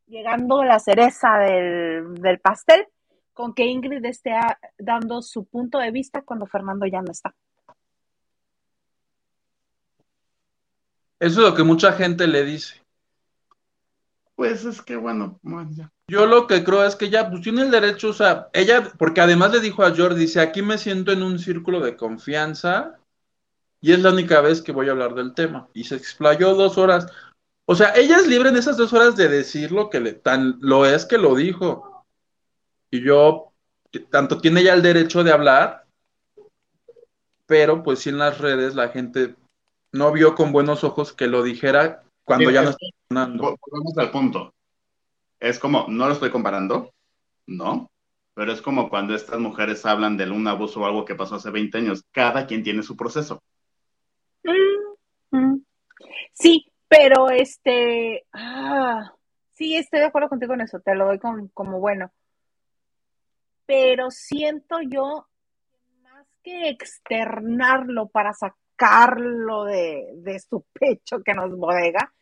llegando 0.08 0.64
la 0.64 0.78
cereza 0.78 1.38
del, 1.38 2.14
del 2.14 2.40
pastel 2.40 2.86
con 3.32 3.54
que 3.54 3.66
Ingrid 3.66 4.04
esté 4.04 4.32
a- 4.32 4.58
dando 4.78 5.22
su 5.22 5.44
punto 5.44 5.78
de 5.78 5.90
vista 5.90 6.22
cuando 6.22 6.46
Fernando 6.46 6.86
ya 6.86 7.02
no 7.02 7.12
está. 7.12 7.34
Eso 11.20 11.40
es 11.40 11.48
lo 11.50 11.54
que 11.54 11.62
mucha 11.62 11.92
gente 11.92 12.26
le 12.26 12.44
dice. 12.44 12.82
Pues 14.34 14.64
es 14.64 14.80
que 14.82 14.96
bueno, 14.96 15.40
ya. 15.70 15.90
Yo 16.06 16.26
lo 16.26 16.46
que 16.46 16.62
creo 16.64 16.84
es 16.84 16.94
que 16.94 17.06
ella 17.06 17.28
pues, 17.28 17.42
tiene 17.42 17.62
el 17.62 17.70
derecho, 17.70 18.10
o 18.10 18.12
sea, 18.12 18.48
ella, 18.52 18.92
porque 18.96 19.20
además 19.20 19.52
le 19.52 19.60
dijo 19.60 19.84
a 19.84 19.94
Jordi, 19.94 20.20
dice, 20.20 20.40
aquí 20.40 20.62
me 20.62 20.78
siento 20.78 21.10
en 21.12 21.22
un 21.22 21.38
círculo 21.38 21.80
de 21.80 21.96
confianza 21.96 22.98
y 23.80 23.92
es 23.92 24.00
la 24.00 24.10
única 24.12 24.40
vez 24.40 24.62
que 24.62 24.72
voy 24.72 24.88
a 24.88 24.92
hablar 24.92 25.14
del 25.14 25.34
tema. 25.34 25.68
Y 25.74 25.84
se 25.84 25.96
explayó 25.96 26.54
dos 26.54 26.78
horas. 26.78 27.06
O 27.70 27.74
sea, 27.74 27.92
ella 27.96 28.16
es 28.16 28.26
libre 28.26 28.48
en 28.48 28.56
esas 28.56 28.78
dos 28.78 28.94
horas 28.94 29.14
de 29.14 29.28
decir 29.28 29.72
lo 29.72 29.90
que 29.90 30.00
le, 30.00 30.14
tan 30.14 30.56
lo 30.60 30.86
es 30.86 31.04
que 31.04 31.18
lo 31.18 31.34
dijo. 31.34 32.06
Y 32.90 33.02
yo, 33.02 33.52
tanto 34.08 34.40
tiene 34.40 34.62
ella 34.62 34.72
el 34.72 34.80
derecho 34.80 35.22
de 35.22 35.32
hablar, 35.32 35.84
pero 37.44 37.82
pues 37.82 37.98
sí 37.98 38.08
en 38.08 38.16
las 38.16 38.38
redes 38.38 38.74
la 38.74 38.88
gente 38.88 39.34
no 39.92 40.10
vio 40.12 40.34
con 40.34 40.50
buenos 40.50 40.82
ojos 40.82 41.12
que 41.12 41.26
lo 41.26 41.42
dijera 41.42 42.04
cuando 42.24 42.48
Sí, 42.48 42.54
ya 42.54 42.62
no 42.62 42.70
es 42.70 42.76
está. 42.80 43.26
Vol- 43.26 43.58
Volvemos 43.60 43.98
al 43.98 44.10
punto. 44.12 44.54
Es 45.38 45.58
como, 45.58 45.84
no 45.88 46.06
lo 46.06 46.14
estoy 46.14 46.30
comparando, 46.30 46.94
no, 47.46 47.90
pero 48.32 48.50
es 48.50 48.62
como 48.62 48.88
cuando 48.88 49.14
estas 49.14 49.40
mujeres 49.40 49.84
hablan 49.84 50.16
de 50.16 50.30
un 50.30 50.48
abuso 50.48 50.80
o 50.80 50.86
algo 50.86 51.04
que 51.04 51.14
pasó 51.14 51.34
hace 51.34 51.50
20 51.50 51.76
años. 51.76 52.02
Cada 52.12 52.46
quien 52.46 52.62
tiene 52.62 52.82
su 52.82 52.96
proceso. 52.96 53.42
Mm, 54.42 55.36
mm. 55.36 55.62
Sí, 56.32 56.67
pero 56.88 57.30
este, 57.30 58.26
ah, 58.32 59.12
sí, 59.52 59.76
estoy 59.76 60.00
de 60.00 60.06
acuerdo 60.06 60.28
contigo 60.28 60.54
en 60.54 60.62
eso, 60.62 60.80
te 60.80 60.94
lo 60.94 61.06
doy 61.06 61.18
como 61.18 61.78
bueno. 61.78 62.12
Pero 63.66 64.10
siento 64.10 64.80
yo 64.80 65.26
más 66.02 66.26
que 66.42 66.70
externarlo 66.70 68.08
para 68.08 68.32
sacarlo 68.32 69.64
de, 69.64 70.08
de 70.16 70.40
su 70.40 70.64
pecho 70.72 71.22
que 71.22 71.34
nos 71.34 71.56
bodega, 71.56 72.12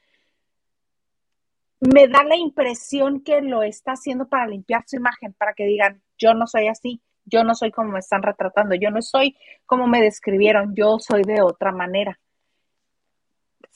me 1.80 2.08
da 2.08 2.24
la 2.24 2.36
impresión 2.36 3.20
que 3.20 3.40
lo 3.42 3.62
está 3.62 3.92
haciendo 3.92 4.28
para 4.28 4.46
limpiar 4.46 4.84
su 4.86 4.96
imagen, 4.96 5.34
para 5.34 5.52
que 5.52 5.64
digan, 5.64 6.02
yo 6.18 6.34
no 6.34 6.46
soy 6.46 6.68
así, 6.68 7.02
yo 7.24 7.44
no 7.44 7.54
soy 7.54 7.70
como 7.70 7.92
me 7.92 7.98
están 7.98 8.22
retratando, 8.22 8.74
yo 8.74 8.90
no 8.90 9.02
soy 9.02 9.36
como 9.66 9.86
me 9.86 10.00
describieron, 10.00 10.74
yo 10.74 10.98
soy 10.98 11.22
de 11.22 11.42
otra 11.42 11.72
manera. 11.72 12.18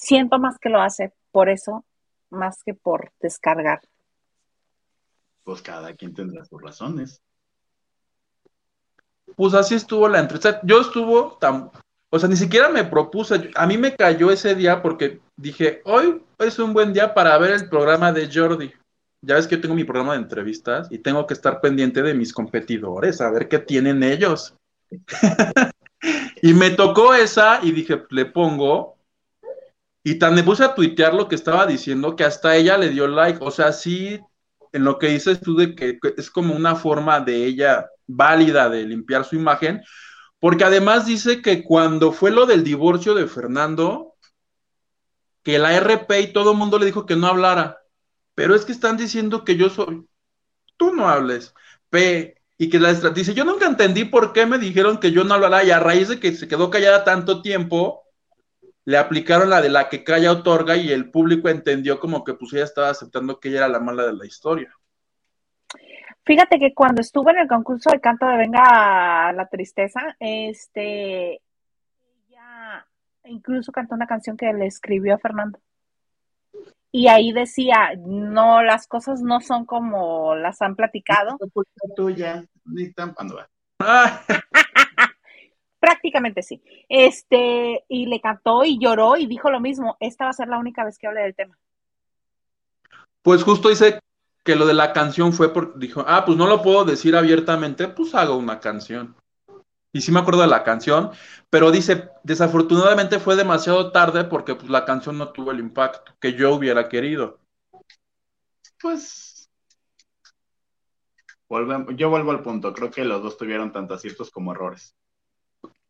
Siento 0.01 0.39
más 0.39 0.59
que 0.59 0.71
lo 0.71 0.81
hace 0.81 1.13
por 1.31 1.51
eso, 1.51 1.85
más 2.31 2.63
que 2.65 2.73
por 2.73 3.13
descargar. 3.21 3.83
Pues 5.45 5.61
cada 5.61 5.95
quien 5.95 6.15
tendrá 6.15 6.43
sus 6.47 6.61
razones. 6.61 7.21
Pues 9.37 9.53
así 9.53 9.75
estuvo 9.75 10.09
la 10.09 10.21
entrevista. 10.21 10.59
Yo 10.65 10.81
estuvo 10.81 11.37
tan, 11.39 11.71
o 12.09 12.19
sea, 12.19 12.31
ni 12.31 12.37
siquiera 12.37 12.71
me 12.71 12.85
propuse, 12.85 13.51
a 13.55 13.67
mí 13.67 13.77
me 13.77 13.95
cayó 13.95 14.31
ese 14.31 14.55
día 14.55 14.81
porque 14.81 15.21
dije, 15.37 15.83
hoy 15.85 16.23
es 16.39 16.59
un 16.59 16.73
buen 16.73 16.95
día 16.95 17.13
para 17.13 17.37
ver 17.37 17.51
el 17.51 17.69
programa 17.69 18.11
de 18.11 18.31
Jordi. 18.33 18.73
Ya 19.21 19.35
ves 19.35 19.47
que 19.47 19.57
yo 19.57 19.61
tengo 19.61 19.75
mi 19.75 19.85
programa 19.85 20.15
de 20.15 20.21
entrevistas 20.21 20.89
y 20.91 20.99
tengo 20.99 21.27
que 21.27 21.35
estar 21.35 21.61
pendiente 21.61 22.01
de 22.01 22.15
mis 22.15 22.33
competidores, 22.33 23.21
a 23.21 23.31
ver 23.31 23.49
qué 23.49 23.59
tienen 23.59 24.03
ellos. 24.03 24.55
y 26.43 26.55
me 26.55 26.71
tocó 26.71 27.13
esa 27.13 27.61
y 27.63 27.73
dije, 27.73 28.03
le 28.09 28.25
pongo. 28.25 28.97
Y 30.03 30.19
tan 30.19 30.35
me 30.35 30.43
puse 30.43 30.65
a 30.65 30.75
tuitear 30.75 31.15
lo 31.15 31.29
que 31.29 31.35
estaba 31.35 31.67
diciendo 31.67 32.17
que 32.17 32.25
hasta 32.25 32.57
ella 32.57 32.79
le 32.79 32.89
dio 32.89 33.07
like. 33.07 33.39
O 33.43 33.51
sea, 33.51 33.73
sí, 33.73 34.19
en 34.73 34.85
lo 34.85 34.99
que 34.99 35.09
dices 35.09 35.41
tú 35.41 35.57
de 35.57 35.75
que 35.75 35.99
es 36.17 36.31
como 36.31 36.55
una 36.55 36.77
forma 36.77 37.21
de 37.21 37.45
ella 37.45 37.91
válida 38.07 38.69
de 38.69 38.85
limpiar 38.85 39.25
su 39.25 39.37
imagen, 39.37 39.83
porque 40.39 40.65
además 40.65 41.07
dice 41.07 41.43
que 41.43 41.63
cuando 41.63 42.13
fue 42.13 42.31
lo 42.31 42.47
del 42.47 42.65
divorcio 42.65 43.15
de 43.15 43.27
Fernando, 43.27 44.15
que 45.43 45.59
la 45.59 45.75
RP 45.75 46.21
y 46.21 46.33
todo 46.33 46.53
el 46.53 46.59
mundo 46.59 46.79
le 46.79 46.87
dijo 46.87 47.07
que 47.07 47.17
no 47.17 47.27
hablara, 47.27 47.79
pero 48.35 48.55
es 48.55 48.65
que 48.65 48.73
están 48.73 48.97
diciendo 48.97 49.45
que 49.45 49.57
yo 49.57 49.69
soy, 49.69 50.07
tú 50.77 50.95
no 50.95 51.09
hables, 51.09 51.55
P, 51.91 52.37
y 52.59 52.69
que 52.69 52.79
la 52.79 52.93
dice, 52.93 53.35
yo 53.35 53.45
nunca 53.45 53.67
entendí 53.67 54.05
por 54.05 54.33
qué 54.33 54.47
me 54.47 54.59
dijeron 54.59 54.99
que 54.99 55.13
yo 55.13 55.25
no 55.25 55.35
hablara, 55.35 55.65
y 55.65 55.71
a 55.71 55.79
raíz 55.79 56.09
de 56.09 56.21
que 56.21 56.33
se 56.35 56.49
quedó 56.49 56.71
callada 56.71 57.05
tanto 57.05 57.43
tiempo, 57.43 58.03
le 58.85 58.97
aplicaron 58.97 59.51
la 59.51 59.61
de 59.61 59.69
la 59.69 59.89
que 59.89 60.05
calla 60.05 60.33
otorga 60.33 60.77
y 60.77 60.91
el 60.91 61.11
público 61.11 61.49
entendió 61.49 62.01
como 62.01 62.25
que 62.25 62.35
pues 62.35 62.53
ella 62.53 62.65
estaba 62.65 62.89
aceptando 62.89 63.39
que 63.39 63.49
ella 63.49 63.59
era 63.59 63.69
la 63.69 63.81
mala 63.81 64.07
de 64.07 64.15
la 64.15 64.27
historia. 64.27 64.75
Fíjate 66.25 66.59
que 66.59 66.75
cuando 66.75 67.01
estuve 67.01 67.33
en 67.33 67.39
el 67.39 67.49
concurso 67.49 67.91
de 67.91 68.01
canto 68.01 68.27
de 68.27 68.37
Venga 68.37 69.33
la 69.33 69.49
Tristeza, 69.51 70.17
este, 70.21 71.41
ella 72.29 72.87
incluso 73.25 73.73
cantó 73.73 73.95
una 73.95 74.07
canción 74.07 74.37
que 74.37 74.53
le 74.53 74.67
escribió 74.67 75.15
a 75.15 75.19
Fernando. 75.19 75.59
Y 76.93 77.09
ahí 77.09 77.33
decía, 77.33 77.95
no, 77.97 78.63
las 78.63 78.87
cosas 78.87 79.23
no 79.23 79.41
son 79.41 79.65
como 79.65 80.35
las 80.35 80.61
han 80.61 80.75
platicado. 80.75 81.37
No 81.41 81.47
es 81.47 81.53
culpa 81.53 81.95
tuya, 81.95 82.45
ni 82.65 82.93
tan 82.93 83.15
cuando 83.15 83.37
va. 83.37 83.49
Prácticamente 85.81 86.43
sí. 86.43 86.63
Este, 86.89 87.85
y 87.89 88.07
le 88.07 88.21
cantó 88.21 88.65
y 88.65 88.79
lloró 88.79 89.17
y 89.17 89.27
dijo 89.27 89.51
lo 89.51 89.61
mismo. 89.61 89.97
Esta 89.99 90.25
va 90.25 90.31
a 90.31 90.35
ser 90.35 90.49
la 90.49 90.59
única 90.59 90.85
vez 90.85 90.99
que 90.99 91.09
hable 91.09 91.23
del 91.23 91.35
tema. 91.35 91.59
Pues 93.23 93.43
justo 93.43 93.69
dice 93.69 93.99
que 94.45 94.57
lo 94.57 94.67
de 94.67 94.75
la 94.75 94.93
canción 94.93 95.33
fue 95.33 95.53
porque 95.53 95.79
dijo, 95.79 96.05
ah, 96.07 96.25
pues 96.25 96.39
no 96.39 96.47
lo 96.47 96.63
puedo 96.63 96.85
decir 96.85 97.17
abiertamente, 97.17 97.89
pues 97.89 98.15
hago 98.15 98.37
una 98.37 98.61
canción. 98.61 99.17
Y 99.93 100.03
sí 100.03 100.13
me 100.13 100.21
acuerdo 100.21 100.43
de 100.43 100.47
la 100.47 100.63
canción, 100.63 101.11
pero 101.51 101.71
dice, 101.71 102.11
desafortunadamente 102.23 103.19
fue 103.19 103.35
demasiado 103.35 103.91
tarde 103.91 104.25
porque 104.25 104.55
pues 104.55 104.71
la 104.71 104.85
canción 104.85 105.19
no 105.19 105.31
tuvo 105.31 105.51
el 105.51 105.59
impacto 105.59 106.13
que 106.21 106.35
yo 106.35 106.55
hubiera 106.55 106.89
querido. 106.89 107.41
Pues. 108.81 109.51
yo 111.97 112.09
vuelvo 112.09 112.31
al 112.31 112.43
punto. 112.43 112.73
Creo 112.73 112.91
que 112.91 113.05
los 113.05 113.23
dos 113.23 113.37
tuvieron 113.37 113.73
tanto 113.73 113.95
aciertos 113.95 114.31
como 114.31 114.53
errores. 114.53 114.95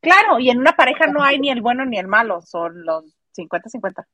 Claro, 0.00 0.38
y 0.38 0.50
en 0.50 0.58
una 0.58 0.72
pareja 0.72 1.06
no 1.06 1.22
hay 1.22 1.38
ni 1.38 1.50
el 1.50 1.60
bueno 1.60 1.84
ni 1.84 1.98
el 1.98 2.08
malo, 2.08 2.40
son 2.42 2.84
los 2.84 3.04
50-50. 3.36 4.06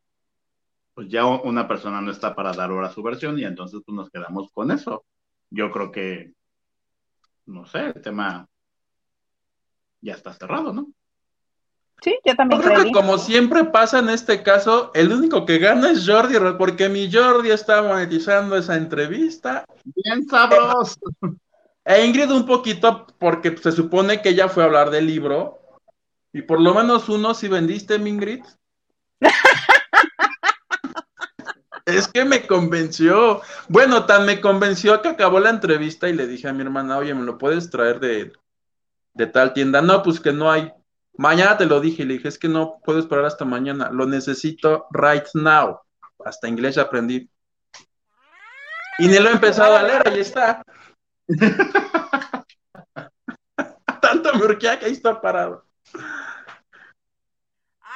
Pues 0.94 1.08
ya 1.08 1.26
una 1.26 1.68
persona 1.68 2.00
no 2.00 2.10
está 2.10 2.34
para 2.34 2.52
dar 2.52 2.70
ahora 2.70 2.90
su 2.90 3.02
versión 3.02 3.38
y 3.38 3.44
entonces 3.44 3.80
pues 3.84 3.94
nos 3.94 4.10
quedamos 4.10 4.50
con 4.52 4.70
eso. 4.70 5.04
Yo 5.50 5.70
creo 5.70 5.92
que, 5.92 6.32
no 7.46 7.66
sé, 7.66 7.86
el 7.94 8.02
tema 8.02 8.48
ya 10.00 10.14
está 10.14 10.32
cerrado, 10.32 10.72
¿no? 10.72 10.88
Sí, 12.02 12.18
yo 12.24 12.32
Yo 12.32 12.36
también 12.36 12.60
creo 12.60 12.84
que 12.84 12.92
como 12.92 13.18
siempre 13.18 13.64
pasa 13.64 14.00
en 14.00 14.10
este 14.10 14.42
caso, 14.42 14.90
el 14.94 15.12
único 15.12 15.46
que 15.46 15.58
gana 15.58 15.90
es 15.90 16.06
Jordi, 16.06 16.36
porque 16.58 16.88
mi 16.88 17.10
Jordi 17.10 17.50
está 17.50 17.82
monetizando 17.82 18.56
esa 18.56 18.76
entrevista 18.76 19.64
Bien 19.84 20.26
sabroso. 20.28 21.00
E 21.84 22.04
Ingrid 22.04 22.30
un 22.32 22.44
poquito 22.44 23.06
porque 23.18 23.56
se 23.56 23.70
supone 23.70 24.20
que 24.20 24.30
ella 24.30 24.48
fue 24.48 24.64
a 24.64 24.66
hablar 24.66 24.90
del 24.90 25.06
libro 25.06 25.60
y 26.36 26.42
por 26.42 26.60
lo 26.60 26.74
menos 26.74 27.08
uno 27.08 27.32
sí 27.32 27.48
vendiste, 27.48 27.98
mi 27.98 28.10
Ingrid. 28.10 28.44
Es 31.86 32.08
que 32.08 32.24
me 32.24 32.46
convenció. 32.46 33.40
Bueno, 33.68 34.06
tan 34.06 34.26
me 34.26 34.40
convenció 34.40 35.00
que 35.00 35.08
acabó 35.08 35.38
la 35.38 35.50
entrevista 35.50 36.08
y 36.08 36.12
le 36.14 36.26
dije 36.26 36.48
a 36.48 36.52
mi 36.52 36.62
hermana, 36.62 36.98
oye, 36.98 37.14
¿me 37.14 37.22
lo 37.22 37.38
puedes 37.38 37.70
traer 37.70 38.00
de, 38.00 38.32
de 39.14 39.26
tal 39.28 39.52
tienda? 39.54 39.80
No, 39.80 40.02
pues 40.02 40.18
que 40.18 40.32
no 40.32 40.50
hay. 40.50 40.72
Mañana 41.16 41.56
te 41.56 41.64
lo 41.64 41.80
dije 41.80 42.02
y 42.02 42.06
le 42.06 42.14
dije, 42.14 42.26
es 42.26 42.38
que 42.38 42.48
no 42.48 42.80
puedo 42.84 42.98
esperar 42.98 43.24
hasta 43.24 43.44
mañana. 43.44 43.88
Lo 43.90 44.04
necesito 44.04 44.88
right 44.90 45.26
now. 45.32 45.78
Hasta 46.24 46.48
inglés 46.48 46.76
aprendí. 46.76 47.30
Y 48.98 49.06
ni 49.06 49.18
lo 49.20 49.30
he 49.30 49.32
empezado 49.32 49.76
a 49.76 49.84
leer, 49.84 50.08
ahí 50.08 50.20
está. 50.20 50.64
Tanto 54.02 54.34
me 54.34 54.58
que 54.58 54.68
ahí 54.68 54.92
está 54.92 55.20
parado. 55.20 55.65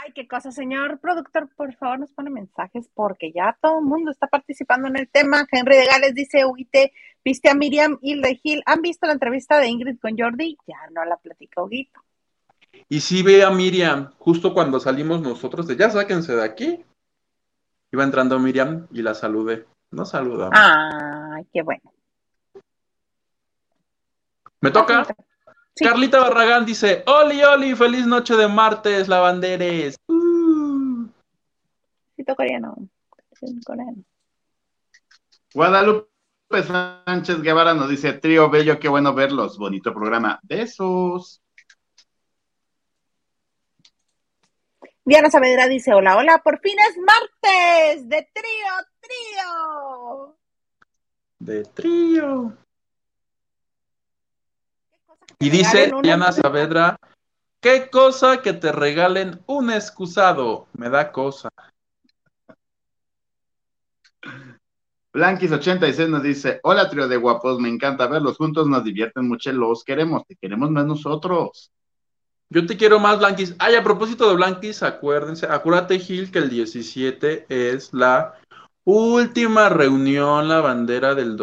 Ay, 0.02 0.12
qué 0.14 0.26
cosa, 0.26 0.50
señor 0.50 0.98
productor, 1.00 1.48
por 1.54 1.74
favor 1.74 2.00
nos 2.00 2.12
pone 2.12 2.30
mensajes 2.30 2.88
porque 2.94 3.32
ya 3.32 3.58
todo 3.60 3.80
el 3.80 3.84
mundo 3.84 4.10
está 4.10 4.28
participando 4.28 4.88
en 4.88 4.96
el 4.96 5.08
tema. 5.08 5.46
Henry 5.50 5.76
de 5.76 5.86
Gales 5.86 6.14
dice, 6.14 6.44
Huguite, 6.46 6.92
¿viste 7.22 7.50
a 7.50 7.54
Miriam 7.54 7.98
y 8.00 8.18
de 8.20 8.34
Gil? 8.36 8.62
¿Han 8.64 8.80
visto 8.80 9.06
la 9.06 9.12
entrevista 9.12 9.58
de 9.58 9.68
Ingrid 9.68 9.98
con 9.98 10.16
Jordi? 10.16 10.56
Ya 10.66 10.78
no 10.92 11.04
la 11.04 11.16
platicó 11.18 11.64
Huguito. 11.64 12.00
Y 12.88 13.00
sí 13.00 13.22
ve 13.22 13.44
a 13.44 13.50
Miriam, 13.50 14.10
justo 14.18 14.54
cuando 14.54 14.80
salimos 14.80 15.20
nosotros 15.20 15.66
de 15.66 15.76
ya 15.76 15.90
sáquense 15.90 16.34
de 16.34 16.44
aquí. 16.44 16.84
Iba 17.92 18.04
entrando 18.04 18.38
Miriam 18.38 18.86
y 18.92 19.02
la 19.02 19.14
saludé. 19.14 19.66
No 19.90 20.04
saludamos. 20.04 20.58
Ay, 20.58 21.46
qué 21.52 21.62
bueno. 21.62 21.92
Me 24.60 24.70
toca. 24.70 25.06
Sí. 25.74 25.84
Carlita 25.84 26.20
Barragán 26.20 26.66
dice: 26.66 27.02
Oli, 27.06 27.42
Oli, 27.42 27.74
feliz 27.74 28.06
noche 28.06 28.36
de 28.36 28.48
martes, 28.48 29.08
lavanderes. 29.08 29.96
Uh. 30.08 31.08
Coreano. 32.36 32.76
Coreano. 33.64 34.04
Guadalupe 35.52 36.10
Sánchez 36.50 37.42
Guevara 37.42 37.74
nos 37.74 37.88
dice, 37.88 38.12
trío 38.12 38.50
bello, 38.50 38.78
qué 38.78 38.88
bueno 38.88 39.14
verlos, 39.14 39.58
bonito 39.58 39.92
programa. 39.94 40.40
Besos. 40.42 41.42
Diana 45.04 45.30
Saavedra 45.30 45.66
dice, 45.66 45.92
hola, 45.92 46.16
hola, 46.16 46.38
por 46.38 46.60
fin 46.60 46.76
es 46.78 46.96
martes 46.98 48.08
de 48.08 48.28
trío, 48.32 48.72
trío. 49.00 50.36
De 51.38 51.64
trío. 51.64 52.56
¿Qué 54.90 54.98
cosa 55.06 55.18
que 55.18 55.19
te 55.19 55.19
Y 55.38 55.50
dice 55.50 55.92
Diana 56.02 56.32
Saavedra, 56.32 56.96
qué 57.60 57.88
cosa 57.90 58.42
que 58.42 58.52
te 58.52 58.72
regalen 58.72 59.40
un 59.46 59.70
excusado. 59.70 60.66
Me 60.74 60.90
da 60.90 61.12
cosa. 61.12 61.50
Blanquis86 65.12 66.08
nos 66.08 66.22
dice, 66.22 66.60
hola 66.62 66.88
trío 66.88 67.08
de 67.08 67.16
guapos, 67.16 67.58
me 67.58 67.68
encanta 67.68 68.06
verlos 68.06 68.36
juntos, 68.36 68.68
nos 68.68 68.84
divierten 68.84 69.26
mucho, 69.26 69.50
los 69.52 69.82
queremos, 69.82 70.24
te 70.26 70.36
queremos 70.36 70.70
más 70.70 70.86
nosotros. 70.86 71.72
Yo 72.48 72.66
te 72.66 72.76
quiero 72.76 72.98
más, 72.98 73.18
Blanquis. 73.18 73.54
Ay, 73.58 73.76
a 73.76 73.84
propósito 73.84 74.28
de 74.28 74.34
Blanquis, 74.34 74.82
acuérdense, 74.82 75.46
acuérdate, 75.46 75.98
Gil, 75.98 76.30
que 76.30 76.38
el 76.38 76.50
17 76.50 77.46
es 77.48 77.92
la 77.92 78.34
última 78.84 79.68
reunión, 79.68 80.48
la 80.48 80.60
bandera 80.60 81.14
del 81.14 81.36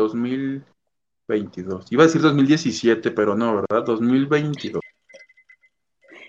2022. 1.28 1.92
Iba 1.92 2.04
a 2.04 2.08
decir 2.08 2.22
2017, 2.22 3.12
pero 3.12 3.36
no, 3.36 3.56
¿verdad? 3.56 3.84
2022. 3.86 4.82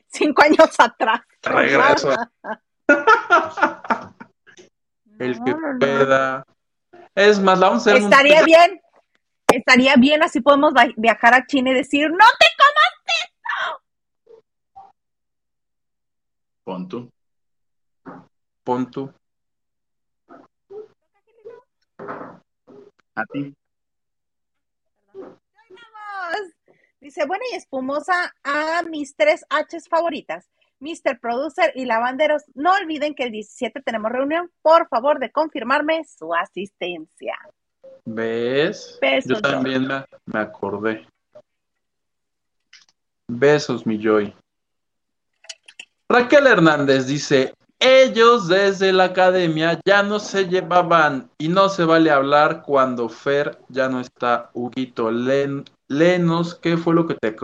Cinco 0.09 0.42
años 0.42 0.70
atrás. 0.78 1.20
Regreso. 1.42 2.14
El 5.18 5.42
que 5.44 5.55
pueda. 5.80 6.44
Es 7.14 7.40
más, 7.40 7.59
la 7.59 7.68
vamos 7.68 7.86
a 7.86 7.90
hacer 7.90 8.03
un- 8.03 8.12
Estaría 8.12 8.42
bien, 8.44 8.80
estaría 9.53 9.96
bien, 9.96 10.22
así 10.22 10.40
podemos 10.40 10.72
viajar 10.96 11.34
a 11.34 11.44
China 11.46 11.70
y 11.70 11.74
decir, 11.74 12.11
no 12.11 12.26
te 12.38 12.46
Pon 16.68 16.86
tú. 16.86 17.11
Pon 18.62 18.90
tú. 18.90 19.11
A 23.14 23.24
ti. 23.32 23.55
Dice, 27.01 27.26
buena 27.26 27.45
y 27.53 27.57
espumosa 27.57 28.35
a 28.43 28.83
mis 28.83 29.14
tres 29.14 29.45
H's 29.51 29.89
favoritas, 29.89 30.49
Mr. 30.81 31.20
Producer 31.20 31.72
y 31.76 31.85
Lavanderos. 31.85 32.43
No 32.55 32.72
olviden 32.74 33.14
que 33.14 33.24
el 33.24 33.31
17 33.33 33.83
tenemos 33.83 34.11
reunión. 34.11 34.51
Por 34.62 34.89
favor, 34.89 35.20
de 35.20 35.31
confirmarme 35.31 36.03
su 36.05 36.35
asistencia. 36.35 37.37
¿Ves? 38.05 38.99
Besos, 39.01 39.31
Yo 39.37 39.41
también 39.41 39.87
me, 39.87 40.05
me 40.26 40.41
acordé. 40.41 41.07
Besos, 43.29 43.87
mi 43.87 43.99
Joy. 44.03 44.35
Raquel 46.09 46.47
Hernández 46.47 47.07
dice, 47.07 47.53
ellos 47.79 48.49
desde 48.49 48.93
la 48.93 49.05
academia 49.05 49.79
ya 49.85 50.03
no 50.03 50.18
se 50.18 50.47
llevaban 50.49 51.31
y 51.39 51.49
no 51.49 51.68
se 51.68 51.85
vale 51.85 52.11
hablar 52.11 52.62
cuando 52.62 53.09
Fer 53.09 53.59
ya 53.68 53.89
no 53.89 54.01
está. 54.01 54.51
Huguito, 54.55 55.11
len- 55.11 55.64
léenos 55.89 56.55
qué 56.55 56.76
fue 56.76 56.95
lo 56.95 57.07
que 57.07 57.14
te 57.14 57.34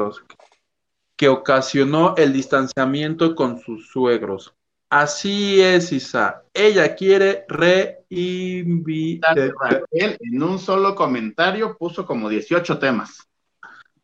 que 1.16 1.28
ocasionó 1.28 2.14
el 2.16 2.32
distanciamiento 2.32 3.34
con 3.34 3.58
sus 3.60 3.88
suegros. 3.88 4.54
Así 4.90 5.60
es, 5.60 5.90
Isa. 5.92 6.42
Ella 6.52 6.94
quiere 6.94 7.44
reinvitar. 7.48 9.36
Raquel 9.60 10.16
en 10.20 10.42
un 10.42 10.58
solo 10.58 10.94
comentario 10.94 11.76
puso 11.76 12.06
como 12.06 12.28
18 12.28 12.78
temas. 12.78 13.28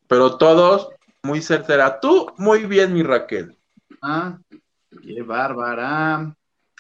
Pero 0.08 0.36
todos 0.36 0.88
muy 1.22 1.42
certera. 1.42 2.00
Tú, 2.00 2.26
muy 2.38 2.66
bien, 2.66 2.92
mi 2.92 3.02
Raquel. 3.02 3.56
Ah, 4.02 4.38
qué 5.02 5.22
bárbara. 5.22 6.34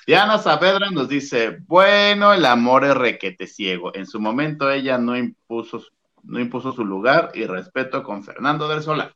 Diana 0.06 0.38
Saavedra 0.38 0.90
nos 0.90 1.08
dice, 1.08 1.58
bueno, 1.66 2.32
el 2.32 2.44
amor 2.44 2.84
es 2.84 2.96
requete 2.96 3.46
ciego. 3.46 3.94
En 3.94 4.06
su 4.06 4.18
momento 4.18 4.70
ella 4.70 4.98
no 4.98 5.16
impuso, 5.16 5.84
no 6.24 6.40
impuso 6.40 6.72
su 6.72 6.84
lugar 6.84 7.30
y 7.34 7.46
respeto 7.46 8.02
con 8.02 8.22
Fernando 8.22 8.68
del 8.68 8.82
Solar. 8.82 9.14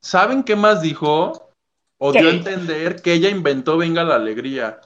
¿Saben 0.00 0.42
qué 0.44 0.56
más 0.56 0.82
dijo? 0.82 1.50
O 1.98 2.12
¿Qué? 2.12 2.20
dio 2.20 2.28
a 2.28 2.32
entender 2.32 3.02
que 3.02 3.12
ella 3.12 3.28
inventó 3.28 3.76
Venga 3.76 4.04
la 4.04 4.14
Alegría. 4.14 4.80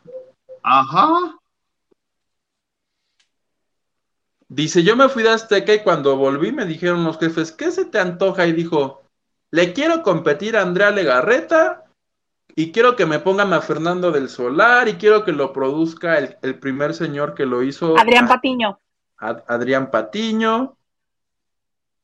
Ajá. 0.62 1.38
Dice, 4.49 4.82
yo 4.82 4.97
me 4.97 5.09
fui 5.09 5.22
de 5.22 5.30
Azteca 5.30 5.74
y 5.74 5.82
cuando 5.82 6.16
volví 6.16 6.53
me 6.53 6.66
dijeron 6.66 7.05
los 7.05 7.18
jefes, 7.18 7.53
¿qué 7.53 7.70
se 7.70 7.86
te 7.86 7.99
antoja? 7.99 8.47
Y 8.47 8.53
dijo, 8.53 9.03
le 9.51 9.72
quiero 9.72 10.03
competir 10.03 10.57
a 10.57 10.62
Andrea 10.62 10.90
Legarreta 10.90 11.84
y 12.55 12.70
quiero 12.72 12.97
que 12.97 13.07
me 13.07 13.18
pongan 13.18 13.53
a 13.53 13.62
Fernando 13.62 14.12
del 14.12 14.28
Solar 14.28 14.88
y 14.88 14.95
quiero 14.95 15.24
que 15.24 15.32
lo 15.32 15.53
produzca 15.53 16.18
el, 16.18 16.36
el 16.43 16.59
primer 16.59 16.93
señor 16.95 17.34
que 17.34 17.47
lo 17.47 17.62
hizo, 17.62 17.99
Adrián 17.99 18.28
Patiño. 18.28 18.78
Adrián 19.23 19.91
Patiño, 19.91 20.77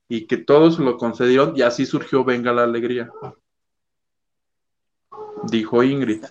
y 0.08 0.26
que 0.26 0.38
todos 0.38 0.78
lo 0.78 0.96
concedieron 0.96 1.56
y 1.56 1.62
así 1.62 1.84
surgió 1.84 2.24
Venga 2.24 2.52
la 2.52 2.64
Alegría. 2.64 3.10
Dijo 5.44 5.82
Ingrid. 5.82 6.24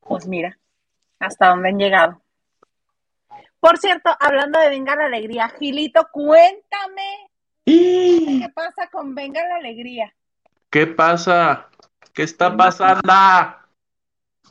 Pues 0.00 0.26
mira, 0.26 0.58
hasta 1.18 1.48
dónde 1.48 1.70
han 1.70 1.78
llegado. 1.78 2.22
Por 3.58 3.78
cierto, 3.78 4.10
hablando 4.20 4.60
de 4.60 4.68
Venga 4.68 4.94
la 4.94 5.06
Alegría, 5.06 5.48
Gilito, 5.48 6.06
cuéntame 6.12 7.30
qué 7.64 8.48
pasa 8.54 8.88
con 8.90 9.14
Venga 9.14 9.46
la 9.48 9.56
Alegría. 9.56 10.14
¿Qué 10.70 10.86
pasa? 10.86 11.68
¿Qué 12.12 12.22
está 12.22 12.56
pasando? 12.56 13.12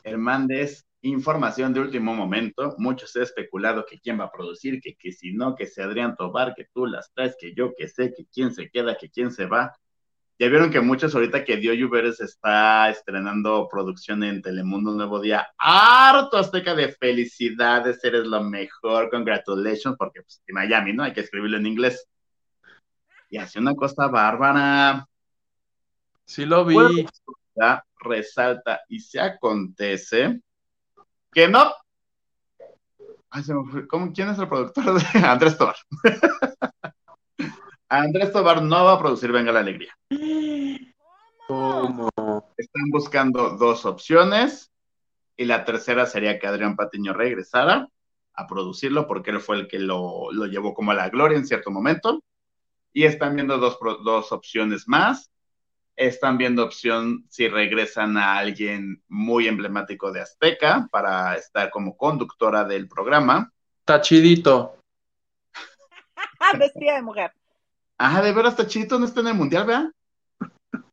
Hernández, 0.02 0.84
información 1.08 1.72
de 1.72 1.80
último 1.80 2.14
momento. 2.14 2.74
Mucho 2.78 3.06
se 3.06 3.20
ha 3.20 3.22
especulado 3.22 3.84
que 3.86 4.00
quién 4.00 4.18
va 4.18 4.24
a 4.24 4.32
producir, 4.32 4.80
que, 4.80 4.96
que 4.96 5.12
si 5.12 5.32
no, 5.32 5.54
que 5.54 5.66
si 5.66 5.80
Adrián 5.80 6.16
Tobar, 6.16 6.54
que 6.54 6.66
tú 6.72 6.86
las 6.86 7.12
traes, 7.12 7.36
que 7.38 7.54
yo 7.54 7.72
que 7.76 7.88
sé, 7.88 8.12
que 8.14 8.26
quién 8.32 8.52
se 8.54 8.70
queda, 8.70 8.96
que 8.96 9.10
quién 9.10 9.30
se 9.30 9.46
va. 9.46 9.76
Ya 10.38 10.48
vieron 10.48 10.70
que 10.70 10.80
muchos 10.80 11.14
ahorita 11.14 11.44
que 11.44 11.58
Dio 11.58 11.74
Lluveres 11.74 12.20
está 12.20 12.90
estrenando 12.90 13.68
producción 13.70 14.24
en 14.24 14.42
Telemundo 14.42 14.92
Nuevo 14.92 15.20
Día. 15.20 15.46
Harto 15.56 16.38
Azteca 16.38 16.74
de 16.74 16.88
felicidades, 16.88 18.02
eres 18.02 18.26
lo 18.26 18.42
mejor, 18.42 19.10
congratulations, 19.10 19.96
porque 19.96 20.22
pues, 20.22 20.42
en 20.46 20.54
Miami, 20.54 20.92
¿no? 20.92 21.04
Hay 21.04 21.12
que 21.12 21.20
escribirlo 21.20 21.56
en 21.58 21.66
inglés. 21.66 22.08
Y 23.30 23.36
hace 23.36 23.60
una 23.60 23.74
cosa 23.74 24.08
bárbara. 24.08 25.06
Sí 26.24 26.44
lo 26.46 26.64
vi. 26.64 26.74
Bueno, 26.74 27.08
ya 27.54 27.84
resalta 28.00 28.80
y 28.88 28.98
se 29.00 29.20
acontece 29.20 30.40
que 31.34 31.48
no. 31.48 31.72
Ay, 33.30 33.42
se 33.42 33.52
me 33.52 33.64
fue. 33.70 33.86
¿Cómo, 33.88 34.12
¿Quién 34.12 34.28
es 34.28 34.38
el 34.38 34.48
productor 34.48 35.02
de 35.02 35.18
Andrés 35.26 35.58
Tobar? 35.58 35.76
Andrés 37.88 38.32
Tobar 38.32 38.62
no 38.62 38.84
va 38.84 38.92
a 38.92 38.98
producir 38.98 39.32
Venga 39.32 39.52
la 39.52 39.60
Alegría. 39.60 39.96
¿Cómo? 41.46 42.08
Están 42.56 42.90
buscando 42.90 43.50
dos 43.56 43.84
opciones 43.84 44.72
y 45.36 45.44
la 45.44 45.64
tercera 45.64 46.06
sería 46.06 46.38
que 46.38 46.46
Adrián 46.46 46.76
Patiño 46.76 47.12
regresara 47.12 47.88
a 48.34 48.46
producirlo 48.46 49.06
porque 49.06 49.30
él 49.30 49.40
fue 49.40 49.56
el 49.56 49.68
que 49.68 49.78
lo, 49.78 50.32
lo 50.32 50.46
llevó 50.46 50.74
como 50.74 50.92
a 50.92 50.94
la 50.94 51.08
gloria 51.08 51.36
en 51.36 51.46
cierto 51.46 51.70
momento. 51.70 52.22
Y 52.92 53.04
están 53.04 53.34
viendo 53.34 53.58
dos, 53.58 53.78
dos 54.04 54.30
opciones 54.30 54.84
más. 54.86 55.30
Están 55.96 56.38
viendo 56.38 56.64
opción 56.64 57.24
si 57.28 57.48
regresan 57.48 58.16
a 58.16 58.36
alguien 58.38 59.02
muy 59.08 59.46
emblemático 59.46 60.10
de 60.10 60.20
Azteca 60.22 60.88
para 60.90 61.36
estar 61.36 61.70
como 61.70 61.96
conductora 61.96 62.64
del 62.64 62.88
programa. 62.88 63.52
Está 63.80 64.00
chidito. 64.00 64.78
Vestida 66.58 66.94
de 66.96 67.02
mujer. 67.02 67.32
Ajá, 67.96 68.22
de 68.22 68.32
veras 68.32 68.52
está 68.52 68.66
chito, 68.66 68.98
no 68.98 69.06
está 69.06 69.20
en 69.20 69.28
el 69.28 69.34
mundial, 69.34 69.66
¿verdad? 69.66 69.90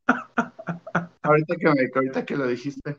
ahorita, 1.23 1.55
que 1.55 1.65
me, 1.65 1.89
ahorita 1.95 2.25
que 2.25 2.35
lo 2.37 2.47
dijiste. 2.47 2.95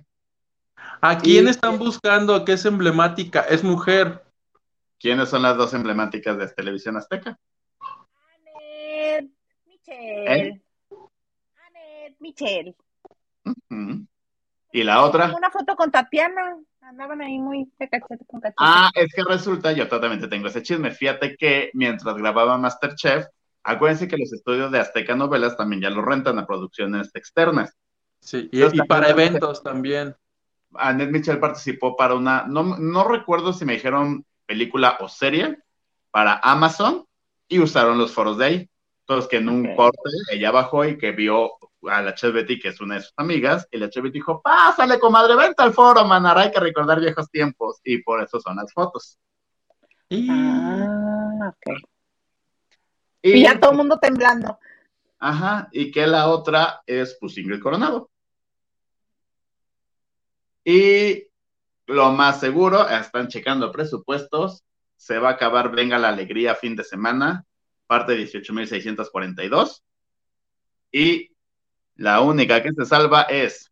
¿A 1.00 1.18
quién 1.18 1.46
Y- 1.46 1.50
están 1.50 1.78
buscando 1.78 2.44
que 2.44 2.54
es 2.54 2.64
emblemática? 2.64 3.42
Es 3.42 3.62
mujer. 3.62 4.24
¿Quiénes 4.98 5.28
son 5.28 5.42
las 5.42 5.56
dos 5.56 5.72
emblemáticas 5.74 6.36
de 6.36 6.48
Televisión 6.48 6.96
Azteca? 6.96 7.38
Michelle. 9.66 10.48
¿Eh? 10.48 10.62
Michelle. 12.22 12.74
Y 14.72 14.84
la 14.84 15.04
otra. 15.04 15.34
Una 15.36 15.50
foto 15.50 15.76
con 15.76 15.90
Tatiana. 15.90 16.56
Andaban 16.80 17.20
ahí 17.20 17.38
muy 17.38 17.70
de 17.78 17.88
cachete 17.88 18.24
con 18.26 18.40
cachete. 18.40 18.56
Ah, 18.58 18.90
es 18.94 19.12
que 19.14 19.22
resulta, 19.22 19.72
yo 19.72 19.88
totalmente 19.88 20.28
tengo 20.28 20.48
ese 20.48 20.62
chisme. 20.62 20.90
Fíjate 20.90 21.36
que 21.36 21.70
mientras 21.74 22.16
grababa 22.16 22.58
Masterchef, 22.58 23.26
acuérdense 23.62 24.08
que 24.08 24.16
los 24.16 24.32
estudios 24.32 24.72
de 24.72 24.80
Azteca 24.80 25.14
Novelas 25.14 25.56
también 25.56 25.82
ya 25.82 25.90
lo 25.90 26.02
rentan 26.02 26.38
a 26.38 26.46
producciones 26.46 27.10
externas. 27.14 27.76
Sí, 28.20 28.48
y, 28.50 28.56
Entonces, 28.56 28.80
y 28.82 28.88
para 28.88 29.10
eventos 29.10 29.62
también. 29.62 30.16
Annette 30.74 31.10
Mitchell 31.10 31.38
participó 31.38 31.96
para 31.96 32.14
una, 32.14 32.46
no, 32.48 32.78
no 32.78 33.04
recuerdo 33.04 33.52
si 33.52 33.64
me 33.64 33.74
dijeron 33.74 34.24
película 34.46 34.96
o 35.00 35.08
serie, 35.08 35.58
para 36.10 36.40
Amazon, 36.42 37.04
y 37.46 37.58
usaron 37.58 37.98
los 37.98 38.12
foros 38.12 38.38
de 38.38 38.44
ahí. 38.44 38.70
Entonces, 39.00 39.28
que 39.28 39.36
en 39.36 39.48
un 39.48 39.74
corte 39.76 39.98
ella 40.30 40.50
bajó 40.50 40.84
y 40.84 40.96
que 40.96 41.12
vio 41.12 41.52
a 41.88 42.02
la 42.02 42.14
Chet 42.14 42.32
Betty, 42.32 42.58
que 42.58 42.68
es 42.68 42.80
una 42.80 42.96
de 42.96 43.02
sus 43.02 43.14
amigas, 43.16 43.66
y 43.70 43.78
la 43.78 43.90
Chet 43.90 44.02
Betty 44.02 44.18
dijo, 44.18 44.40
pásale, 44.42 44.98
comadre, 44.98 45.36
vente 45.36 45.62
al 45.62 45.72
foro, 45.72 46.04
manara, 46.04 46.42
hay 46.42 46.50
que 46.50 46.60
recordar 46.60 47.00
viejos 47.00 47.30
tiempos, 47.30 47.80
y 47.84 48.02
por 48.02 48.22
eso 48.22 48.40
son 48.40 48.56
las 48.56 48.72
fotos. 48.72 49.18
Y 50.08 50.28
Ah, 50.30 51.48
ok. 51.48 51.78
Y, 53.22 53.32
Y 53.32 53.42
ya 53.42 53.58
todo 53.58 53.72
el 53.72 53.76
mundo 53.76 53.98
temblando. 53.98 54.58
Ajá, 55.18 55.68
y 55.70 55.90
que 55.90 56.06
la 56.06 56.28
otra 56.28 56.82
es 56.86 57.16
pues 57.20 57.38
Ingrid 57.38 57.60
Coronado. 57.60 58.10
Y 60.64 61.28
lo 61.86 62.12
más 62.12 62.40
seguro, 62.40 62.88
están 62.88 63.28
checando 63.28 63.72
presupuestos, 63.72 64.64
se 64.96 65.18
va 65.18 65.30
a 65.30 65.32
acabar 65.32 65.70
Venga 65.72 65.98
la 65.98 66.08
Alegría 66.08 66.54
fin 66.54 66.76
de 66.76 66.84
semana, 66.84 67.44
parte 67.86 68.16
18.642. 68.16 69.82
Y 70.92 71.31
la 71.96 72.20
única 72.20 72.62
que 72.62 72.72
se 72.72 72.84
salva 72.84 73.22
es... 73.22 73.70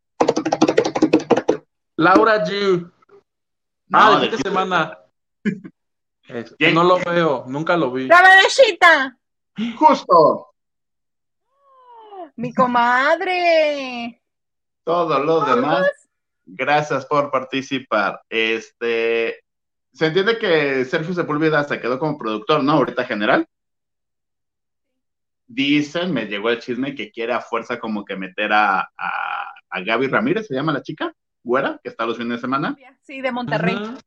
Laura 1.96 2.44
G. 2.44 2.90
No, 3.88 3.98
ah, 3.98 4.20
de 4.20 4.28
fin 4.28 4.36
de 4.36 4.42
semana. 4.42 4.98
No 6.72 6.84
lo 6.84 7.00
veo, 7.00 7.44
nunca 7.48 7.76
lo 7.76 7.90
vi. 7.90 8.06
¡La 8.06 8.22
bebecita! 8.22 9.18
Justo 9.76 10.46
¡Mi 12.36 12.54
comadre! 12.54 14.20
todo 14.90 15.18
lo 15.20 15.44
demás. 15.44 15.86
Gracias 16.44 17.06
por 17.06 17.30
participar. 17.30 18.20
Este, 18.28 19.44
se 19.92 20.06
entiende 20.06 20.38
que 20.38 20.84
Sergio 20.84 21.14
Sepúlveda 21.14 21.62
se 21.64 21.80
quedó 21.80 21.98
como 21.98 22.18
productor, 22.18 22.64
¿no? 22.64 22.72
Ahorita 22.72 23.04
general. 23.04 23.46
Dicen, 25.52 26.14
me 26.14 26.26
llegó 26.26 26.48
el 26.50 26.60
chisme 26.60 26.94
que 26.94 27.10
quiere 27.10 27.32
a 27.32 27.40
fuerza 27.40 27.80
como 27.80 28.04
que 28.04 28.14
meter 28.14 28.52
a, 28.52 28.82
a, 28.96 29.52
a 29.68 29.80
Gaby 29.80 30.06
Ramírez, 30.06 30.46
se 30.46 30.54
llama 30.54 30.72
la 30.72 30.80
chica, 30.80 31.12
güera, 31.42 31.80
que 31.82 31.88
está 31.90 32.06
los 32.06 32.16
fines 32.16 32.36
de 32.36 32.40
semana, 32.40 32.76
Sí, 33.02 33.20
de 33.20 33.32
Monterrey. 33.32 33.74
Ajá. 33.74 33.98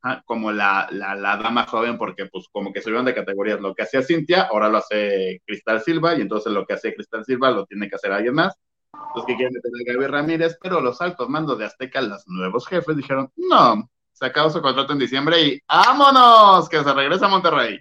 ajá, 0.00 0.22
como 0.24 0.52
la, 0.52 0.86
la, 0.92 1.16
la 1.16 1.38
dama 1.38 1.66
joven, 1.66 1.98
porque 1.98 2.26
pues 2.26 2.46
como 2.52 2.72
que 2.72 2.80
subieron 2.80 3.04
de 3.04 3.16
categorías. 3.16 3.60
Lo 3.60 3.74
que 3.74 3.82
hacía 3.82 4.00
Cintia, 4.02 4.42
ahora 4.42 4.68
lo 4.68 4.78
hace 4.78 5.42
Cristal 5.44 5.80
Silva, 5.80 6.14
y 6.14 6.20
entonces 6.20 6.52
lo 6.52 6.64
que 6.64 6.74
hacía 6.74 6.94
Cristal 6.94 7.24
Silva 7.24 7.50
lo 7.50 7.66
tiene 7.66 7.88
que 7.88 7.96
hacer 7.96 8.12
alguien 8.12 8.34
más. 8.34 8.54
Los 9.16 9.26
que 9.26 9.34
quieren 9.34 9.54
meter 9.54 9.72
a 9.74 9.92
Gaby 9.92 10.06
Ramírez, 10.06 10.56
pero 10.62 10.80
los 10.80 11.00
altos 11.00 11.28
mandos 11.28 11.58
de 11.58 11.64
Azteca, 11.64 12.00
los 12.00 12.22
nuevos 12.28 12.64
jefes, 12.68 12.96
dijeron, 12.96 13.28
no, 13.34 13.90
se 14.12 14.26
acabó 14.26 14.50
su 14.50 14.62
contrato 14.62 14.92
en 14.92 15.00
diciembre 15.00 15.42
y 15.42 15.60
¡vámonos! 15.66 16.68
Que 16.68 16.84
se 16.84 16.94
regresa 16.94 17.26
a 17.26 17.30
Monterrey. 17.30 17.80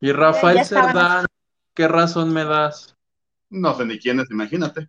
Y 0.00 0.12
Rafael 0.12 0.64
Cerdán, 0.64 1.26
¿qué 1.74 1.86
razón 1.86 2.32
me 2.32 2.44
das? 2.44 2.96
No 3.50 3.74
sé 3.74 3.84
ni 3.84 3.98
quién 3.98 4.18
es, 4.20 4.30
imagínate. 4.30 4.88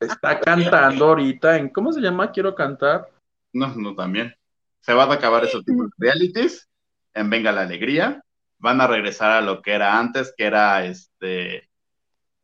Está 0.00 0.40
cantando 0.40 1.08
ahorita 1.08 1.56
en, 1.58 1.68
¿cómo 1.68 1.92
se 1.92 2.00
llama? 2.00 2.32
Quiero 2.32 2.54
cantar. 2.54 3.10
No, 3.52 3.74
no 3.76 3.94
también. 3.94 4.34
Se 4.80 4.94
van 4.94 5.10
a 5.10 5.14
acabar 5.14 5.44
esos 5.44 5.64
tipos 5.64 5.86
de 5.86 6.06
realities 6.06 6.66
en 7.12 7.28
Venga 7.28 7.52
la 7.52 7.62
Alegría. 7.62 8.22
Van 8.58 8.80
a 8.80 8.86
regresar 8.86 9.32
a 9.32 9.40
lo 9.42 9.60
que 9.60 9.72
era 9.72 9.98
antes, 9.98 10.32
que 10.34 10.44
era 10.44 10.84
este 10.86 11.68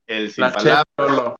el 0.07 0.30
sin 0.30 0.43
La 0.43 0.53
palabras. 0.53 1.37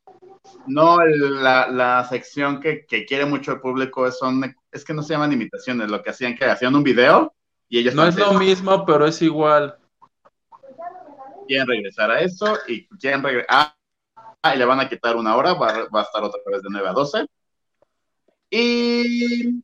No, 0.67 0.99
la, 1.05 1.69
la 1.69 2.07
sección 2.09 2.61
que, 2.61 2.87
que 2.87 3.05
quiere 3.05 3.27
mucho 3.27 3.53
el 3.53 3.61
público 3.61 4.07
es, 4.07 4.19
son, 4.19 4.55
es 4.71 4.85
que 4.85 4.95
no 4.95 5.03
se 5.03 5.13
llaman 5.13 5.33
imitaciones, 5.33 5.91
lo 5.91 6.03
que 6.03 6.11
hacían 6.11 6.37
que 6.37 6.45
hacían 6.45 6.75
un 6.75 6.83
video 6.83 7.35
y 7.73 7.79
ellos 7.79 7.95
No 7.95 8.07
es 8.07 8.17
lo 8.19 8.35
mismo, 8.35 8.85
pero 8.85 9.07
es 9.07 9.23
igual. 9.23 9.79
quieren 11.49 11.67
regresar 11.67 12.11
a 12.11 12.21
eso 12.21 12.59
y 12.69 12.87
quieren 12.99 13.23
regresar. 13.23 13.47
Ah, 13.49 13.77
ah, 14.43 14.55
y 14.55 14.59
le 14.59 14.65
van 14.67 14.79
a 14.81 14.89
quitar 14.91 15.17
una 15.17 15.35
hora, 15.37 15.55
va, 15.55 15.69
a- 15.71 15.89
va 15.89 16.01
a 16.01 16.05
estar 16.05 16.23
otra 16.23 16.41
vez 16.47 16.61
de 16.63 16.69
9 16.71 16.89
a 16.89 16.93
12. 16.93 17.27
Y 18.51 19.63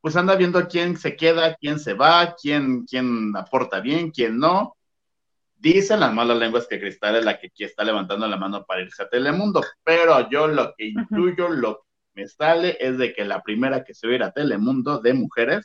pues 0.00 0.16
anda 0.16 0.34
viendo 0.34 0.66
quién 0.66 0.96
se 0.96 1.14
queda, 1.16 1.54
quién 1.54 1.78
se 1.78 1.94
va, 1.94 2.34
quién, 2.34 2.84
quién 2.86 3.36
aporta 3.36 3.78
bien, 3.80 4.10
quién 4.10 4.38
no. 4.38 4.76
Dicen 5.54 6.00
las 6.00 6.12
malas 6.12 6.38
lenguas 6.38 6.66
que 6.66 6.80
Cristal 6.80 7.14
es 7.16 7.24
la 7.24 7.38
que 7.38 7.46
aquí 7.46 7.62
está 7.62 7.84
levantando 7.84 8.26
la 8.26 8.36
mano 8.36 8.64
para 8.64 8.82
irse 8.82 9.04
a 9.04 9.08
Telemundo, 9.08 9.62
pero 9.84 10.28
yo 10.28 10.48
lo 10.48 10.74
que 10.76 10.86
intuyo, 10.86 11.48
lo 11.48 11.76
que 11.76 12.22
me 12.22 12.26
sale 12.28 12.76
es 12.80 12.98
de 12.98 13.14
que 13.14 13.24
la 13.24 13.40
primera 13.42 13.84
que 13.84 13.94
se 13.94 14.08
va 14.08 14.12
a 14.12 14.16
ir 14.16 14.22
a 14.24 14.32
Telemundo 14.32 14.98
de 14.98 15.14
mujeres 15.14 15.64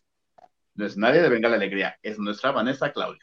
no 0.78 0.86
es 0.86 0.96
nadie 0.98 1.22
de 1.22 1.30
Venga 1.30 1.50
la 1.50 1.58
Alegría, 1.58 1.98
es 2.02 2.18
nuestra 2.20 2.52
Vanessa 2.52 2.92
Claudia. 2.94 3.22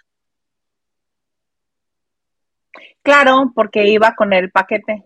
Claro, 3.02 3.52
porque 3.54 3.86
iba 3.88 4.14
con 4.14 4.32
el 4.32 4.50
paquete. 4.50 5.04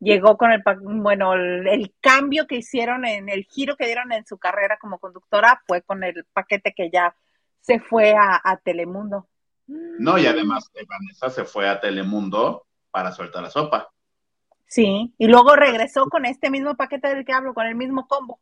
Llegó 0.00 0.36
con 0.36 0.52
el 0.52 0.62
pa- 0.62 0.78
bueno, 0.80 1.34
el, 1.34 1.66
el 1.66 1.94
cambio 2.00 2.46
que 2.46 2.56
hicieron 2.56 3.04
en 3.04 3.28
el 3.28 3.44
giro 3.44 3.76
que 3.76 3.86
dieron 3.86 4.12
en 4.12 4.24
su 4.26 4.38
carrera 4.38 4.78
como 4.80 4.98
conductora 4.98 5.60
fue 5.66 5.82
con 5.82 6.04
el 6.04 6.24
paquete 6.32 6.72
que 6.76 6.90
ya 6.90 7.14
se 7.60 7.80
fue 7.80 8.14
a, 8.14 8.40
a 8.42 8.56
Telemundo. 8.58 9.28
No, 9.66 10.18
y 10.18 10.26
además 10.26 10.70
eh, 10.74 10.84
Vanessa 10.88 11.30
se 11.30 11.44
fue 11.44 11.68
a 11.68 11.80
Telemundo 11.80 12.66
para 12.90 13.12
soltar 13.12 13.42
la 13.42 13.50
sopa. 13.50 13.90
Sí, 14.66 15.12
y 15.18 15.26
luego 15.26 15.56
regresó 15.56 16.06
con 16.06 16.24
este 16.24 16.50
mismo 16.50 16.76
paquete 16.76 17.08
del 17.08 17.24
que 17.24 17.32
hablo, 17.32 17.52
con 17.54 17.66
el 17.66 17.74
mismo 17.74 18.06
combo. 18.06 18.40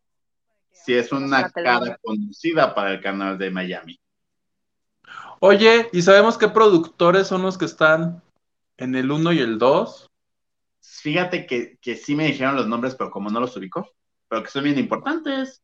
Si 0.85 0.95
es 0.95 1.11
una 1.13 1.51
cara 1.51 1.99
conocida 2.03 2.75
para 2.75 2.93
el 2.93 3.01
canal 3.01 3.39
de 3.39 3.51
Miami. 3.51 3.99
Oye, 5.41 5.89
¿y 5.93 6.03
sabemos 6.03 6.39
qué 6.39 6.49
productores 6.49 7.27
son 7.27 7.43
los 7.43 7.59
que 7.59 7.65
están 7.65 8.23
en 8.77 8.95
el 8.95 9.11
1 9.11 9.33
y 9.33 9.41
el 9.41 9.59
2? 9.59 10.11
Fíjate 10.81 11.47
que, 11.47 11.77
que 11.81 11.97
sí 11.97 12.15
me 12.15 12.27
dijeron 12.27 12.57
los 12.57 12.67
nombres, 12.69 12.95
pero 12.95 13.11
como 13.11 13.31
no 13.31 13.41
los 13.41 13.57
ubico, 13.57 13.89
pero 14.29 14.43
que 14.43 14.51
son 14.51 14.65
bien 14.65 14.79
importantes. 14.79 15.63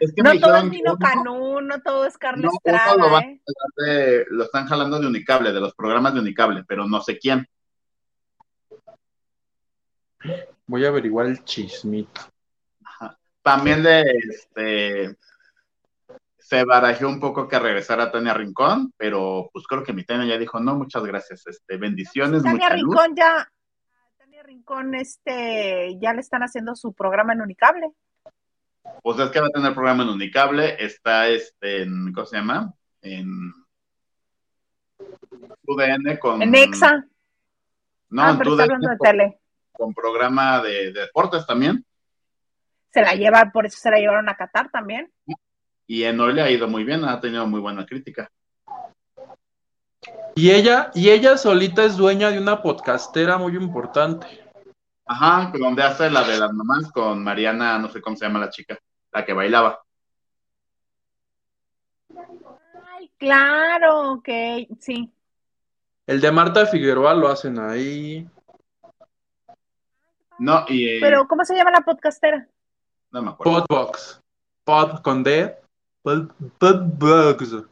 Es 0.00 0.12
que 0.14 0.22
No 0.22 0.30
todo 0.38 0.54
dijeron 0.62 0.72
es 0.74 0.80
uno- 0.80 0.98
Canú, 0.98 1.60
no 1.60 1.80
todo 1.82 2.06
es 2.06 2.18
Carla 2.18 2.42
No, 2.42 2.50
Estrada, 2.52 2.96
lo, 2.96 3.10
van 3.10 3.22
¿eh? 3.24 3.40
de- 3.76 4.26
lo 4.30 4.44
están 4.44 4.66
jalando 4.66 4.98
de 5.00 5.06
Unicable, 5.06 5.52
de 5.52 5.60
los 5.60 5.74
programas 5.74 6.14
de 6.14 6.20
Unicable, 6.20 6.64
pero 6.66 6.86
no 6.86 7.00
sé 7.02 7.18
quién. 7.18 7.48
Voy 10.66 10.84
a 10.84 10.88
averiguar 10.88 11.26
el 11.26 11.42
chismito. 11.44 12.20
También 13.48 13.82
de 13.82 14.02
este 14.28 15.16
se 16.38 16.64
barajó 16.64 17.08
un 17.08 17.18
poco 17.18 17.48
que 17.48 17.58
regresara 17.58 18.10
Tania 18.10 18.34
Rincón, 18.34 18.92
pero 18.98 19.48
pues 19.52 19.66
creo 19.66 19.82
que 19.82 19.94
mi 19.94 20.04
Tania 20.04 20.26
ya 20.26 20.38
dijo, 20.38 20.60
no, 20.60 20.74
muchas 20.74 21.02
gracias, 21.02 21.46
este, 21.46 21.78
bendiciones, 21.78 22.42
Tania 22.42 22.68
mucha 22.68 22.76
luz. 22.76 22.94
Rincón 22.94 23.16
ya, 23.16 23.50
Tania 24.18 24.42
Rincón, 24.42 24.94
este, 24.94 25.98
ya 25.98 26.12
le 26.12 26.20
están 26.20 26.42
haciendo 26.42 26.76
su 26.76 26.92
programa 26.92 27.32
en 27.32 27.40
Unicable. 27.40 27.90
Pues 29.02 29.18
es 29.18 29.30
que 29.30 29.40
va 29.40 29.46
a 29.46 29.50
tener 29.50 29.72
programa 29.72 30.02
en 30.02 30.10
Unicable, 30.10 30.76
está 30.78 31.28
este, 31.28 31.84
en, 31.84 32.12
¿cómo 32.12 32.26
se 32.26 32.36
llama? 32.36 32.74
En 33.00 33.52
UDN 35.66 36.18
con... 36.18 36.42
En 36.42 36.54
Exa. 36.54 37.02
No, 38.10 38.22
ah, 38.22 38.30
en 38.30 38.38
pero 38.38 38.50
está 38.50 38.62
hablando 38.64 38.90
de 38.90 38.96
con, 38.98 39.08
tele. 39.08 39.38
con 39.72 39.94
programa 39.94 40.60
de, 40.60 40.92
de 40.92 41.00
deportes 41.00 41.46
también, 41.46 41.84
Se 42.92 43.02
la 43.02 43.14
lleva, 43.14 43.50
por 43.52 43.66
eso 43.66 43.78
se 43.78 43.90
la 43.90 43.98
llevaron 43.98 44.28
a 44.28 44.36
Qatar 44.36 44.70
también. 44.70 45.12
y 45.86 46.04
en 46.04 46.20
hoy 46.20 46.34
le 46.34 46.42
ha 46.42 46.50
ido 46.50 46.68
muy 46.68 46.84
bien, 46.84 47.04
ha 47.04 47.20
tenido 47.20 47.46
muy 47.46 47.60
buena 47.60 47.86
crítica. 47.86 48.30
Y 50.34 50.50
ella, 50.50 50.90
y 50.94 51.10
ella 51.10 51.36
solita 51.36 51.84
es 51.84 51.96
dueña 51.96 52.30
de 52.30 52.38
una 52.38 52.62
podcastera 52.62 53.38
muy 53.38 53.56
importante. 53.56 54.26
Ajá, 55.04 55.50
donde 55.58 55.82
hace 55.82 56.10
la 56.10 56.22
de 56.22 56.38
las 56.38 56.52
mamás 56.52 56.92
con 56.92 57.24
Mariana, 57.24 57.78
no 57.78 57.88
sé 57.88 58.00
cómo 58.00 58.16
se 58.16 58.26
llama 58.26 58.38
la 58.38 58.50
chica, 58.50 58.78
la 59.10 59.24
que 59.24 59.32
bailaba. 59.32 59.80
Ay, 62.94 63.10
claro, 63.16 64.12
ok, 64.12 64.28
sí. 64.78 65.10
El 66.06 66.20
de 66.20 66.30
Marta 66.30 66.66
Figueroa 66.66 67.14
lo 67.14 67.28
hacen 67.28 67.58
ahí. 67.58 68.28
No, 70.38 70.64
y 70.68 70.88
eh, 70.88 70.98
Pero, 71.00 71.26
¿cómo 71.26 71.44
se 71.44 71.56
llama 71.56 71.70
la 71.70 71.80
podcastera? 71.80 72.46
No 73.10 73.22
me 73.22 73.30
acuerdo. 73.30 73.64
Podbox. 73.66 74.20
Pod 74.64 75.00
con 75.02 75.22
D. 75.22 75.56
Pod- 76.02 76.32
Podbox. 76.58 77.64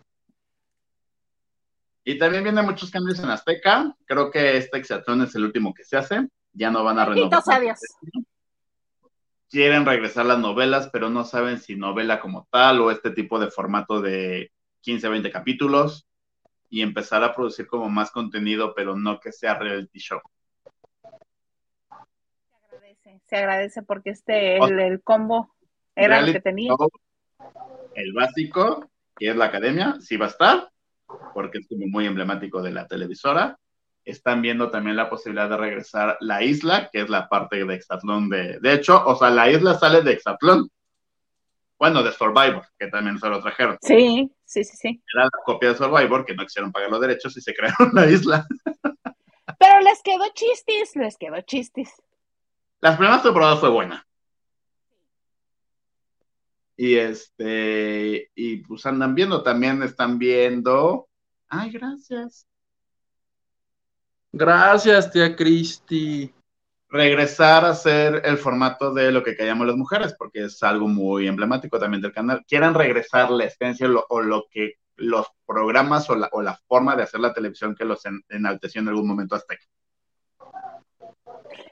Y 2.04 2.18
también 2.18 2.44
vienen 2.44 2.64
muchos 2.64 2.90
cambios 2.90 3.18
en 3.18 3.30
Azteca. 3.30 3.94
Creo 4.06 4.30
que 4.30 4.56
este 4.56 4.78
Exatlón 4.78 5.22
es 5.22 5.34
el 5.34 5.44
último 5.44 5.74
que 5.74 5.84
se 5.84 5.96
hace. 5.96 6.28
Ya 6.52 6.70
no 6.70 6.84
van 6.84 6.98
a 6.98 7.04
renovar. 7.04 7.60
Dios. 7.60 7.80
Quieren 9.50 9.84
regresar 9.86 10.26
las 10.26 10.38
novelas, 10.38 10.88
pero 10.92 11.10
no 11.10 11.24
saben 11.24 11.58
si 11.60 11.76
novela 11.76 12.20
como 12.20 12.46
tal 12.50 12.80
o 12.80 12.90
este 12.90 13.10
tipo 13.10 13.38
de 13.38 13.50
formato 13.50 14.00
de 14.00 14.50
15, 14.82 15.08
20 15.08 15.30
capítulos. 15.30 16.06
y 16.68 16.82
empezar 16.82 17.22
a 17.22 17.32
producir 17.32 17.68
como 17.68 17.88
más 17.88 18.10
contenido, 18.10 18.74
pero 18.74 18.96
no 18.96 19.20
que 19.20 19.30
sea 19.30 19.56
reality 19.56 20.00
show. 20.00 20.20
Se 23.26 23.36
agradece, 23.36 23.82
porque 23.82 24.10
este, 24.10 24.58
el, 24.58 24.78
el 24.78 25.02
combo 25.02 25.54
era 25.94 26.20
lo 26.20 26.32
que 26.32 26.40
tenía. 26.40 26.72
El 27.94 28.12
básico, 28.12 28.90
que 29.16 29.30
es 29.30 29.36
la 29.36 29.46
academia, 29.46 29.96
sí 30.00 30.16
va 30.16 30.26
a 30.26 30.30
estar, 30.30 30.70
porque 31.34 31.58
es 31.58 31.68
como 31.68 31.86
muy 31.86 32.06
emblemático 32.06 32.62
de 32.62 32.72
la 32.72 32.86
televisora. 32.86 33.58
Están 34.04 34.42
viendo 34.42 34.70
también 34.70 34.96
la 34.96 35.10
posibilidad 35.10 35.48
de 35.48 35.56
regresar 35.56 36.16
la 36.20 36.42
isla, 36.42 36.90
que 36.92 37.00
es 37.00 37.08
la 37.08 37.28
parte 37.28 37.64
de 37.64 37.74
Exatlón 37.74 38.28
de... 38.28 38.60
De 38.60 38.72
hecho, 38.74 39.04
o 39.04 39.16
sea, 39.16 39.30
la 39.30 39.50
isla 39.50 39.74
sale 39.74 40.02
de 40.02 40.12
Exatlón. 40.12 40.70
Bueno, 41.78 42.02
de 42.02 42.12
Survivor, 42.12 42.62
que 42.78 42.86
también 42.86 43.18
se 43.18 43.28
lo 43.28 43.40
trajeron. 43.40 43.76
Sí, 43.82 44.30
sí, 44.44 44.64
sí, 44.64 44.76
sí. 44.76 45.02
Era 45.14 45.24
la 45.24 45.30
copia 45.44 45.70
de 45.70 45.76
Survivor, 45.76 46.24
que 46.24 46.34
no 46.34 46.44
quisieron 46.44 46.72
pagar 46.72 46.90
los 46.90 47.00
derechos 47.00 47.36
y 47.36 47.40
se 47.40 47.54
crearon 47.54 47.90
la 47.92 48.06
isla. 48.06 48.46
Pero 49.58 49.80
les 49.80 50.02
quedó 50.02 50.24
chistis, 50.34 50.96
les 50.96 51.16
quedó 51.16 51.40
chistis. 51.42 51.90
Las 52.86 52.98
primeras 52.98 53.24
temporadas 53.24 53.58
fue 53.58 53.68
buena. 53.68 54.06
Y 56.76 56.94
este, 56.94 58.30
y 58.32 58.58
pues 58.58 58.86
andan 58.86 59.12
viendo, 59.12 59.42
también 59.42 59.82
están 59.82 60.20
viendo. 60.20 61.08
Ay, 61.48 61.72
gracias. 61.72 62.46
Gracias, 64.30 65.10
tía 65.10 65.34
Cristi. 65.34 66.32
Regresar 66.88 67.64
a 67.64 67.70
hacer 67.70 68.22
el 68.24 68.38
formato 68.38 68.94
de 68.94 69.10
lo 69.10 69.24
que 69.24 69.36
callamos 69.36 69.66
las 69.66 69.76
mujeres, 69.76 70.14
porque 70.16 70.44
es 70.44 70.62
algo 70.62 70.86
muy 70.86 71.26
emblemático 71.26 71.80
también 71.80 72.02
del 72.02 72.12
canal. 72.12 72.44
Quieran 72.46 72.74
regresar 72.74 73.32
la 73.32 73.46
esencia 73.46 73.88
lo, 73.88 74.06
o 74.10 74.22
lo 74.22 74.46
que 74.48 74.74
los 74.94 75.26
programas 75.44 76.08
o 76.08 76.14
la, 76.14 76.28
o 76.30 76.40
la, 76.40 76.56
forma 76.68 76.94
de 76.94 77.02
hacer 77.02 77.18
la 77.18 77.34
televisión 77.34 77.74
que 77.74 77.84
los 77.84 78.06
en, 78.06 78.22
enalteció 78.28 78.80
en 78.80 78.86
algún 78.90 79.08
momento 79.08 79.34
Azteca. 79.34 79.66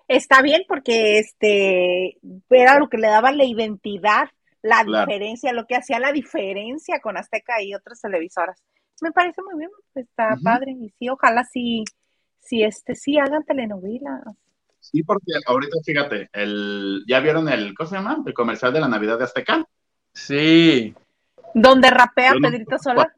Está 0.08 0.42
bien 0.42 0.62
porque 0.68 1.18
este 1.18 2.18
era 2.50 2.78
lo 2.78 2.88
que 2.88 2.98
le 2.98 3.08
daba 3.08 3.32
la 3.32 3.44
identidad 3.44 4.28
la 4.64 4.82
claro. 4.82 5.06
diferencia, 5.06 5.52
lo 5.52 5.66
que 5.66 5.76
hacía 5.76 5.98
la 5.98 6.10
diferencia 6.10 6.98
con 7.00 7.18
Azteca 7.18 7.62
y 7.62 7.74
otras 7.74 8.00
televisoras. 8.00 8.62
Me 9.02 9.12
parece 9.12 9.42
muy 9.42 9.58
bien, 9.58 9.70
está 9.94 10.28
uh 10.28 10.36
-huh. 10.36 10.42
padre. 10.42 10.72
Y 10.72 10.88
sí, 10.98 11.10
ojalá 11.10 11.44
sí, 11.44 11.84
sí, 12.40 12.62
este, 12.62 12.94
sí 12.94 13.18
hagan 13.18 13.44
telenovelas. 13.44 14.22
Sí, 14.80 15.02
porque 15.02 15.32
ahorita 15.46 15.76
fíjate, 15.84 16.30
el, 16.32 17.04
¿ya 17.06 17.20
vieron 17.20 17.48
el, 17.50 17.74
¿cómo 17.74 17.90
se 17.90 17.96
llama? 17.96 18.22
El 18.24 18.32
comercial 18.32 18.72
de 18.72 18.80
la 18.80 18.88
Navidad 18.88 19.18
de 19.18 19.24
Azteca. 19.24 19.66
Sí. 20.14 20.94
Donde 21.52 21.90
rapea 21.90 22.32
no 22.32 22.40
Pedrito 22.40 22.78
Sola. 22.78 23.14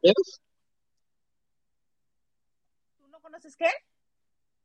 ¿Tú 2.97 3.07
no 3.07 3.21
conoces 3.21 3.55
qué? 3.55 3.69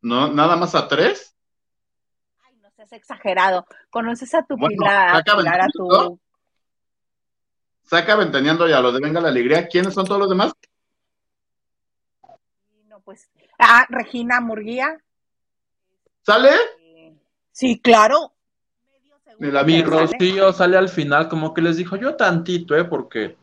No, 0.00 0.32
nada 0.32 0.56
más 0.56 0.74
a 0.74 0.88
tres. 0.88 1.31
Exagerado. 2.92 3.66
¿Conoces 3.90 4.34
a 4.34 4.42
tu 4.42 4.56
bueno, 4.56 4.76
Pilar, 4.76 5.24
Pilar 5.24 5.60
a 5.60 5.66
tu 5.68 6.18
saca 7.92 8.16
ventaneando 8.16 8.66
ya 8.66 8.80
lo 8.80 8.90
de 8.90 9.00
Venga 9.00 9.20
la 9.20 9.28
Alegría. 9.28 9.68
¿Quiénes 9.68 9.92
son 9.92 10.06
todos 10.06 10.20
los 10.20 10.28
demás? 10.30 10.52
No, 12.88 13.00
pues, 13.00 13.28
ah, 13.58 13.84
Regina 13.90 14.40
Murguía. 14.40 14.96
¿Sale? 16.22 16.52
Sí, 17.50 17.78
claro. 17.80 18.32
Mira, 19.38 19.62
mi 19.64 19.82
Rocío 19.82 20.52
sale 20.54 20.78
al 20.78 20.88
final, 20.88 21.28
como 21.28 21.52
que 21.52 21.60
les 21.60 21.76
dijo 21.76 21.96
yo 21.96 22.16
tantito, 22.16 22.74
¿eh? 22.76 22.84
Porque. 22.84 23.36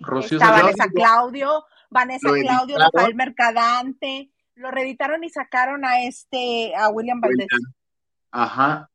Rocío 0.00 0.38
Está 0.38 0.50
Vanessa 0.50 0.88
Claudio, 0.88 1.64
Vanessa 1.88 2.28
lo 2.28 2.34
Claudio. 2.34 2.78
Rafael 2.78 3.14
Mercadante. 3.14 4.30
Lo 4.56 4.70
reeditaron 4.70 5.24
y 5.24 5.30
sacaron 5.30 5.86
a 5.86 6.02
este, 6.02 6.74
a 6.76 6.90
William 6.90 7.18
Valdés. 7.18 7.48
Ajá 8.30 8.90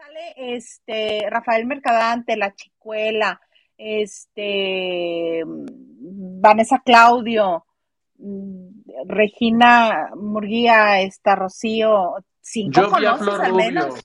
sale 0.00 0.34
este 0.36 1.26
Rafael 1.28 1.66
Mercadante, 1.66 2.36
La 2.36 2.54
Chicuela, 2.54 3.40
este 3.76 5.42
Vanessa 5.46 6.82
Claudio, 6.84 7.66
Regina 9.06 10.10
Murguía, 10.16 11.00
esta 11.00 11.34
Rocío, 11.34 12.16
cinco 12.40 12.80
Yo 12.80 12.98
vi 12.98 13.06
a 13.06 13.16
Flor 13.16 13.42
al 13.42 13.54
menos. 13.54 13.86
Rubio, 13.86 14.02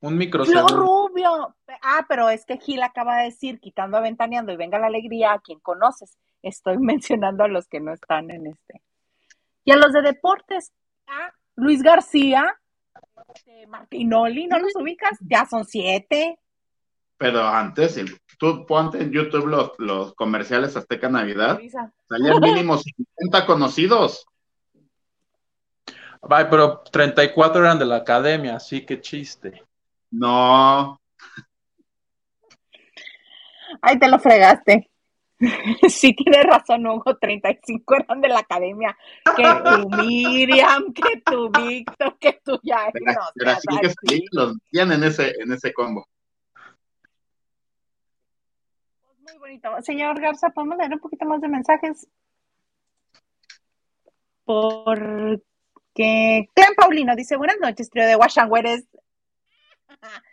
un 0.00 0.16
micro 0.16 0.44
Flor 0.44 0.72
Rubio. 0.72 1.56
Ah, 1.82 2.04
pero 2.08 2.28
es 2.28 2.44
que 2.44 2.58
Gil 2.58 2.82
acaba 2.82 3.18
de 3.18 3.24
decir, 3.24 3.60
quitando 3.60 3.96
aventaneando 3.96 4.52
y 4.52 4.56
venga 4.56 4.78
la 4.78 4.86
alegría 4.88 5.32
a 5.32 5.40
quien 5.40 5.60
conoces. 5.60 6.16
Estoy 6.42 6.78
mencionando 6.78 7.44
a 7.44 7.48
los 7.48 7.66
que 7.68 7.80
no 7.80 7.92
están 7.92 8.30
en 8.30 8.46
este. 8.46 8.82
Y 9.64 9.72
a 9.72 9.76
los 9.76 9.92
de 9.92 10.02
deportes, 10.02 10.72
ah, 11.06 11.32
Luis 11.54 11.82
García, 11.82 12.58
este, 13.34 13.66
Martinoli, 13.66 14.46
¿no 14.46 14.58
los 14.58 14.74
ubicas? 14.76 15.18
Ya 15.20 15.46
son 15.46 15.64
siete. 15.64 16.38
Pero 17.16 17.46
antes, 17.46 18.00
tú 18.38 18.64
ponte 18.66 19.00
en 19.02 19.12
YouTube 19.12 19.46
los, 19.46 19.72
los 19.78 20.14
comerciales 20.14 20.76
Azteca 20.76 21.08
Navidad, 21.08 21.60
salían 22.08 22.40
mínimo 22.40 22.78
50 22.78 23.46
conocidos. 23.46 24.26
Ay, 26.22 26.46
pero 26.50 26.80
34 26.80 27.62
eran 27.62 27.78
de 27.78 27.86
la 27.86 27.96
academia, 27.96 28.56
así 28.56 28.84
que 28.84 29.00
chiste. 29.00 29.62
No. 30.10 31.00
Ay, 33.80 33.98
te 33.98 34.08
lo 34.08 34.18
fregaste. 34.18 34.89
Sí, 35.88 36.14
tienes 36.14 36.44
razón, 36.44 36.86
Hugo, 36.86 37.16
35 37.16 37.96
eran 37.96 38.20
de 38.20 38.28
la 38.28 38.40
academia. 38.40 38.96
Que 39.36 39.42
tú, 39.42 39.88
Miriam, 39.96 40.92
que 40.92 41.22
tú, 41.24 41.50
Víctor, 41.50 42.18
que 42.18 42.40
tú 42.44 42.60
ya. 42.62 42.90
Pero, 42.92 43.06
no, 43.06 43.20
pero 43.34 43.50
así 43.52 43.66
que 43.80 43.88
sí, 44.08 44.26
los 44.32 44.56
tienen 44.70 45.02
en 45.02 45.08
ese, 45.08 45.32
en 45.40 45.52
ese 45.52 45.72
combo. 45.72 46.06
Muy 49.18 49.38
bonito. 49.38 49.70
Señor 49.82 50.20
Garza, 50.20 50.50
¿podemos 50.50 50.76
leer 50.76 50.92
un 50.92 51.00
poquito 51.00 51.24
más 51.24 51.40
de 51.40 51.48
mensajes? 51.48 52.06
Porque 54.44 56.48
Clan 56.54 56.74
Paulino 56.76 57.14
dice, 57.14 57.36
buenas 57.36 57.58
noches, 57.60 57.88
trío 57.88 58.06
de 58.06 58.16
Washington 58.16 58.50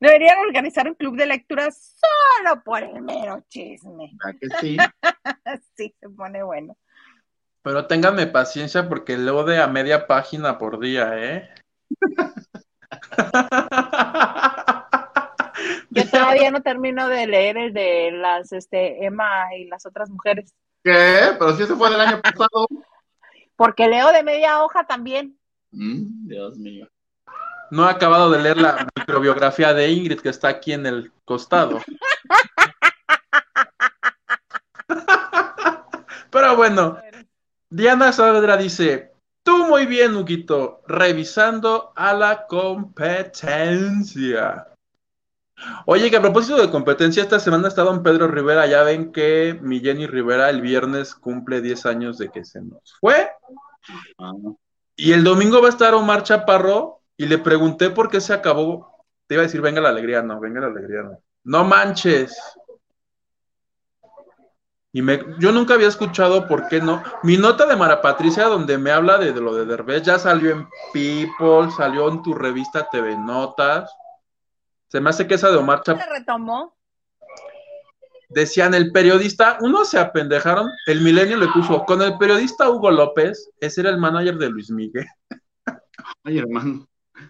Deberían 0.00 0.38
organizar 0.38 0.88
un 0.88 0.94
club 0.94 1.16
de 1.16 1.26
lectura 1.26 1.68
solo 1.70 2.62
por 2.64 2.82
el 2.82 3.02
mero 3.02 3.44
chisme. 3.48 4.12
¿A 4.24 4.32
que 4.32 4.48
sí? 4.60 4.76
sí, 5.76 5.94
se 6.00 6.08
pone 6.08 6.42
bueno. 6.42 6.76
Pero 7.62 7.86
ténganme 7.86 8.26
paciencia 8.26 8.88
porque 8.88 9.16
leo 9.16 9.44
de 9.44 9.62
a 9.62 9.66
media 9.66 10.06
página 10.06 10.58
por 10.58 10.78
día, 10.78 11.12
¿eh? 11.16 11.48
Yo 15.90 16.10
todavía 16.10 16.50
no 16.50 16.62
termino 16.62 17.08
de 17.08 17.26
leer 17.26 17.56
el 17.56 17.72
de 17.72 18.10
las, 18.12 18.52
este, 18.52 19.04
Emma 19.04 19.54
y 19.56 19.66
las 19.66 19.86
otras 19.86 20.10
mujeres. 20.10 20.54
¿Qué? 20.82 21.34
Pero 21.38 21.56
si 21.56 21.62
ese 21.62 21.74
fue 21.74 21.90
del 21.90 22.00
año 22.00 22.20
pasado. 22.20 22.68
Porque 23.56 23.88
leo 23.88 24.12
de 24.12 24.22
media 24.22 24.62
hoja 24.62 24.86
también. 24.86 25.38
Mm, 25.70 26.28
Dios 26.28 26.58
mío. 26.58 26.88
No 27.70 27.88
he 27.88 27.90
acabado 27.90 28.30
de 28.30 28.42
leer 28.42 28.58
la 28.58 28.86
microbiografía 28.96 29.74
de 29.74 29.90
Ingrid 29.90 30.20
que 30.20 30.28
está 30.28 30.48
aquí 30.48 30.72
en 30.72 30.86
el 30.86 31.12
costado. 31.24 31.80
Pero 36.30 36.56
bueno, 36.56 36.98
Diana 37.70 38.12
Saavedra 38.12 38.56
dice, 38.56 39.12
tú 39.42 39.66
muy 39.66 39.86
bien, 39.86 40.16
Huguito, 40.16 40.82
revisando 40.86 41.92
a 41.94 42.12
la 42.12 42.46
competencia. 42.46 44.66
Oye, 45.86 46.10
que 46.10 46.16
a 46.16 46.22
propósito 46.22 46.56
de 46.56 46.70
competencia, 46.70 47.22
esta 47.22 47.38
semana 47.38 47.68
está 47.68 47.82
don 47.82 48.02
Pedro 48.02 48.28
Rivera, 48.28 48.66
ya 48.66 48.82
ven 48.82 49.12
que 49.12 49.58
mi 49.62 49.80
Jenny 49.80 50.06
Rivera 50.06 50.50
el 50.50 50.60
viernes 50.60 51.14
cumple 51.14 51.60
10 51.60 51.86
años 51.86 52.18
de 52.18 52.30
que 52.30 52.44
se 52.44 52.60
nos 52.60 52.96
fue. 53.00 53.30
Y 54.96 55.12
el 55.12 55.22
domingo 55.22 55.60
va 55.60 55.68
a 55.68 55.70
estar 55.70 55.94
Omar 55.94 56.24
Chaparro 56.24 57.02
y 57.16 57.26
le 57.26 57.38
pregunté 57.38 57.90
por 57.90 58.10
qué 58.10 58.20
se 58.20 58.32
acabó. 58.32 59.04
Te 59.26 59.34
iba 59.34 59.42
a 59.42 59.46
decir, 59.46 59.60
venga 59.60 59.80
la 59.80 59.90
alegría, 59.90 60.22
no, 60.22 60.40
venga 60.40 60.60
la 60.60 60.66
alegría, 60.66 61.02
no. 61.02 61.22
No 61.44 61.64
manches. 61.64 62.36
Y 64.92 65.02
me, 65.02 65.20
yo 65.38 65.50
nunca 65.50 65.74
había 65.74 65.88
escuchado 65.88 66.46
por 66.46 66.68
qué 66.68 66.80
no. 66.80 67.02
Mi 67.22 67.36
nota 67.36 67.66
de 67.66 67.76
Mara 67.76 68.00
Patricia, 68.00 68.44
donde 68.44 68.78
me 68.78 68.90
habla 68.90 69.18
de, 69.18 69.32
de 69.32 69.40
lo 69.40 69.54
de 69.54 69.66
Derbez, 69.66 70.02
ya 70.02 70.18
salió 70.18 70.52
en 70.52 70.68
People, 70.92 71.70
salió 71.76 72.08
en 72.08 72.22
tu 72.22 72.34
revista 72.34 72.88
TV 72.90 73.16
Notas. 73.16 73.92
Se 74.88 75.00
me 75.00 75.10
hace 75.10 75.26
que 75.26 75.34
esa 75.34 75.50
de 75.50 75.56
Omar 75.56 75.82
Chaparro. 75.82 76.04
¿Se 76.04 76.18
retomó? 76.18 76.76
Decían 78.28 78.74
el 78.74 78.90
periodista, 78.92 79.58
uno 79.60 79.84
se 79.84 79.98
apendejaron, 79.98 80.68
el 80.86 81.00
milenio 81.02 81.36
le 81.36 81.48
puso, 81.48 81.84
con 81.84 82.00
el 82.02 82.16
periodista 82.16 82.68
Hugo 82.70 82.90
López, 82.90 83.50
ese 83.60 83.82
era 83.82 83.90
el 83.90 83.98
manager 83.98 84.38
de 84.38 84.48
Luis 84.48 84.70
Miguel. 84.70 85.06
Ay, 86.24 86.38
hermano 86.38 86.88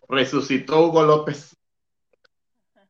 resucitó 0.09 0.87
Hugo 0.87 1.03
López. 1.03 1.57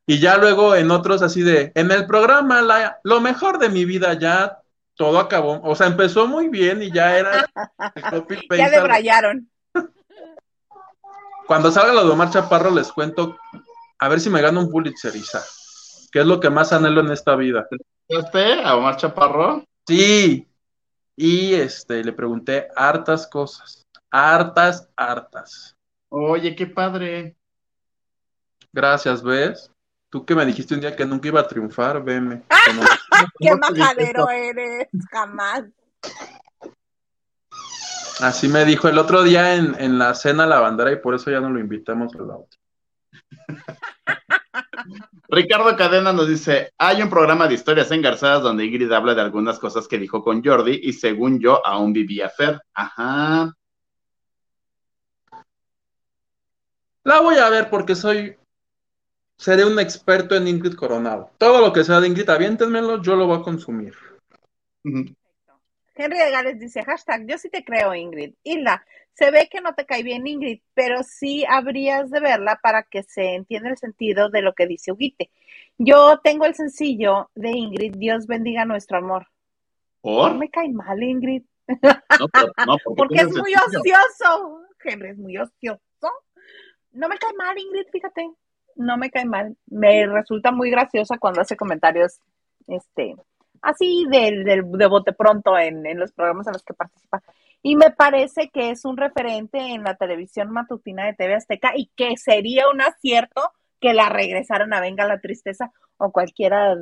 Y 0.06 0.18
ya 0.18 0.36
luego 0.36 0.74
en 0.74 0.90
otros 0.90 1.22
así 1.22 1.42
de, 1.42 1.72
en 1.74 1.90
el 1.90 2.06
programa, 2.06 2.60
la, 2.60 3.00
lo 3.04 3.20
mejor 3.20 3.58
de 3.58 3.70
mi 3.70 3.84
vida 3.84 4.12
ya, 4.14 4.60
todo 4.96 5.18
acabó, 5.18 5.60
o 5.62 5.74
sea, 5.74 5.86
empezó 5.86 6.26
muy 6.26 6.48
bien 6.48 6.82
y 6.82 6.92
ya 6.92 7.16
era. 7.16 7.46
Ya 8.50 8.68
le 8.68 8.80
brayaron. 8.80 9.50
Cuando 11.46 11.70
salga 11.70 11.92
lo 11.92 12.04
de 12.04 12.10
Omar 12.10 12.30
Chaparro 12.30 12.70
les 12.70 12.90
cuento, 12.92 13.36
a 13.98 14.08
ver 14.08 14.20
si 14.20 14.30
me 14.30 14.40
gano 14.40 14.60
un 14.60 14.70
Pulitzer, 14.70 15.14
Isa. 15.14 15.42
¿Qué 16.10 16.20
es 16.20 16.26
lo 16.26 16.40
que 16.40 16.48
más 16.48 16.72
anhelo 16.72 17.00
en 17.00 17.10
esta 17.10 17.34
vida? 17.36 17.66
¿Este 18.08 18.62
a 18.62 18.76
Omar 18.76 18.96
Chaparro? 18.96 19.64
Sí. 19.86 20.46
Y 21.16 21.54
este, 21.54 22.02
le 22.02 22.12
pregunté 22.12 22.68
hartas 22.76 23.26
cosas. 23.26 23.82
Hartas, 24.10 24.88
hartas. 24.96 25.76
Oye, 26.16 26.54
qué 26.54 26.66
padre. 26.68 27.36
Gracias, 28.72 29.20
¿ves? 29.20 29.72
Tú 30.10 30.24
que 30.24 30.36
me 30.36 30.46
dijiste 30.46 30.74
un 30.74 30.80
día 30.80 30.94
que 30.94 31.04
nunca 31.04 31.26
iba 31.26 31.40
a 31.40 31.48
triunfar, 31.48 32.04
veme. 32.04 32.42
Como- 32.66 32.82
Qué 33.40 33.48
¿Cómo 33.48 33.60
te 33.66 33.74
dices 33.74 33.78
majadero 33.96 34.30
eres, 34.30 34.88
jamás. 35.10 35.64
Así 38.20 38.46
me 38.46 38.64
dijo 38.64 38.86
el 38.88 38.98
otro 38.98 39.24
día 39.24 39.56
en, 39.56 39.74
en 39.80 39.98
la 39.98 40.14
cena 40.14 40.46
la 40.46 40.60
bandera 40.60 40.92
y 40.92 40.96
por 41.00 41.16
eso 41.16 41.32
ya 41.32 41.40
no 41.40 41.50
lo 41.50 41.58
invitamos 41.58 42.14
a 42.14 42.18
la 42.22 42.36
otra. 42.36 42.60
Ricardo 45.28 45.76
Cadena 45.76 46.12
nos 46.12 46.28
dice, 46.28 46.72
hay 46.78 47.02
un 47.02 47.10
programa 47.10 47.48
de 47.48 47.54
historias 47.54 47.90
engarzadas 47.90 48.42
donde 48.42 48.64
Ingrid 48.66 48.92
habla 48.92 49.16
de 49.16 49.22
algunas 49.22 49.58
cosas 49.58 49.88
que 49.88 49.98
dijo 49.98 50.22
con 50.22 50.44
Jordi 50.44 50.78
y 50.80 50.92
según 50.92 51.40
yo 51.40 51.66
aún 51.66 51.92
vivía 51.92 52.28
Fer. 52.28 52.60
Ajá. 52.72 53.52
La 57.04 57.20
voy 57.20 57.36
a 57.36 57.48
ver 57.50 57.70
porque 57.70 57.94
soy. 57.94 58.36
Seré 59.36 59.64
un 59.64 59.78
experto 59.78 60.34
en 60.36 60.48
Ingrid 60.48 60.74
Coronado. 60.74 61.30
Todo 61.38 61.60
lo 61.60 61.72
que 61.72 61.84
sea 61.84 62.00
de 62.00 62.08
Ingrid, 62.08 62.28
aviéntenmelo, 62.30 63.02
yo 63.02 63.16
lo 63.16 63.26
voy 63.26 63.38
a 63.38 63.42
consumir. 63.42 63.94
Henry 64.84 66.18
de 66.18 66.30
Gales 66.30 66.58
dice, 66.58 66.82
hashtag, 66.84 67.26
yo 67.26 67.36
sí 67.38 67.48
te 67.50 67.64
creo, 67.64 67.94
Ingrid. 67.94 68.34
Hilda, 68.42 68.84
se 69.12 69.30
ve 69.30 69.48
que 69.50 69.60
no 69.60 69.74
te 69.74 69.86
cae 69.86 70.02
bien 70.02 70.26
Ingrid, 70.26 70.60
pero 70.72 71.02
sí 71.02 71.44
habrías 71.48 72.10
de 72.10 72.20
verla 72.20 72.60
para 72.62 72.84
que 72.84 73.02
se 73.02 73.34
entienda 73.34 73.70
el 73.70 73.76
sentido 73.76 74.28
de 74.30 74.42
lo 74.42 74.54
que 74.54 74.66
dice 74.66 74.92
Huguite. 74.92 75.30
Yo 75.78 76.20
tengo 76.22 76.46
el 76.46 76.54
sencillo 76.54 77.30
de 77.34 77.50
Ingrid, 77.50 77.96
Dios 77.96 78.26
bendiga 78.26 78.64
nuestro 78.64 78.98
amor. 78.98 79.26
No 80.32 80.38
me 80.38 80.50
cae 80.50 80.68
mal, 80.70 81.02
Ingrid, 81.02 81.42
No, 81.66 82.28
pero- 82.32 82.52
no, 82.66 82.76
porque 82.96 83.14
es 83.20 83.28
muy 83.36 83.54
ocioso. 83.54 84.60
Henry 84.86 85.08
es 85.10 85.18
muy 85.18 85.38
ocioso. 85.38 85.80
No 86.94 87.08
me 87.08 87.18
cae 87.18 87.32
mal, 87.34 87.56
Ingrid, 87.58 87.86
fíjate. 87.92 88.30
No 88.76 88.96
me 88.96 89.10
cae 89.10 89.24
mal. 89.24 89.56
Me 89.66 90.06
resulta 90.06 90.50
muy 90.52 90.70
graciosa 90.70 91.18
cuando 91.18 91.40
hace 91.40 91.56
comentarios, 91.56 92.18
este, 92.66 93.14
así 93.62 94.06
del, 94.10 94.44
del- 94.44 94.70
de 94.72 94.86
bote 94.86 95.12
pronto 95.12 95.56
en, 95.58 95.84
en 95.86 95.98
los 95.98 96.12
programas 96.12 96.46
en 96.46 96.54
los 96.54 96.62
que 96.64 96.74
participa. 96.74 97.22
Y 97.62 97.76
me 97.76 97.90
parece 97.90 98.50
que 98.50 98.70
es 98.70 98.84
un 98.84 98.96
referente 98.96 99.58
en 99.58 99.84
la 99.84 99.94
televisión 99.96 100.50
matutina 100.50 101.06
de 101.06 101.14
TV 101.14 101.34
Azteca 101.34 101.72
y 101.76 101.86
que 101.96 102.16
sería 102.16 102.68
un 102.68 102.80
acierto 102.82 103.52
que 103.80 103.94
la 103.94 104.08
regresaran 104.08 104.72
a 104.74 104.80
Venga 104.80 105.06
la 105.06 105.20
Tristeza 105.20 105.72
o 105.96 106.10
cualquiera 106.12 106.74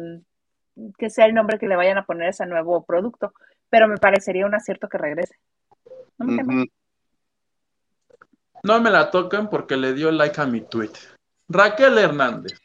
que 0.98 1.10
sea 1.10 1.26
el 1.26 1.34
nombre 1.34 1.58
que 1.58 1.68
le 1.68 1.76
vayan 1.76 1.98
a 1.98 2.04
poner 2.06 2.30
ese 2.30 2.46
nuevo 2.46 2.84
producto. 2.84 3.32
Pero 3.70 3.86
me 3.88 3.96
parecería 3.98 4.46
un 4.46 4.54
acierto 4.54 4.88
que 4.88 4.98
regrese. 4.98 5.36
No 6.18 6.26
me 6.26 6.36
cae 6.36 6.44
mal. 6.44 6.56
No 8.62 8.80
me 8.80 8.90
la 8.90 9.10
tocan 9.10 9.50
porque 9.50 9.76
le 9.76 9.92
dio 9.92 10.10
like 10.12 10.40
a 10.40 10.46
mi 10.46 10.60
tweet. 10.60 10.92
Raquel 11.48 11.98
Hernández. 11.98 12.58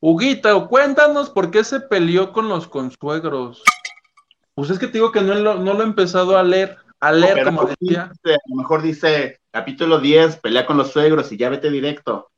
Huguito, 0.00 0.68
cuéntanos 0.68 1.30
por 1.30 1.50
qué 1.50 1.64
se 1.64 1.80
peleó 1.80 2.32
con 2.32 2.48
los 2.48 2.68
consuegros. 2.68 3.62
Pues 4.54 4.70
es 4.70 4.78
que 4.78 4.86
te 4.86 4.94
digo 4.94 5.10
que 5.10 5.22
no 5.22 5.34
lo, 5.34 5.56
no 5.56 5.74
lo 5.74 5.80
he 5.80 5.86
empezado 5.86 6.38
a 6.38 6.42
leer. 6.42 6.76
A 7.00 7.12
leer, 7.12 7.44
como 7.44 7.64
decía. 7.64 8.10
dice, 8.12 8.34
a 8.34 8.48
lo 8.48 8.56
mejor 8.56 8.82
dice 8.82 9.40
capítulo 9.50 9.98
10, 9.98 10.36
pelea 10.36 10.64
con 10.64 10.76
los 10.76 10.92
suegros 10.92 11.30
y 11.32 11.36
ya 11.36 11.50
vete 11.50 11.70
directo. 11.70 12.30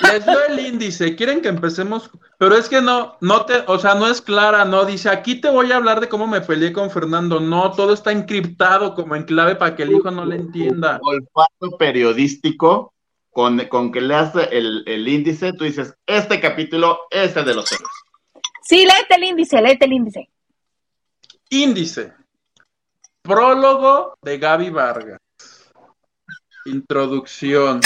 Les 0.00 0.24
doy 0.24 0.42
el 0.48 0.58
índice, 0.58 1.16
quieren 1.16 1.40
que 1.40 1.48
empecemos, 1.48 2.10
pero 2.38 2.56
es 2.56 2.68
que 2.68 2.80
no, 2.80 3.16
no 3.20 3.44
te, 3.44 3.64
o 3.66 3.78
sea, 3.78 3.94
no 3.94 4.08
es 4.08 4.20
clara, 4.20 4.64
no, 4.64 4.84
dice, 4.84 5.08
aquí 5.08 5.40
te 5.40 5.50
voy 5.50 5.72
a 5.72 5.76
hablar 5.76 6.00
de 6.00 6.08
cómo 6.08 6.26
me 6.26 6.40
peleé 6.40 6.72
con 6.72 6.90
Fernando, 6.90 7.40
no, 7.40 7.72
todo 7.72 7.92
está 7.92 8.12
encriptado 8.12 8.94
como 8.94 9.16
en 9.16 9.24
clave 9.24 9.56
para 9.56 9.76
que 9.76 9.82
el 9.82 9.92
hijo 9.92 10.10
no 10.10 10.24
le 10.24 10.36
entienda. 10.36 10.98
Olfato 11.02 11.76
periodístico, 11.78 12.94
con, 13.30 13.58
con 13.66 13.92
que 13.92 14.00
leas 14.00 14.32
el, 14.50 14.84
el 14.86 15.08
índice, 15.08 15.52
tú 15.52 15.64
dices, 15.64 15.94
este 16.06 16.40
capítulo 16.40 17.00
es 17.10 17.36
el 17.36 17.44
de 17.44 17.54
los 17.54 17.68
suegros. 17.68 17.90
Sí, 18.62 18.84
léete 18.84 19.16
el 19.16 19.24
índice, 19.24 19.60
léete 19.60 19.84
el 19.84 19.92
índice. 19.92 20.28
Índice. 21.50 22.12
Prólogo 23.22 24.14
de 24.22 24.38
Gaby 24.38 24.70
Vargas. 24.70 25.20
Introducción. 26.64 27.80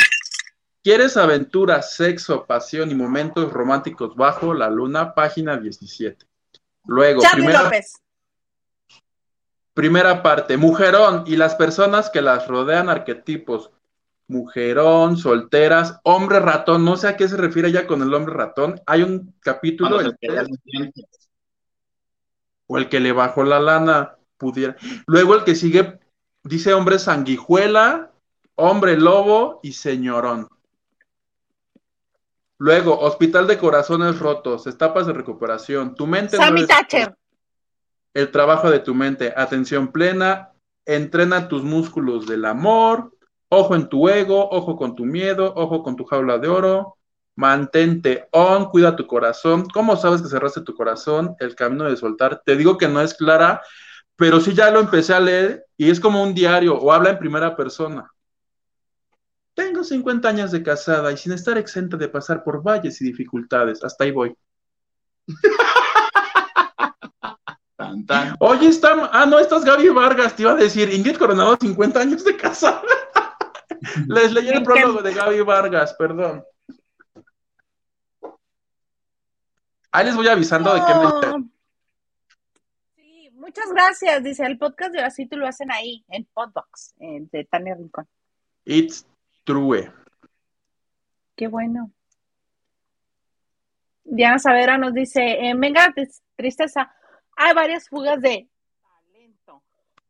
¿Quieres 0.84 1.16
aventura, 1.16 1.80
sexo, 1.80 2.44
pasión 2.44 2.90
y 2.90 2.94
momentos 2.94 3.50
románticos 3.50 4.14
bajo 4.14 4.52
la 4.52 4.68
luna? 4.68 5.14
Página 5.14 5.56
17. 5.56 6.26
Luego, 6.84 7.22
Charlie 7.22 7.46
primera, 7.46 7.62
López. 7.62 8.02
primera 9.72 10.22
parte, 10.22 10.58
mujerón 10.58 11.24
y 11.26 11.36
las 11.36 11.54
personas 11.54 12.10
que 12.10 12.20
las 12.20 12.46
rodean, 12.48 12.90
arquetipos. 12.90 13.70
Mujerón, 14.28 15.16
solteras, 15.16 16.00
hombre 16.02 16.38
ratón, 16.40 16.84
no 16.84 16.98
sé 16.98 17.08
a 17.08 17.16
qué 17.16 17.28
se 17.28 17.38
refiere 17.38 17.72
ya 17.72 17.86
con 17.86 18.02
el 18.02 18.12
hombre 18.12 18.34
ratón. 18.34 18.78
Hay 18.84 19.02
un 19.02 19.34
capítulo 19.40 19.96
o 22.66 22.78
el 22.78 22.88
que 22.90 23.00
le 23.00 23.12
bajó 23.12 23.42
la 23.42 23.58
lana 23.58 24.16
pudiera. 24.36 24.76
Luego 25.06 25.34
el 25.34 25.44
que 25.44 25.54
sigue 25.54 25.98
dice 26.42 26.74
hombre 26.74 26.98
sanguijuela, 26.98 28.12
hombre 28.54 28.98
lobo 28.98 29.60
y 29.62 29.72
señorón. 29.72 30.48
Luego, 32.58 32.98
hospital 33.00 33.46
de 33.46 33.58
corazones 33.58 34.18
rotos, 34.18 34.66
etapas 34.66 35.06
de 35.06 35.12
recuperación, 35.12 35.94
tu 35.94 36.06
mente 36.06 36.36
no 36.36 36.44
Sammy 36.44 36.66
Thatcher. 36.66 37.14
el 38.14 38.30
trabajo 38.30 38.70
de 38.70 38.78
tu 38.78 38.94
mente, 38.94 39.34
atención 39.36 39.88
plena, 39.88 40.52
entrena 40.86 41.48
tus 41.48 41.62
músculos 41.62 42.26
del 42.26 42.44
amor, 42.44 43.12
ojo 43.48 43.74
en 43.74 43.88
tu 43.88 44.08
ego, 44.08 44.48
ojo 44.50 44.76
con 44.76 44.94
tu 44.94 45.04
miedo, 45.04 45.52
ojo 45.56 45.82
con 45.82 45.96
tu 45.96 46.04
jaula 46.04 46.38
de 46.38 46.48
oro, 46.48 46.96
mantente 47.36 48.28
on, 48.30 48.66
cuida 48.66 48.96
tu 48.96 49.06
corazón. 49.06 49.68
¿Cómo 49.68 49.96
sabes 49.96 50.22
que 50.22 50.28
cerraste 50.28 50.60
tu 50.60 50.74
corazón? 50.74 51.34
El 51.40 51.54
camino 51.54 51.84
de 51.84 51.96
soltar. 51.96 52.42
Te 52.44 52.56
digo 52.56 52.78
que 52.78 52.88
no 52.88 53.00
es 53.00 53.14
clara, 53.14 53.62
pero 54.16 54.40
sí 54.40 54.54
ya 54.54 54.70
lo 54.70 54.80
empecé 54.80 55.14
a 55.14 55.20
leer 55.20 55.66
y 55.76 55.90
es 55.90 55.98
como 55.98 56.22
un 56.22 56.34
diario 56.34 56.76
o 56.78 56.92
habla 56.92 57.10
en 57.10 57.18
primera 57.18 57.56
persona. 57.56 58.10
Tengo 59.54 59.84
50 59.84 60.28
años 60.28 60.50
de 60.50 60.62
casada 60.62 61.12
y 61.12 61.16
sin 61.16 61.32
estar 61.32 61.56
exenta 61.56 61.96
de 61.96 62.08
pasar 62.08 62.42
por 62.42 62.62
valles 62.62 63.00
y 63.00 63.04
dificultades. 63.04 63.82
Hasta 63.84 64.04
ahí 64.04 64.10
voy. 64.10 64.36
Tan, 67.76 68.06
tan. 68.06 68.36
Oye, 68.38 68.68
está. 68.68 69.10
Ah, 69.12 69.26
no, 69.26 69.36
esta 69.40 69.56
es 69.56 69.64
Gaby 69.64 69.88
Vargas, 69.88 70.36
te 70.36 70.42
iba 70.42 70.52
a 70.52 70.56
decir. 70.56 70.92
Ingrid 70.94 71.16
Coronado, 71.16 71.56
50 71.60 72.00
años 72.00 72.24
de 72.24 72.36
casada. 72.36 72.80
Les 74.06 74.32
leí 74.32 74.48
el 74.48 74.58
¿En 74.58 74.64
prólogo 74.64 75.02
de 75.02 75.12
Gaby 75.12 75.40
Vargas, 75.40 75.92
perdón. 75.94 76.44
Ahí 79.90 80.06
les 80.06 80.16
voy 80.16 80.28
avisando 80.28 80.72
de 80.72 80.80
qué 80.80 80.94
me. 80.94 81.48
Sí, 82.96 83.30
muchas 83.32 83.70
gracias. 83.72 84.22
Dice 84.22 84.44
el 84.44 84.58
podcast 84.58 84.92
de 84.92 85.00
así 85.00 85.26
tú 85.26 85.36
lo 85.36 85.46
hacen 85.46 85.70
ahí, 85.70 86.04
en 86.08 86.24
Podbox, 86.32 86.94
de 86.98 87.44
Tania 87.44 87.74
Rincón. 87.74 88.08
It's 88.64 89.06
true. 89.44 89.92
Qué 91.36 91.46
bueno. 91.48 91.90
Diana 94.04 94.38
Savera 94.38 94.78
nos 94.78 94.92
dice, 94.92 95.20
eh, 95.22 95.54
venga, 95.56 95.92
tristeza, 96.36 96.94
hay 97.36 97.54
varias 97.54 97.88
fugas 97.88 98.20
de 98.20 98.48
talento. 98.82 99.62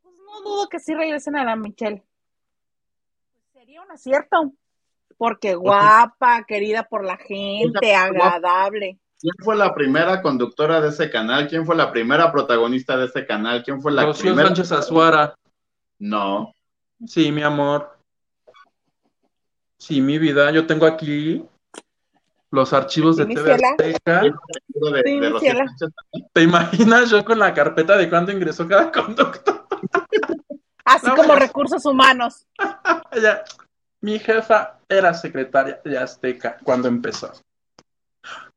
Pues 0.02 0.14
no 0.26 0.42
dudo 0.42 0.68
que 0.68 0.80
sí 0.80 0.94
regresen 0.94 1.36
a 1.36 1.44
la 1.44 1.56
Michelle. 1.56 2.02
Pues 3.32 3.44
sería 3.52 3.82
un 3.82 3.90
acierto, 3.90 4.52
porque 5.16 5.54
guapa, 5.54 6.44
querida 6.44 6.82
por 6.82 7.04
la 7.04 7.16
gente, 7.16 7.94
agradable. 7.94 8.98
¿Quién 9.20 9.34
fue 9.38 9.56
la 9.56 9.74
primera 9.74 10.20
conductora 10.20 10.82
de 10.82 10.90
ese 10.90 11.08
canal? 11.10 11.48
¿Quién 11.48 11.64
fue 11.64 11.76
la 11.76 11.90
primera 11.90 12.30
protagonista 12.30 12.96
de 12.96 13.06
ese 13.06 13.24
canal? 13.24 13.62
¿Quién 13.62 13.80
fue 13.80 13.92
la 13.92 14.04
Rocío 14.04 14.24
primera? 14.24 14.48
Sánchez 14.48 14.72
Azuara. 14.72 15.34
No. 15.98 16.54
Sí, 17.06 17.32
mi 17.32 17.42
amor. 17.42 17.93
Sí, 19.86 20.00
mi 20.00 20.18
vida. 20.18 20.50
Yo 20.50 20.66
tengo 20.66 20.86
aquí 20.86 21.44
los 22.50 22.72
archivos 22.72 23.18
de 23.18 23.26
TV. 23.26 23.52
Azteca. 23.52 24.22
De, 24.22 24.32
Sí, 25.04 25.48
de. 25.48 26.24
¿Te 26.32 26.42
imaginas 26.42 27.10
yo 27.10 27.22
con 27.22 27.38
la 27.38 27.52
carpeta 27.52 27.94
de 27.98 28.08
cuándo 28.08 28.32
ingresó 28.32 28.66
cada 28.66 28.90
conductor? 28.90 29.66
Así 30.86 31.06
No, 31.06 31.16
como 31.16 31.28
bueno. 31.28 31.40
recursos 31.42 31.84
humanos. 31.84 32.46
Mi 34.00 34.18
jefa 34.18 34.78
era 34.88 35.12
secretaria 35.12 35.80
de 35.84 35.98
Azteca 35.98 36.56
cuando 36.62 36.88
empezó. 36.88 37.30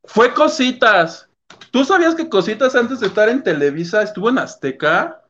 Fue 0.05 0.33
cositas. 0.33 1.27
¿Tú 1.71 1.83
sabías 1.83 2.15
que 2.15 2.29
Cositas 2.29 2.73
antes 2.75 3.01
de 3.01 3.07
estar 3.07 3.27
en 3.27 3.43
Televisa 3.43 4.01
estuvo 4.01 4.29
en 4.29 4.37
Azteca? 4.37 5.21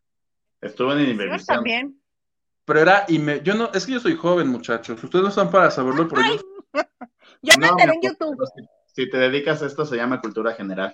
Estuvo 0.62 0.92
en 0.92 0.98
Pues 1.00 1.10
Invervisión. 1.10 1.56
también. 1.56 1.97
Pero 2.68 2.82
era, 2.82 3.06
y 3.08 3.18
me, 3.18 3.42
yo 3.44 3.56
no, 3.56 3.72
es 3.74 3.86
que 3.86 3.94
yo 3.94 4.00
soy 4.02 4.18
joven, 4.18 4.50
muchachos. 4.50 5.02
Ustedes 5.02 5.24
no 5.24 5.30
están 5.30 5.50
para 5.50 5.72
saberlo, 5.72 6.06
pero 6.10 6.22
Ay, 6.22 6.36
yo, 6.36 6.42
yo 7.42 7.54
me 7.58 7.66
No, 7.66 7.72
enteré 7.72 7.94
en 7.94 8.02
YouTube. 8.02 8.38
Si, 8.54 9.04
si 9.04 9.10
te 9.10 9.18
dedicas 9.18 9.62
a 9.62 9.68
esto, 9.68 9.86
se 9.86 9.96
llama 9.96 10.20
cultura 10.20 10.52
general. 10.54 10.94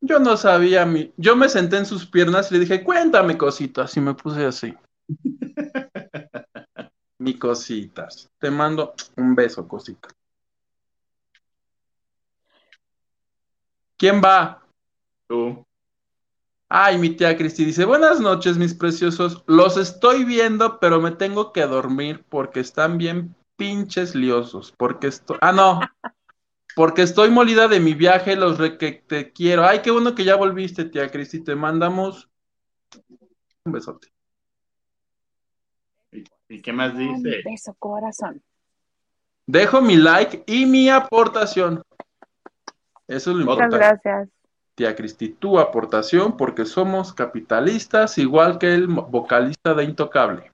yo 0.00 0.18
no 0.18 0.36
sabía. 0.36 0.84
Mi, 0.84 1.12
yo 1.16 1.36
me 1.36 1.48
senté 1.48 1.76
en 1.76 1.86
sus 1.86 2.06
piernas 2.06 2.50
y 2.50 2.54
le 2.54 2.60
dije, 2.60 2.82
cuéntame 2.82 3.38
cositas, 3.38 3.96
y 3.96 4.00
me 4.00 4.14
puse 4.14 4.46
así. 4.46 4.74
Mi 7.18 7.38
cositas. 7.38 8.28
Te 8.40 8.50
mando 8.50 8.94
un 9.16 9.36
beso, 9.36 9.68
cosita. 9.68 10.08
¿Quién 13.96 14.20
va? 14.20 14.60
Tú. 15.28 15.64
Ay, 16.70 16.98
mi 16.98 17.10
tía 17.10 17.36
Cristi 17.36 17.64
dice, 17.64 17.86
buenas 17.86 18.20
noches, 18.20 18.58
mis 18.58 18.74
preciosos. 18.74 19.42
Los 19.46 19.78
estoy 19.78 20.24
viendo, 20.24 20.78
pero 20.80 21.00
me 21.00 21.12
tengo 21.12 21.52
que 21.52 21.62
dormir 21.62 22.26
porque 22.28 22.60
están 22.60 22.98
bien 22.98 23.34
pinches 23.56 24.14
liosos. 24.14 24.74
Porque 24.76 25.06
estoy... 25.06 25.38
Ah, 25.40 25.52
no. 25.52 25.80
Porque 26.76 27.02
estoy 27.02 27.30
molida 27.30 27.68
de 27.68 27.80
mi 27.80 27.94
viaje, 27.94 28.36
los 28.36 28.58
re 28.58 28.76
que 28.76 28.92
te 28.92 29.32
quiero. 29.32 29.64
Ay, 29.66 29.80
qué 29.80 29.90
bueno 29.90 30.14
que 30.14 30.24
ya 30.24 30.36
volviste, 30.36 30.84
tía 30.84 31.10
Cristi. 31.10 31.40
Te 31.40 31.56
mandamos 31.56 32.28
un 33.64 33.72
besote. 33.72 34.08
¿Y, 36.12 36.24
y 36.50 36.60
qué 36.60 36.72
más 36.72 36.94
Ay, 36.94 37.14
dice? 37.14 37.42
beso, 37.44 37.74
corazón. 37.78 38.42
Dejo 39.46 39.80
mi 39.80 39.96
like 39.96 40.44
y 40.46 40.66
mi 40.66 40.90
aportación. 40.90 41.82
Eso 43.06 43.30
es 43.30 43.36
lo 43.38 43.44
Muchas 43.46 43.70
importante. 43.70 43.76
gracias. 43.78 44.37
Tía 44.78 44.94
Cristi, 44.94 45.30
tu 45.30 45.58
aportación 45.58 46.36
porque 46.36 46.64
somos 46.64 47.12
capitalistas, 47.12 48.16
igual 48.16 48.60
que 48.60 48.74
el 48.74 48.86
vocalista 48.86 49.74
de 49.74 49.82
Intocable. 49.82 50.52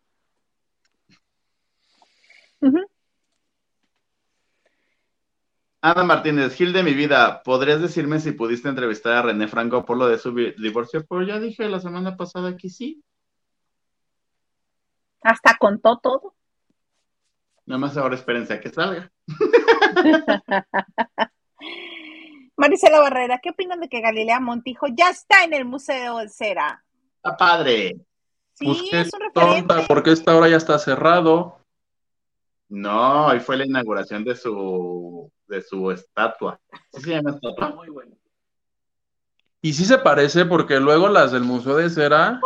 Ana 5.82 6.04
Martínez, 6.04 6.54
Gil 6.54 6.72
de 6.72 6.82
mi 6.82 6.94
vida, 6.94 7.42
¿podrías 7.42 7.82
decirme 7.82 8.18
si 8.18 8.32
pudiste 8.32 8.70
entrevistar 8.70 9.12
a 9.12 9.22
René 9.22 9.46
Franco 9.46 9.84
por 9.84 9.98
lo 9.98 10.06
de 10.06 10.16
su 10.16 10.34
divorcio? 10.34 11.04
Pues 11.04 11.28
ya 11.28 11.38
dije 11.38 11.68
la 11.68 11.80
semana 11.80 12.16
pasada 12.16 12.56
que 12.56 12.70
sí. 12.70 13.04
Hasta 15.20 15.58
contó 15.58 15.98
todo. 15.98 16.34
Nada 17.66 17.78
más 17.78 17.94
ahora 17.98 18.14
espérense 18.14 18.54
a 18.54 18.60
que 18.60 18.70
salga. 18.70 19.12
Marisela 22.56 23.00
Barrera, 23.00 23.40
¿qué 23.42 23.50
opinan 23.50 23.80
de 23.80 23.88
que 23.88 24.00
Galilea 24.00 24.40
Montijo 24.40 24.86
ya 24.88 25.10
está 25.10 25.44
en 25.44 25.54
el 25.54 25.64
Museo 25.64 26.18
de 26.18 26.28
Cera? 26.28 26.84
Está 27.16 27.36
padre. 27.36 27.96
Sí, 28.54 28.66
Pues 28.66 28.82
qué 28.90 29.00
es 29.00 29.10
un 29.12 29.20
referente. 29.20 29.74
tonta, 29.74 29.86
porque 29.88 30.12
esta 30.12 30.36
hora 30.36 30.48
ya 30.48 30.56
está 30.56 30.78
cerrado. 30.78 31.58
No, 32.68 33.26
hoy 33.26 33.40
fue 33.40 33.56
la 33.56 33.66
inauguración 33.66 34.24
de 34.24 34.36
su 34.36 35.30
de 35.46 35.60
su 35.62 35.90
estatua. 35.90 36.58
¿Sí 36.92 37.02
se 37.02 37.10
llama 37.10 37.30
estatua? 37.30 37.70
Muy 37.70 37.88
bueno. 37.88 38.16
Y 39.60 39.72
sí 39.72 39.84
se 39.84 39.98
parece 39.98 40.44
porque 40.44 40.80
luego 40.80 41.08
las 41.08 41.32
del 41.32 41.42
Museo 41.42 41.76
de 41.76 41.90
Cera, 41.90 42.40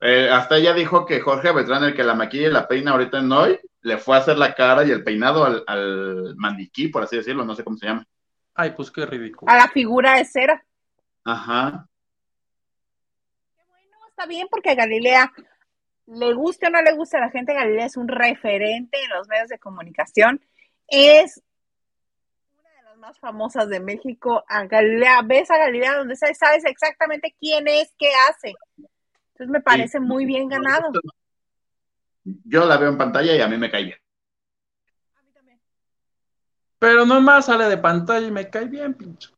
Eh, 0.00 0.28
hasta 0.30 0.56
ella 0.58 0.74
dijo 0.74 1.06
que 1.06 1.20
Jorge 1.20 1.50
Beltrán, 1.52 1.82
el 1.84 1.94
que 1.94 2.04
la 2.04 2.14
maquilla 2.14 2.48
y 2.48 2.52
la 2.52 2.68
peina 2.68 2.92
ahorita 2.92 3.18
en 3.18 3.32
hoy, 3.32 3.58
le 3.82 3.98
fue 3.98 4.14
a 4.16 4.20
hacer 4.20 4.38
la 4.38 4.54
cara 4.54 4.84
y 4.84 4.90
el 4.92 5.02
peinado 5.02 5.44
al, 5.44 5.64
al 5.66 6.34
maniquí, 6.36 6.88
por 6.88 7.02
así 7.02 7.16
decirlo, 7.16 7.44
no 7.44 7.54
sé 7.56 7.64
cómo 7.64 7.76
se 7.76 7.86
llama. 7.86 8.04
Ay, 8.58 8.72
pues 8.72 8.90
qué 8.90 9.06
ridículo. 9.06 9.50
A 9.50 9.56
la 9.56 9.68
figura 9.68 10.16
de 10.16 10.24
cera. 10.24 10.64
Ajá. 11.24 11.86
Bueno, 13.68 13.96
está 14.08 14.26
bien 14.26 14.48
porque 14.50 14.74
Galilea, 14.74 15.32
le 16.06 16.32
guste 16.34 16.66
o 16.66 16.70
no 16.70 16.82
le 16.82 16.92
guste 16.92 17.16
a 17.16 17.20
la 17.20 17.30
gente, 17.30 17.54
Galilea 17.54 17.86
es 17.86 17.96
un 17.96 18.08
referente 18.08 18.98
en 19.02 19.10
los 19.10 19.28
medios 19.28 19.48
de 19.48 19.58
comunicación. 19.58 20.40
Es 20.88 21.40
una 22.58 22.70
de 22.70 22.82
las 22.82 22.96
más 22.96 23.18
famosas 23.20 23.68
de 23.68 23.78
México. 23.78 24.44
A 24.48 24.64
Galilea, 24.64 25.22
ves 25.22 25.50
a 25.50 25.58
Galilea 25.58 25.96
donde 25.96 26.16
sea, 26.16 26.34
sabes 26.34 26.64
exactamente 26.64 27.36
quién 27.38 27.68
es, 27.68 27.94
qué 27.96 28.10
hace. 28.28 28.54
Entonces 28.76 29.48
me 29.48 29.60
parece 29.60 29.98
Sí. 29.98 30.04
muy 30.04 30.24
bien 30.24 30.48
ganado. 30.48 30.90
Yo 32.24 32.66
la 32.66 32.76
veo 32.76 32.88
en 32.88 32.98
pantalla 32.98 33.36
y 33.36 33.40
a 33.40 33.46
mí 33.46 33.56
me 33.56 33.70
cae 33.70 33.84
bien. 33.84 33.98
Pero 36.78 37.04
nomás 37.04 37.46
sale 37.46 37.64
de 37.64 37.78
pantalla 37.78 38.26
y 38.26 38.30
me 38.30 38.48
cae 38.50 38.66
bien, 38.66 38.94
pinche. 38.94 39.30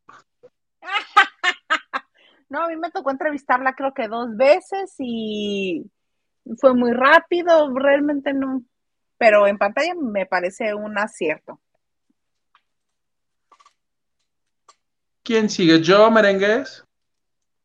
No, 2.48 2.64
a 2.64 2.68
mí 2.68 2.74
me 2.74 2.90
tocó 2.90 3.12
entrevistarla 3.12 3.74
creo 3.76 3.94
que 3.94 4.08
dos 4.08 4.36
veces 4.36 4.92
y 4.98 5.88
fue 6.58 6.74
muy 6.74 6.92
rápido, 6.92 7.72
realmente 7.72 8.32
no. 8.34 8.62
Pero 9.18 9.46
en 9.46 9.56
pantalla 9.56 9.94
me 9.94 10.26
parece 10.26 10.74
un 10.74 10.98
acierto. 10.98 11.60
¿Quién 15.22 15.48
sigue? 15.48 15.80
¿Yo, 15.80 16.10
merengues? 16.10 16.84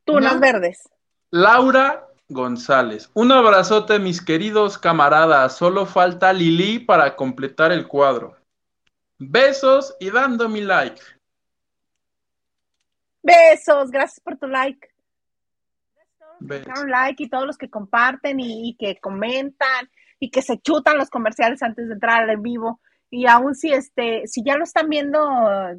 Tunas 0.03 0.35
No. 0.35 0.39
verdes. 0.39 0.87
Laura 1.31 2.07
González. 2.29 3.09
Un 3.15 3.31
abrazote, 3.31 3.97
mis 3.97 4.23
queridos 4.23 4.77
camaradas. 4.77 5.57
Solo 5.57 5.87
falta 5.87 6.31
Lili 6.31 6.77
para 6.77 7.15
completar 7.15 7.71
el 7.71 7.87
cuadro. 7.87 8.37
Besos 9.17 9.95
y 9.99 10.09
dando 10.11 10.49
mi 10.49 10.61
like. 10.61 11.01
Besos, 13.21 13.91
gracias 13.91 14.19
por 14.19 14.37
tu 14.37 14.47
like. 14.47 14.87
Besos. 16.39 16.65
Dejaron 16.65 16.91
like 16.91 17.23
y 17.23 17.29
todos 17.29 17.45
los 17.45 17.57
que 17.57 17.69
comparten 17.69 18.39
y, 18.39 18.69
y 18.69 18.75
que 18.75 18.97
comentan 18.99 19.89
y 20.19 20.29
que 20.29 20.41
se 20.41 20.59
chutan 20.59 20.97
los 20.97 21.09
comerciales 21.09 21.61
antes 21.63 21.87
de 21.87 21.93
entrar 21.93 22.23
al 22.23 22.29
en 22.29 22.41
vivo. 22.41 22.81
Y 23.09 23.27
aún 23.27 23.55
si 23.55 23.71
este, 23.71 24.27
si 24.27 24.43
ya 24.43 24.57
lo 24.57 24.63
están 24.63 24.89
viendo 24.89 25.19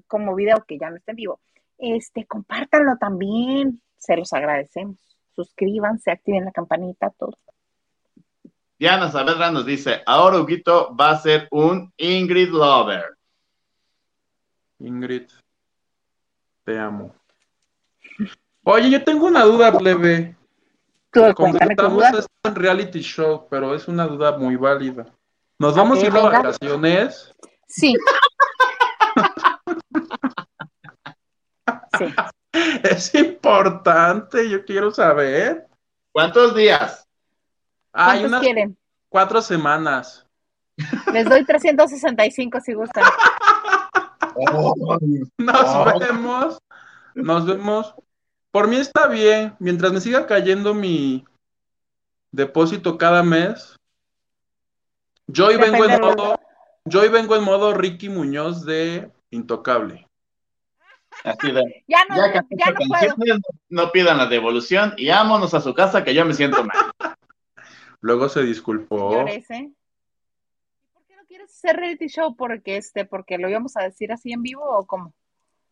como 0.07 0.35
video, 0.35 0.65
que 0.67 0.79
ya 0.79 0.91
no 0.91 0.97
está 0.97 1.13
en 1.13 1.17
vivo, 1.17 1.41
este, 1.79 2.27
compártanlo 2.27 2.97
también. 2.99 3.83
Se 3.99 4.17
los 4.17 4.33
agradecemos. 4.33 4.97
Suscríbanse, 5.35 6.11
activen 6.11 6.45
la 6.45 6.53
campanita, 6.53 7.11
todo. 7.11 7.37
Diana 8.79 9.11
Saavedra 9.11 9.51
nos 9.51 9.67
dice, 9.67 10.03
ahora 10.07 10.39
Huguito 10.39 10.95
va 10.95 11.11
a 11.11 11.19
ser 11.19 11.49
un 11.51 11.93
Ingrid 11.97 12.51
Lover. 12.51 13.17
Ingrid, 14.79 15.29
te 16.65 16.79
amo. 16.79 17.15
Oye, 18.65 18.91
yo 18.91 19.05
tengo 19.05 19.27
una 19.27 19.43
duda, 19.45 19.77
plebe. 19.77 20.37
Esto 21.13 22.27
en 22.45 22.55
reality 22.55 23.01
show, 23.01 23.47
pero 23.49 23.75
es 23.75 23.89
una 23.89 24.07
duda 24.07 24.37
muy 24.37 24.57
válida. 24.57 25.07
¿Nos 25.59 25.75
vamos 25.75 26.03
a 26.03 26.07
ir 26.07 26.13
venga. 26.13 26.29
vacaciones? 26.31 27.35
Sí. 27.69 27.95
Sí. 31.99 32.15
Es 32.83 33.15
importante, 33.15 34.51
yo 34.51 34.65
quiero 34.67 34.91
saber. 34.91 35.67
¿Cuántos 36.13 36.55
días? 36.55 37.09
Hay 37.93 38.21
¿Cuántos 38.21 38.29
unas 38.29 38.41
quieren? 38.43 38.79
cuatro 39.09 39.41
semanas. 39.41 40.27
Les 41.13 41.27
doy 41.27 41.45
365 41.45 42.61
si 42.61 42.75
gustan. 42.75 43.05
Nos 45.39 45.67
Oh. 45.67 45.99
vemos. 45.99 46.59
Nos 47.15 47.47
vemos. 47.47 47.95
Por 48.51 48.69
mí 48.69 48.77
está 48.77 49.07
bien. 49.09 49.55
Mientras 49.59 49.93
me 49.93 50.01
siga 50.01 50.27
cayendo 50.27 50.75
mi 50.75 51.25
depósito 52.33 52.99
cada 52.99 53.23
mes. 53.23 53.77
Yo 55.27 55.47
hoy 55.49 55.57
vengo 55.57 55.85
en 55.85 56.01
modo, 56.01 56.39
yo 56.85 57.01
hoy 57.01 57.09
vengo 57.09 57.35
en 57.35 57.43
modo 57.43 57.75
Ricky 57.75 58.09
Muñoz 58.09 58.65
de 58.65 59.11
Intocable. 59.31 60.07
Así 61.25 61.51
de, 61.51 61.85
Ya 61.89 62.05
no, 62.09 62.17
ya 62.17 62.33
ya, 62.35 62.71
no 62.71 62.77
puedo. 62.77 62.91
canciones, 62.91 63.43
no 63.71 63.91
pidan 63.91 64.19
la 64.19 64.27
devolución 64.27 64.95
y 64.97 65.09
vámonos 65.09 65.53
a 65.55 65.61
su 65.61 65.75
casa 65.75 66.05
que 66.05 66.15
yo 66.15 66.25
me 66.25 66.35
siento 66.35 66.63
mal. 66.63 66.77
Luego 68.03 68.29
se 68.29 68.43
disculpó. 68.43 69.11
Señores, 69.11 69.51
¿eh? 69.51 69.71
¿Y 70.79 70.87
por 70.93 71.05
qué 71.07 71.17
no 71.17 71.26
quieres 71.37 71.55
hacer 71.55 71.77
reality 71.77 72.09
show? 72.09 72.35
Porque 72.35 72.77
este, 72.77 73.05
porque 73.05 73.39
lo 73.39 73.49
íbamos 73.49 73.77
a 73.77 73.83
decir 73.83 74.13
así 74.13 74.33
en 74.33 74.43
vivo 74.43 74.65
o 74.65 74.87
cómo? 74.87 75.15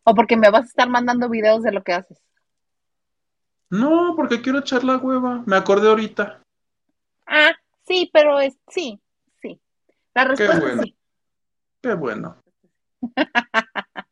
O 0.03 0.13
porque 0.13 0.37
me 0.37 0.49
vas 0.49 0.63
a 0.63 0.67
estar 0.67 0.89
mandando 0.89 1.29
videos 1.29 1.63
de 1.63 1.71
lo 1.71 1.83
que 1.83 1.93
haces. 1.93 2.21
No, 3.69 4.13
porque 4.15 4.41
quiero 4.41 4.59
echar 4.59 4.83
la 4.83 4.97
hueva. 4.97 5.41
Me 5.47 5.55
acordé 5.55 5.89
ahorita. 5.89 6.41
Ah, 7.25 7.51
sí, 7.87 8.09
pero 8.13 8.39
es 8.39 8.55
sí, 8.67 9.01
sí. 9.41 9.59
La 10.13 10.25
respuesta 10.25 10.59
bueno. 10.59 10.81
es 10.83 10.89
sí. 10.89 10.95
Qué 11.81 11.93
bueno. 11.95 12.37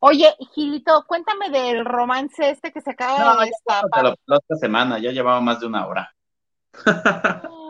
Oye, 0.00 0.34
Gilito, 0.54 1.04
cuéntame 1.06 1.50
del 1.50 1.84
romance 1.84 2.50
este 2.50 2.72
que 2.72 2.80
se 2.80 2.90
acaba 2.90 3.18
No, 3.18 3.40
de 3.40 3.46
destapar. 3.46 3.90
Pero 3.92 4.14
la 4.26 4.36
otra 4.36 4.56
semana, 4.56 4.98
ya 4.98 5.12
llevaba 5.12 5.40
más 5.40 5.60
de 5.60 5.66
una 5.66 5.86
hora. 5.86 6.14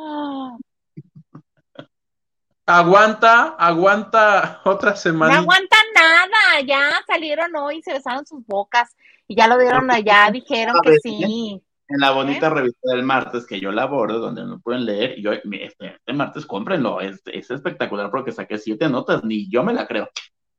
Ah, 2.66 2.78
Aguanta, 2.78 3.56
aguanta 3.58 4.60
otra 4.64 4.90
No 4.92 4.96
semana. 4.96 5.38
aguantan 5.38 5.86
nada, 5.94 6.60
ya 6.66 6.90
salieron 7.06 7.54
hoy, 7.56 7.82
se 7.82 7.92
besaron 7.92 8.24
sus 8.26 8.44
bocas 8.46 8.96
Y 9.28 9.36
ya 9.36 9.46
lo 9.48 9.58
dieron 9.58 9.90
allá, 9.90 10.30
dijeron 10.32 10.76
que 10.82 10.96
sí. 11.02 11.62
En 11.86 12.00
la 12.00 12.12
bonita 12.12 12.48
revista 12.48 12.92
del 12.92 13.02
martes 13.02 13.46
que 13.46 13.60
yo 13.60 13.70
laboro, 13.70 14.18
donde 14.18 14.42
no 14.44 14.58
pueden 14.58 14.86
leer, 14.86 15.18
y 15.18 15.22
yo, 15.22 15.32
este, 15.32 15.86
este 15.96 16.12
martes 16.14 16.46
cómprenlo, 16.46 17.02
es, 17.02 17.20
es 17.26 17.50
espectacular 17.50 18.10
porque 18.10 18.32
saqué 18.32 18.56
siete 18.56 18.88
notas, 18.88 19.22
ni 19.22 19.50
yo 19.50 19.62
me 19.62 19.74
la 19.74 19.86
creo. 19.86 20.08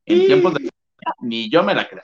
En 0.06 0.20
Sí. 0.20 0.26
tiempos 0.28 0.54
de 0.54 0.70
ni 1.22 1.50
yo 1.50 1.64
me 1.64 1.74
la 1.74 1.88
creo. 1.90 2.04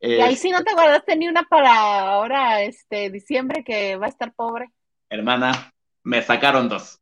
Y 0.00 0.20
ahí 0.20 0.34
sí 0.36 0.50
no 0.50 0.62
te 0.64 0.74
guardaste 0.74 1.16
ni 1.16 1.28
una 1.28 1.44
para 1.44 2.00
ahora, 2.10 2.62
este, 2.62 3.08
diciembre, 3.10 3.62
que 3.64 3.96
va 3.96 4.06
a 4.06 4.10
estar 4.10 4.34
pobre. 4.34 4.70
Hermana, 5.08 5.72
me 6.02 6.20
sacaron 6.20 6.68
dos. 6.68 7.00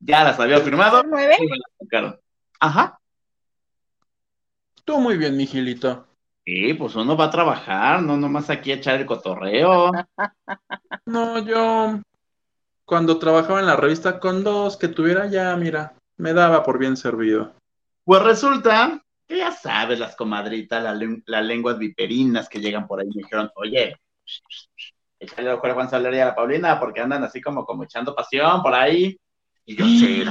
Ya 0.00 0.24
las 0.24 0.38
había 0.38 0.60
firmado 0.60 1.02
¿Nueve? 1.02 1.36
y 1.38 1.46
me 1.46 1.56
las 1.56 1.70
sacaron. 1.78 2.20
Ajá. 2.60 3.00
Tú 4.84 4.98
muy 4.98 5.16
bien, 5.16 5.36
mi 5.36 5.46
Gilito. 5.46 6.06
Sí, 6.44 6.72
pues 6.74 6.94
uno 6.94 7.16
va 7.16 7.26
a 7.26 7.30
trabajar, 7.30 8.00
no 8.02 8.16
nomás 8.16 8.48
aquí 8.48 8.72
a 8.72 8.76
echar 8.76 9.00
el 9.00 9.06
cotorreo. 9.06 9.90
No, 11.04 11.38
yo 11.38 12.00
cuando 12.84 13.18
trabajaba 13.18 13.60
en 13.60 13.66
la 13.66 13.76
revista 13.76 14.20
con 14.20 14.44
dos 14.44 14.76
que 14.76 14.88
tuviera 14.88 15.26
ya, 15.26 15.54
mira, 15.56 15.94
me 16.16 16.32
daba 16.34 16.62
por 16.62 16.78
bien 16.78 16.96
servido. 16.96 17.54
Pues 18.04 18.22
resulta 18.22 19.02
que 19.26 19.38
ya 19.38 19.52
sabes, 19.52 19.98
las 19.98 20.16
comadritas, 20.16 20.82
la 20.82 20.98
las 21.26 21.44
lenguas 21.44 21.78
viperinas 21.78 22.48
que 22.48 22.60
llegan 22.60 22.86
por 22.86 23.00
ahí 23.00 23.06
me 23.08 23.22
dijeron, 23.22 23.50
oye, 23.56 23.94
échale 25.18 25.52
ojo 25.52 25.66
a 25.66 25.74
Juan 25.74 25.90
Soler 25.90 26.14
y 26.14 26.20
a 26.20 26.26
la 26.26 26.34
Paulina, 26.34 26.80
porque 26.80 27.00
andan 27.00 27.24
así 27.24 27.40
como, 27.40 27.64
como 27.64 27.84
echando 27.84 28.14
pasión 28.14 28.62
por 28.62 28.74
ahí. 28.74 29.18
Y 29.68 29.76
yo, 29.76 29.84
sí. 29.84 30.24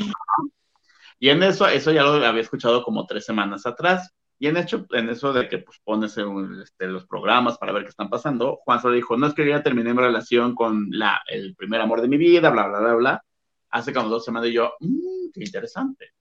Y 1.19 1.29
en 1.29 1.43
eso, 1.43 1.67
eso 1.67 1.91
ya 1.91 2.01
lo 2.01 2.13
había 2.25 2.41
escuchado 2.41 2.83
como 2.83 3.05
tres 3.05 3.23
semanas 3.23 3.67
atrás. 3.67 4.11
Y 4.39 4.47
en 4.47 4.57
hecho, 4.57 4.87
en 4.91 5.09
eso 5.09 5.31
de 5.31 5.47
que 5.47 5.59
pues 5.59 5.79
pones 5.83 6.17
este, 6.63 6.87
los 6.87 7.05
programas 7.05 7.57
para 7.59 7.71
ver 7.71 7.83
qué 7.83 7.89
están 7.89 8.09
pasando, 8.09 8.59
Juan 8.63 8.81
Soler 8.81 8.95
dijo, 8.95 9.15
no 9.15 9.27
es 9.27 9.35
que 9.35 9.47
ya 9.47 9.61
terminé 9.61 9.93
mi 9.93 10.01
relación 10.01 10.55
con 10.55 10.87
la, 10.89 11.21
el 11.27 11.55
primer 11.55 11.81
amor 11.81 12.01
de 12.01 12.07
mi 12.07 12.17
vida, 12.17 12.49
bla, 12.49 12.67
bla, 12.67 12.79
bla, 12.79 12.95
bla. 12.95 13.23
Hace 13.69 13.93
como 13.93 14.09
dos 14.09 14.25
semanas 14.25 14.49
y 14.49 14.53
yo, 14.53 14.73
mmm, 14.79 15.29
qué 15.31 15.43
interesante. 15.43 16.13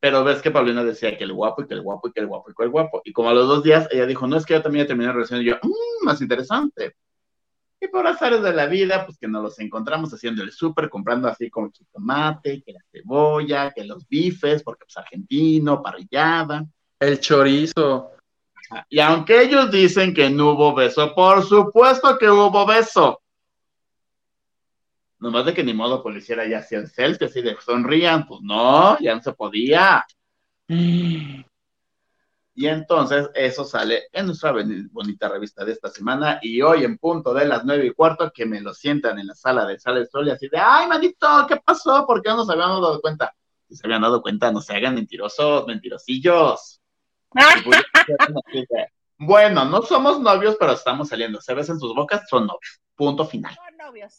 Pero 0.00 0.24
ves 0.24 0.42
que 0.42 0.50
Paulina 0.50 0.82
decía 0.82 1.16
que 1.16 1.22
el 1.22 1.32
guapo 1.32 1.62
y 1.62 1.68
que 1.68 1.74
el 1.74 1.82
guapo 1.82 2.08
y 2.08 2.12
que 2.12 2.20
el 2.20 2.26
guapo 2.26 2.50
y 2.50 2.54
que 2.54 2.64
el 2.64 2.70
guapo. 2.70 3.02
Y 3.04 3.12
como 3.12 3.30
a 3.30 3.34
los 3.34 3.46
dos 3.46 3.62
días 3.62 3.88
ella 3.92 4.06
dijo, 4.06 4.26
no 4.26 4.36
es 4.36 4.44
que 4.44 4.54
yo 4.54 4.62
también 4.62 4.84
ya 4.84 4.88
terminé 4.88 5.06
la 5.06 5.12
relación. 5.12 5.42
Y 5.42 5.44
yo, 5.44 5.56
mmm, 5.62 6.04
más 6.04 6.20
interesante. 6.20 6.96
Y 7.82 7.88
por 7.88 8.06
azares 8.06 8.40
de 8.42 8.52
la 8.52 8.66
vida, 8.66 9.04
pues 9.04 9.18
que 9.18 9.26
nos 9.26 9.42
los 9.42 9.58
encontramos 9.58 10.14
haciendo 10.14 10.44
el 10.44 10.52
súper, 10.52 10.88
comprando 10.88 11.26
así 11.26 11.50
como 11.50 11.68
jitomate, 11.72 12.62
que 12.62 12.74
la 12.74 12.80
cebolla, 12.92 13.72
que 13.72 13.82
los 13.82 14.06
bifes, 14.06 14.62
porque 14.62 14.84
pues 14.84 14.96
argentino, 14.98 15.82
parrillada. 15.82 16.64
El 17.00 17.18
chorizo. 17.18 18.12
Y 18.88 19.00
aunque 19.00 19.42
ellos 19.42 19.72
dicen 19.72 20.14
que 20.14 20.30
no 20.30 20.52
hubo 20.52 20.72
beso, 20.76 21.12
por 21.12 21.44
supuesto 21.44 22.16
que 22.18 22.30
hubo 22.30 22.64
beso. 22.64 23.20
Nomás 25.18 25.46
de 25.46 25.52
que 25.52 25.64
ni 25.64 25.74
modo 25.74 26.04
pues 26.04 26.14
le 26.14 26.20
hiciera 26.20 26.46
ya 26.46 26.58
así 26.58 26.76
el 26.76 26.86
selfie, 26.86 27.26
así 27.26 27.42
de 27.42 27.56
sonrían, 27.60 28.28
pues 28.28 28.42
no, 28.42 28.96
ya 29.00 29.16
no 29.16 29.20
se 29.20 29.32
podía. 29.32 30.06
Y 32.54 32.66
entonces 32.66 33.30
eso 33.34 33.64
sale 33.64 34.04
en 34.12 34.26
nuestra 34.26 34.52
bonita 34.90 35.28
revista 35.28 35.64
de 35.64 35.72
esta 35.72 35.88
semana 35.88 36.38
y 36.42 36.60
hoy 36.60 36.84
en 36.84 36.98
punto 36.98 37.32
de 37.32 37.46
las 37.46 37.64
nueve 37.64 37.86
y 37.86 37.94
cuarto 37.94 38.30
que 38.30 38.44
me 38.44 38.60
lo 38.60 38.74
sientan 38.74 39.18
en 39.18 39.28
la 39.28 39.34
sala 39.34 39.64
de 39.64 39.78
sala 39.78 40.00
de 40.00 40.06
sol 40.06 40.28
y 40.28 40.30
así 40.30 40.48
de, 40.48 40.58
ay, 40.58 40.86
manito, 40.86 41.26
¿qué 41.48 41.56
pasó? 41.56 42.06
¿Por 42.06 42.20
qué 42.20 42.28
no 42.28 42.36
nos 42.36 42.50
habíamos 42.50 42.82
dado 42.82 43.00
cuenta? 43.00 43.34
Si 43.68 43.76
se 43.76 43.86
habían 43.86 44.02
dado 44.02 44.20
cuenta, 44.20 44.52
no 44.52 44.60
se 44.60 44.76
hagan 44.76 44.94
mentirosos, 44.94 45.66
mentirosillos. 45.66 46.80
Bueno, 49.16 49.64
no 49.64 49.82
somos 49.82 50.20
novios, 50.20 50.56
pero 50.58 50.72
estamos 50.72 51.08
saliendo. 51.08 51.40
Se 51.40 51.54
besan 51.54 51.78
sus 51.78 51.94
bocas, 51.94 52.28
son 52.28 52.46
novios. 52.46 52.80
Punto 52.94 53.24
final. 53.24 53.54
son 53.54 53.76
novios. 53.76 54.18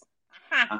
Ajá. 0.50 0.80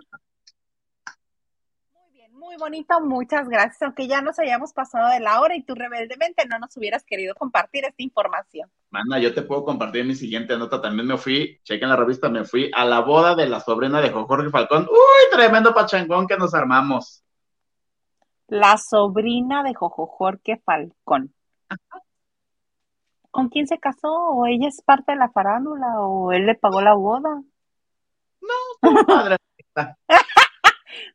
Muy 2.44 2.58
bonito, 2.58 3.00
muchas 3.02 3.48
gracias. 3.48 3.82
Aunque 3.82 4.08
ya 4.08 4.22
nos 4.22 4.38
hayamos 4.38 4.74
pasado 4.74 5.10
de 5.10 5.20
la 5.20 5.42
hora 5.42 5.56
y 5.56 5.64
tú 5.64 5.76
rebeldemente 5.76 6.46
no 6.48 6.60
nos 6.60 6.76
hubieras 6.78 7.04
querido 7.04 7.34
compartir 7.36 7.86
esta 7.86 8.04
información. 8.04 8.70
Mana, 8.92 9.20
yo 9.20 9.34
te 9.34 9.42
puedo 9.42 9.64
compartir 9.64 10.06
mi 10.06 10.14
siguiente 10.14 10.58
nota. 10.58 10.82
También 10.82 11.08
me 11.08 11.18
fui, 11.18 11.60
chequen 11.64 11.90
la 11.90 11.96
revista, 11.96 12.30
me 12.30 12.44
fui 12.44 12.70
a 12.76 12.86
la 12.86 13.00
boda 13.00 13.36
de 13.36 13.48
la 13.48 13.60
sobrina 13.60 14.02
de 14.02 14.12
Jorge 14.12 14.50
Falcón. 14.50 14.84
Uy, 14.84 15.32
tremendo 15.32 15.74
pachangón 15.74 16.28
que 16.28 16.38
nos 16.38 16.54
armamos. 16.54 17.24
La 18.48 18.78
sobrina 18.78 19.64
de 19.64 19.74
Jojo 19.74 20.06
Jorge 20.06 20.62
Falcón. 20.64 21.34
¿Con 23.32 23.50
quién 23.50 23.66
se 23.66 23.80
casó? 23.80 24.12
¿O 24.12 24.46
ella 24.46 24.68
es 24.68 24.82
parte 24.84 25.14
de 25.14 25.18
la 25.18 25.32
farándula? 25.32 26.02
¿O 26.02 26.32
él 26.32 26.46
le 26.46 26.54
pagó 26.54 26.82
la 26.82 26.94
boda? 26.94 27.42
Estuvo 28.82 29.06
padre. 29.06 29.38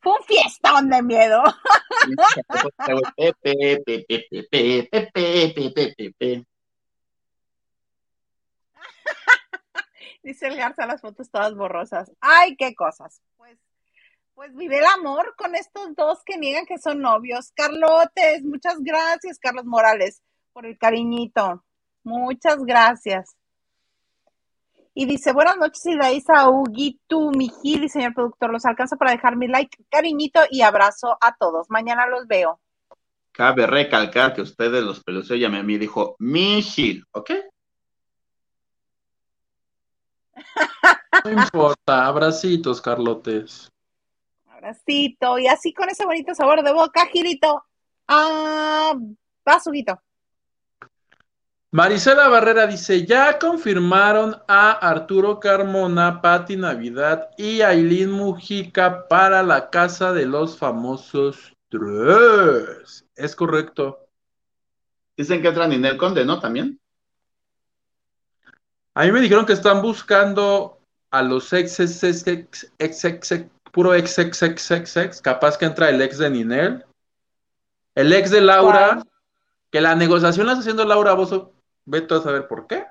Fue 0.00 0.12
un 0.12 0.24
fiestón 0.24 0.90
de 0.90 1.02
miedo. 1.02 1.42
Dice 10.22 10.48
el 10.48 10.56
Garza 10.56 10.86
las 10.86 11.00
fotos 11.00 11.30
todas 11.30 11.54
borrosas. 11.54 12.12
Ay, 12.20 12.56
qué 12.56 12.74
cosas. 12.74 13.22
Pues, 13.36 13.58
pues 14.34 14.54
vive 14.54 14.78
el 14.78 14.84
amor 14.84 15.34
con 15.36 15.54
estos 15.54 15.94
dos 15.94 16.22
que 16.24 16.36
niegan 16.36 16.66
que 16.66 16.78
son 16.78 17.00
novios. 17.00 17.52
Carlotes, 17.52 18.44
muchas 18.44 18.78
gracias, 18.80 19.38
Carlos 19.38 19.64
Morales, 19.64 20.22
por 20.52 20.66
el 20.66 20.76
cariñito. 20.76 21.64
Muchas 22.02 22.64
gracias. 22.64 23.37
Y 25.00 25.06
dice, 25.06 25.32
buenas 25.32 25.56
noches, 25.58 25.86
Isaísa, 25.86 26.50
Huguito, 26.50 27.30
mi 27.30 27.48
Gil 27.62 27.84
y 27.84 27.88
señor 27.88 28.14
productor. 28.14 28.50
Los 28.50 28.66
alcanza 28.66 28.96
para 28.96 29.12
dejar 29.12 29.36
mi 29.36 29.46
like, 29.46 29.84
cariñito 29.88 30.40
y 30.50 30.62
abrazo 30.62 31.16
a 31.20 31.36
todos. 31.36 31.70
Mañana 31.70 32.08
los 32.08 32.26
veo. 32.26 32.60
Cabe 33.30 33.68
recalcar 33.68 34.34
que 34.34 34.42
ustedes 34.42 34.82
los 34.82 35.04
peluceos 35.04 35.38
llamé 35.38 35.58
a 35.58 35.62
mí 35.62 35.74
y 35.74 35.78
dijo, 35.78 36.16
mi 36.18 36.62
Gil, 36.62 37.04
¿ok? 37.12 37.30
No 41.24 41.30
importa, 41.30 42.04
abracitos, 42.04 42.82
Carlotes. 42.82 43.70
Abracito. 44.46 45.38
Y 45.38 45.46
así 45.46 45.72
con 45.72 45.88
ese 45.90 46.06
bonito 46.06 46.34
sabor 46.34 46.64
de 46.64 46.72
boca, 46.72 47.06
Gilito. 47.06 47.62
Ah, 48.08 48.94
vas, 49.44 49.64
Huguito. 49.64 50.02
Marisela 51.70 52.28
Barrera 52.28 52.66
dice, 52.66 53.04
ya 53.04 53.38
confirmaron 53.38 54.34
a 54.48 54.70
Arturo 54.72 55.38
Carmona, 55.38 56.22
Patti 56.22 56.56
Navidad 56.56 57.28
y 57.36 57.60
Aileen 57.60 58.10
Mujica 58.10 59.06
para 59.06 59.42
la 59.42 59.68
Casa 59.68 60.14
de 60.14 60.24
los 60.24 60.56
Famosos 60.56 61.54
3. 61.68 63.04
Es 63.14 63.36
correcto. 63.36 64.08
Dicen 65.14 65.42
que 65.42 65.48
entra 65.48 65.68
Ninel 65.68 65.98
Conde, 65.98 66.24
¿no? 66.24 66.40
También. 66.40 66.80
A 68.94 69.04
mí 69.04 69.12
me 69.12 69.20
dijeron 69.20 69.44
que 69.44 69.52
están 69.52 69.82
buscando 69.82 70.80
a 71.10 71.22
los 71.22 71.52
ex, 71.52 71.80
ex, 71.80 72.02
ex, 72.02 72.26
ex, 72.26 72.72
ex, 72.78 73.04
ex, 73.04 73.32
ex, 73.32 73.50
puro 73.72 73.94
ex, 73.94 74.18
ex, 74.18 74.42
ex, 74.42 74.70
ex, 74.70 74.96
ex. 74.96 75.20
Capaz 75.20 75.58
que 75.58 75.66
entra 75.66 75.90
el 75.90 76.00
ex 76.00 76.16
de 76.16 76.30
Ninel, 76.30 76.84
el 77.94 78.12
ex 78.14 78.30
de 78.30 78.40
Laura, 78.40 78.94
¿Cuál? 78.94 79.04
que 79.70 79.82
la 79.82 79.94
negociación 79.94 80.46
la 80.46 80.52
está 80.52 80.60
haciendo 80.60 80.86
Laura 80.86 81.12
Bozo, 81.12 81.52
vete 81.88 82.14
a 82.14 82.20
saber 82.20 82.46
por 82.46 82.66
qué. 82.66 82.86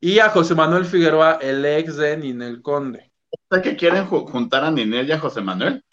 Y 0.00 0.18
a 0.18 0.30
José 0.30 0.54
Manuel 0.54 0.84
Figueroa, 0.84 1.38
el 1.40 1.64
ex 1.64 1.96
de 1.96 2.16
Ninel 2.16 2.62
Conde. 2.62 3.12
¿Está 3.30 3.62
que 3.62 3.76
quieren 3.76 4.06
ju- 4.08 4.28
juntar 4.30 4.64
a 4.64 4.70
Ninel 4.70 5.08
y 5.08 5.12
a 5.12 5.18
José 5.18 5.40
Manuel? 5.40 5.84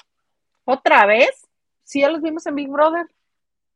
¿Otra 0.65 1.05
vez? 1.05 1.47
Sí, 1.83 2.01
ya 2.01 2.09
los 2.09 2.21
vimos 2.21 2.45
en 2.45 2.55
Big 2.55 2.69
Brother. 2.69 3.05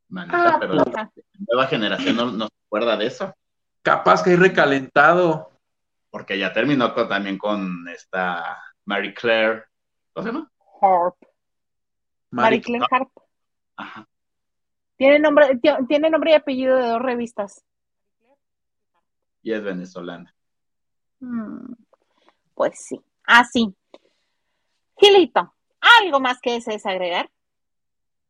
Manita, 0.09 0.55
Ah, 0.55 0.57
pero 0.59 0.75
la 0.75 1.11
nueva 1.49 1.67
generación 1.67 2.15
no, 2.15 2.31
no 2.31 2.45
se 2.47 2.53
acuerda 2.67 2.97
de 2.97 3.07
eso. 3.07 3.33
Capaz 3.81 4.23
que 4.23 4.31
hay 4.31 4.35
recalentado. 4.35 5.49
Porque 6.11 6.37
ya 6.37 6.53
terminó 6.53 6.93
con- 6.93 7.09
también 7.09 7.39
con 7.39 7.87
esta 7.89 8.61
Marie 8.85 9.15
Claire. 9.15 9.63
¿Cómo 10.13 10.27
se 10.27 10.31
llama? 10.33 10.51
Harp. 10.81 11.15
Marie 12.29 12.61
Claire 12.61 12.85
Harp. 12.91 13.09
Ajá. 13.77 14.07
Tiene 15.03 15.19
nombre, 15.19 15.59
ti- 15.61 15.85
tiene 15.89 16.09
nombre 16.09 16.31
y 16.31 16.33
apellido 16.35 16.77
de 16.77 16.87
dos 16.87 17.01
revistas. 17.01 17.65
Y 19.41 19.51
es 19.51 19.61
venezolana. 19.61 20.33
Mm, 21.19 21.73
pues 22.53 22.79
sí. 22.79 23.01
Así. 23.25 23.75
Gilito, 24.97 25.53
¿algo 25.99 26.21
más 26.21 26.39
que 26.39 26.53
desees 26.53 26.85
agregar? 26.85 27.29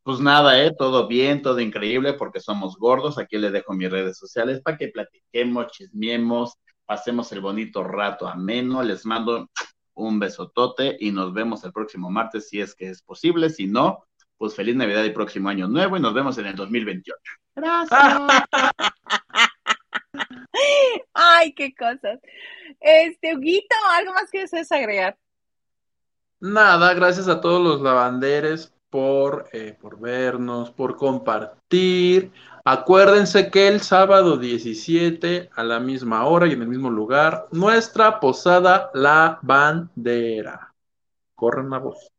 Pues 0.01 0.19
nada, 0.19 0.63
¿eh? 0.63 0.73
Todo 0.75 1.07
bien, 1.07 1.43
todo 1.43 1.59
increíble, 1.59 2.13
porque 2.13 2.39
somos 2.39 2.75
gordos. 2.75 3.19
Aquí 3.19 3.37
les 3.37 3.51
dejo 3.53 3.73
mis 3.73 3.91
redes 3.91 4.17
sociales 4.17 4.59
para 4.59 4.75
que 4.75 4.87
platiquemos, 4.87 5.67
chismiemos, 5.67 6.55
pasemos 6.85 7.31
el 7.33 7.41
bonito 7.41 7.83
rato 7.83 8.27
ameno. 8.27 8.81
Les 8.81 9.05
mando 9.05 9.47
un 9.93 10.17
besotote 10.17 10.97
y 10.99 11.11
nos 11.11 11.33
vemos 11.35 11.63
el 11.65 11.71
próximo 11.71 12.09
martes 12.09 12.49
si 12.49 12.61
es 12.61 12.73
que 12.73 12.89
es 12.89 13.03
posible. 13.03 13.51
Si 13.51 13.67
no, 13.67 14.05
pues 14.37 14.55
feliz 14.55 14.75
Navidad 14.75 15.03
y 15.03 15.11
próximo 15.11 15.49
año 15.49 15.67
nuevo 15.67 15.97
y 15.97 16.01
nos 16.01 16.13
vemos 16.13 16.37
en 16.37 16.47
el 16.47 16.55
2028. 16.55 17.17
Gracias. 17.55 18.01
Ay, 21.13 21.53
qué 21.53 21.73
cosas. 21.75 22.19
Este, 22.79 23.35
Huguito, 23.35 23.75
¿algo 23.97 24.13
más 24.13 24.29
que 24.31 24.41
desees 24.41 24.71
agregar? 24.71 25.17
Nada, 26.39 26.93
gracias 26.93 27.27
a 27.27 27.39
todos 27.39 27.63
los 27.63 27.81
lavanderes 27.81 28.73
por, 28.89 29.47
eh, 29.53 29.75
por 29.79 29.99
vernos, 29.99 30.69
por 30.71 30.97
compartir. 30.97 32.31
Acuérdense 32.65 33.49
que 33.49 33.67
el 33.67 33.81
sábado 33.81 34.37
17 34.37 35.49
a 35.55 35.63
la 35.63 35.79
misma 35.79 36.25
hora 36.25 36.47
y 36.47 36.51
en 36.51 36.61
el 36.61 36.67
mismo 36.67 36.89
lugar, 36.89 37.47
nuestra 37.51 38.19
posada 38.19 38.91
La 38.93 39.39
Bandera. 39.41 40.73
Corren 41.35 41.69
la 41.69 41.79
voz. 41.79 42.12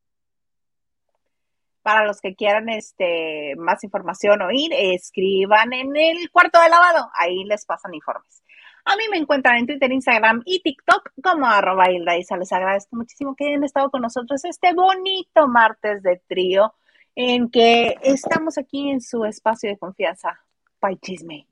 Para 1.84 2.06
los 2.06 2.22
que 2.22 2.34
quieran 2.34 2.70
este, 2.70 3.54
más 3.58 3.84
información 3.84 4.40
o 4.40 4.50
ir, 4.50 4.72
escriban 4.72 5.74
en 5.74 5.94
el 5.94 6.30
cuarto 6.30 6.58
de 6.58 6.70
lavado. 6.70 7.10
Ahí 7.14 7.44
les 7.44 7.66
pasan 7.66 7.92
informes. 7.92 8.42
A 8.86 8.96
mí 8.96 9.04
me 9.10 9.18
encuentran 9.18 9.58
en 9.58 9.66
Twitter, 9.66 9.92
Instagram 9.92 10.40
y 10.46 10.62
TikTok 10.62 11.10
como 11.22 11.46
arroba 11.46 11.90
Hilda 11.90 12.16
Isa. 12.16 12.38
Les 12.38 12.50
agradezco 12.54 12.96
muchísimo 12.96 13.36
que 13.36 13.48
hayan 13.48 13.64
estado 13.64 13.90
con 13.90 14.00
nosotros 14.00 14.42
este 14.46 14.72
bonito 14.72 15.46
martes 15.46 16.02
de 16.02 16.22
trío 16.26 16.72
en 17.14 17.50
que 17.50 17.98
estamos 18.02 18.56
aquí 18.56 18.88
en 18.88 19.02
su 19.02 19.26
espacio 19.26 19.68
de 19.68 19.76
confianza. 19.76 20.40
Pay 20.80 20.96
chisme. 20.96 21.46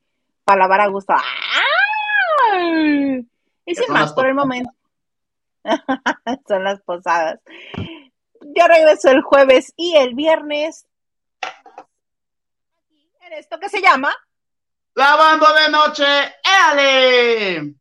Para 0.44 0.60
lavar 0.60 0.80
a 0.80 0.86
gusto. 0.86 1.12
¡Ay! 2.54 3.28
Y 3.66 3.74
sin 3.74 3.92
más, 3.92 4.14
por 4.14 4.26
el 4.26 4.34
momento. 4.34 4.72
Son 6.48 6.64
las 6.64 6.80
posadas. 6.80 7.38
Yo 8.44 8.66
regreso 8.66 9.10
el 9.10 9.22
jueves 9.22 9.72
y 9.76 9.96
el 9.96 10.14
viernes. 10.14 10.86
En 13.20 13.32
esto 13.32 13.58
que 13.58 13.68
se 13.68 13.80
llama 13.80 14.14
Lavando 14.94 15.46
de 15.54 15.68
noche, 15.70 16.04
¡éale! 16.44 17.74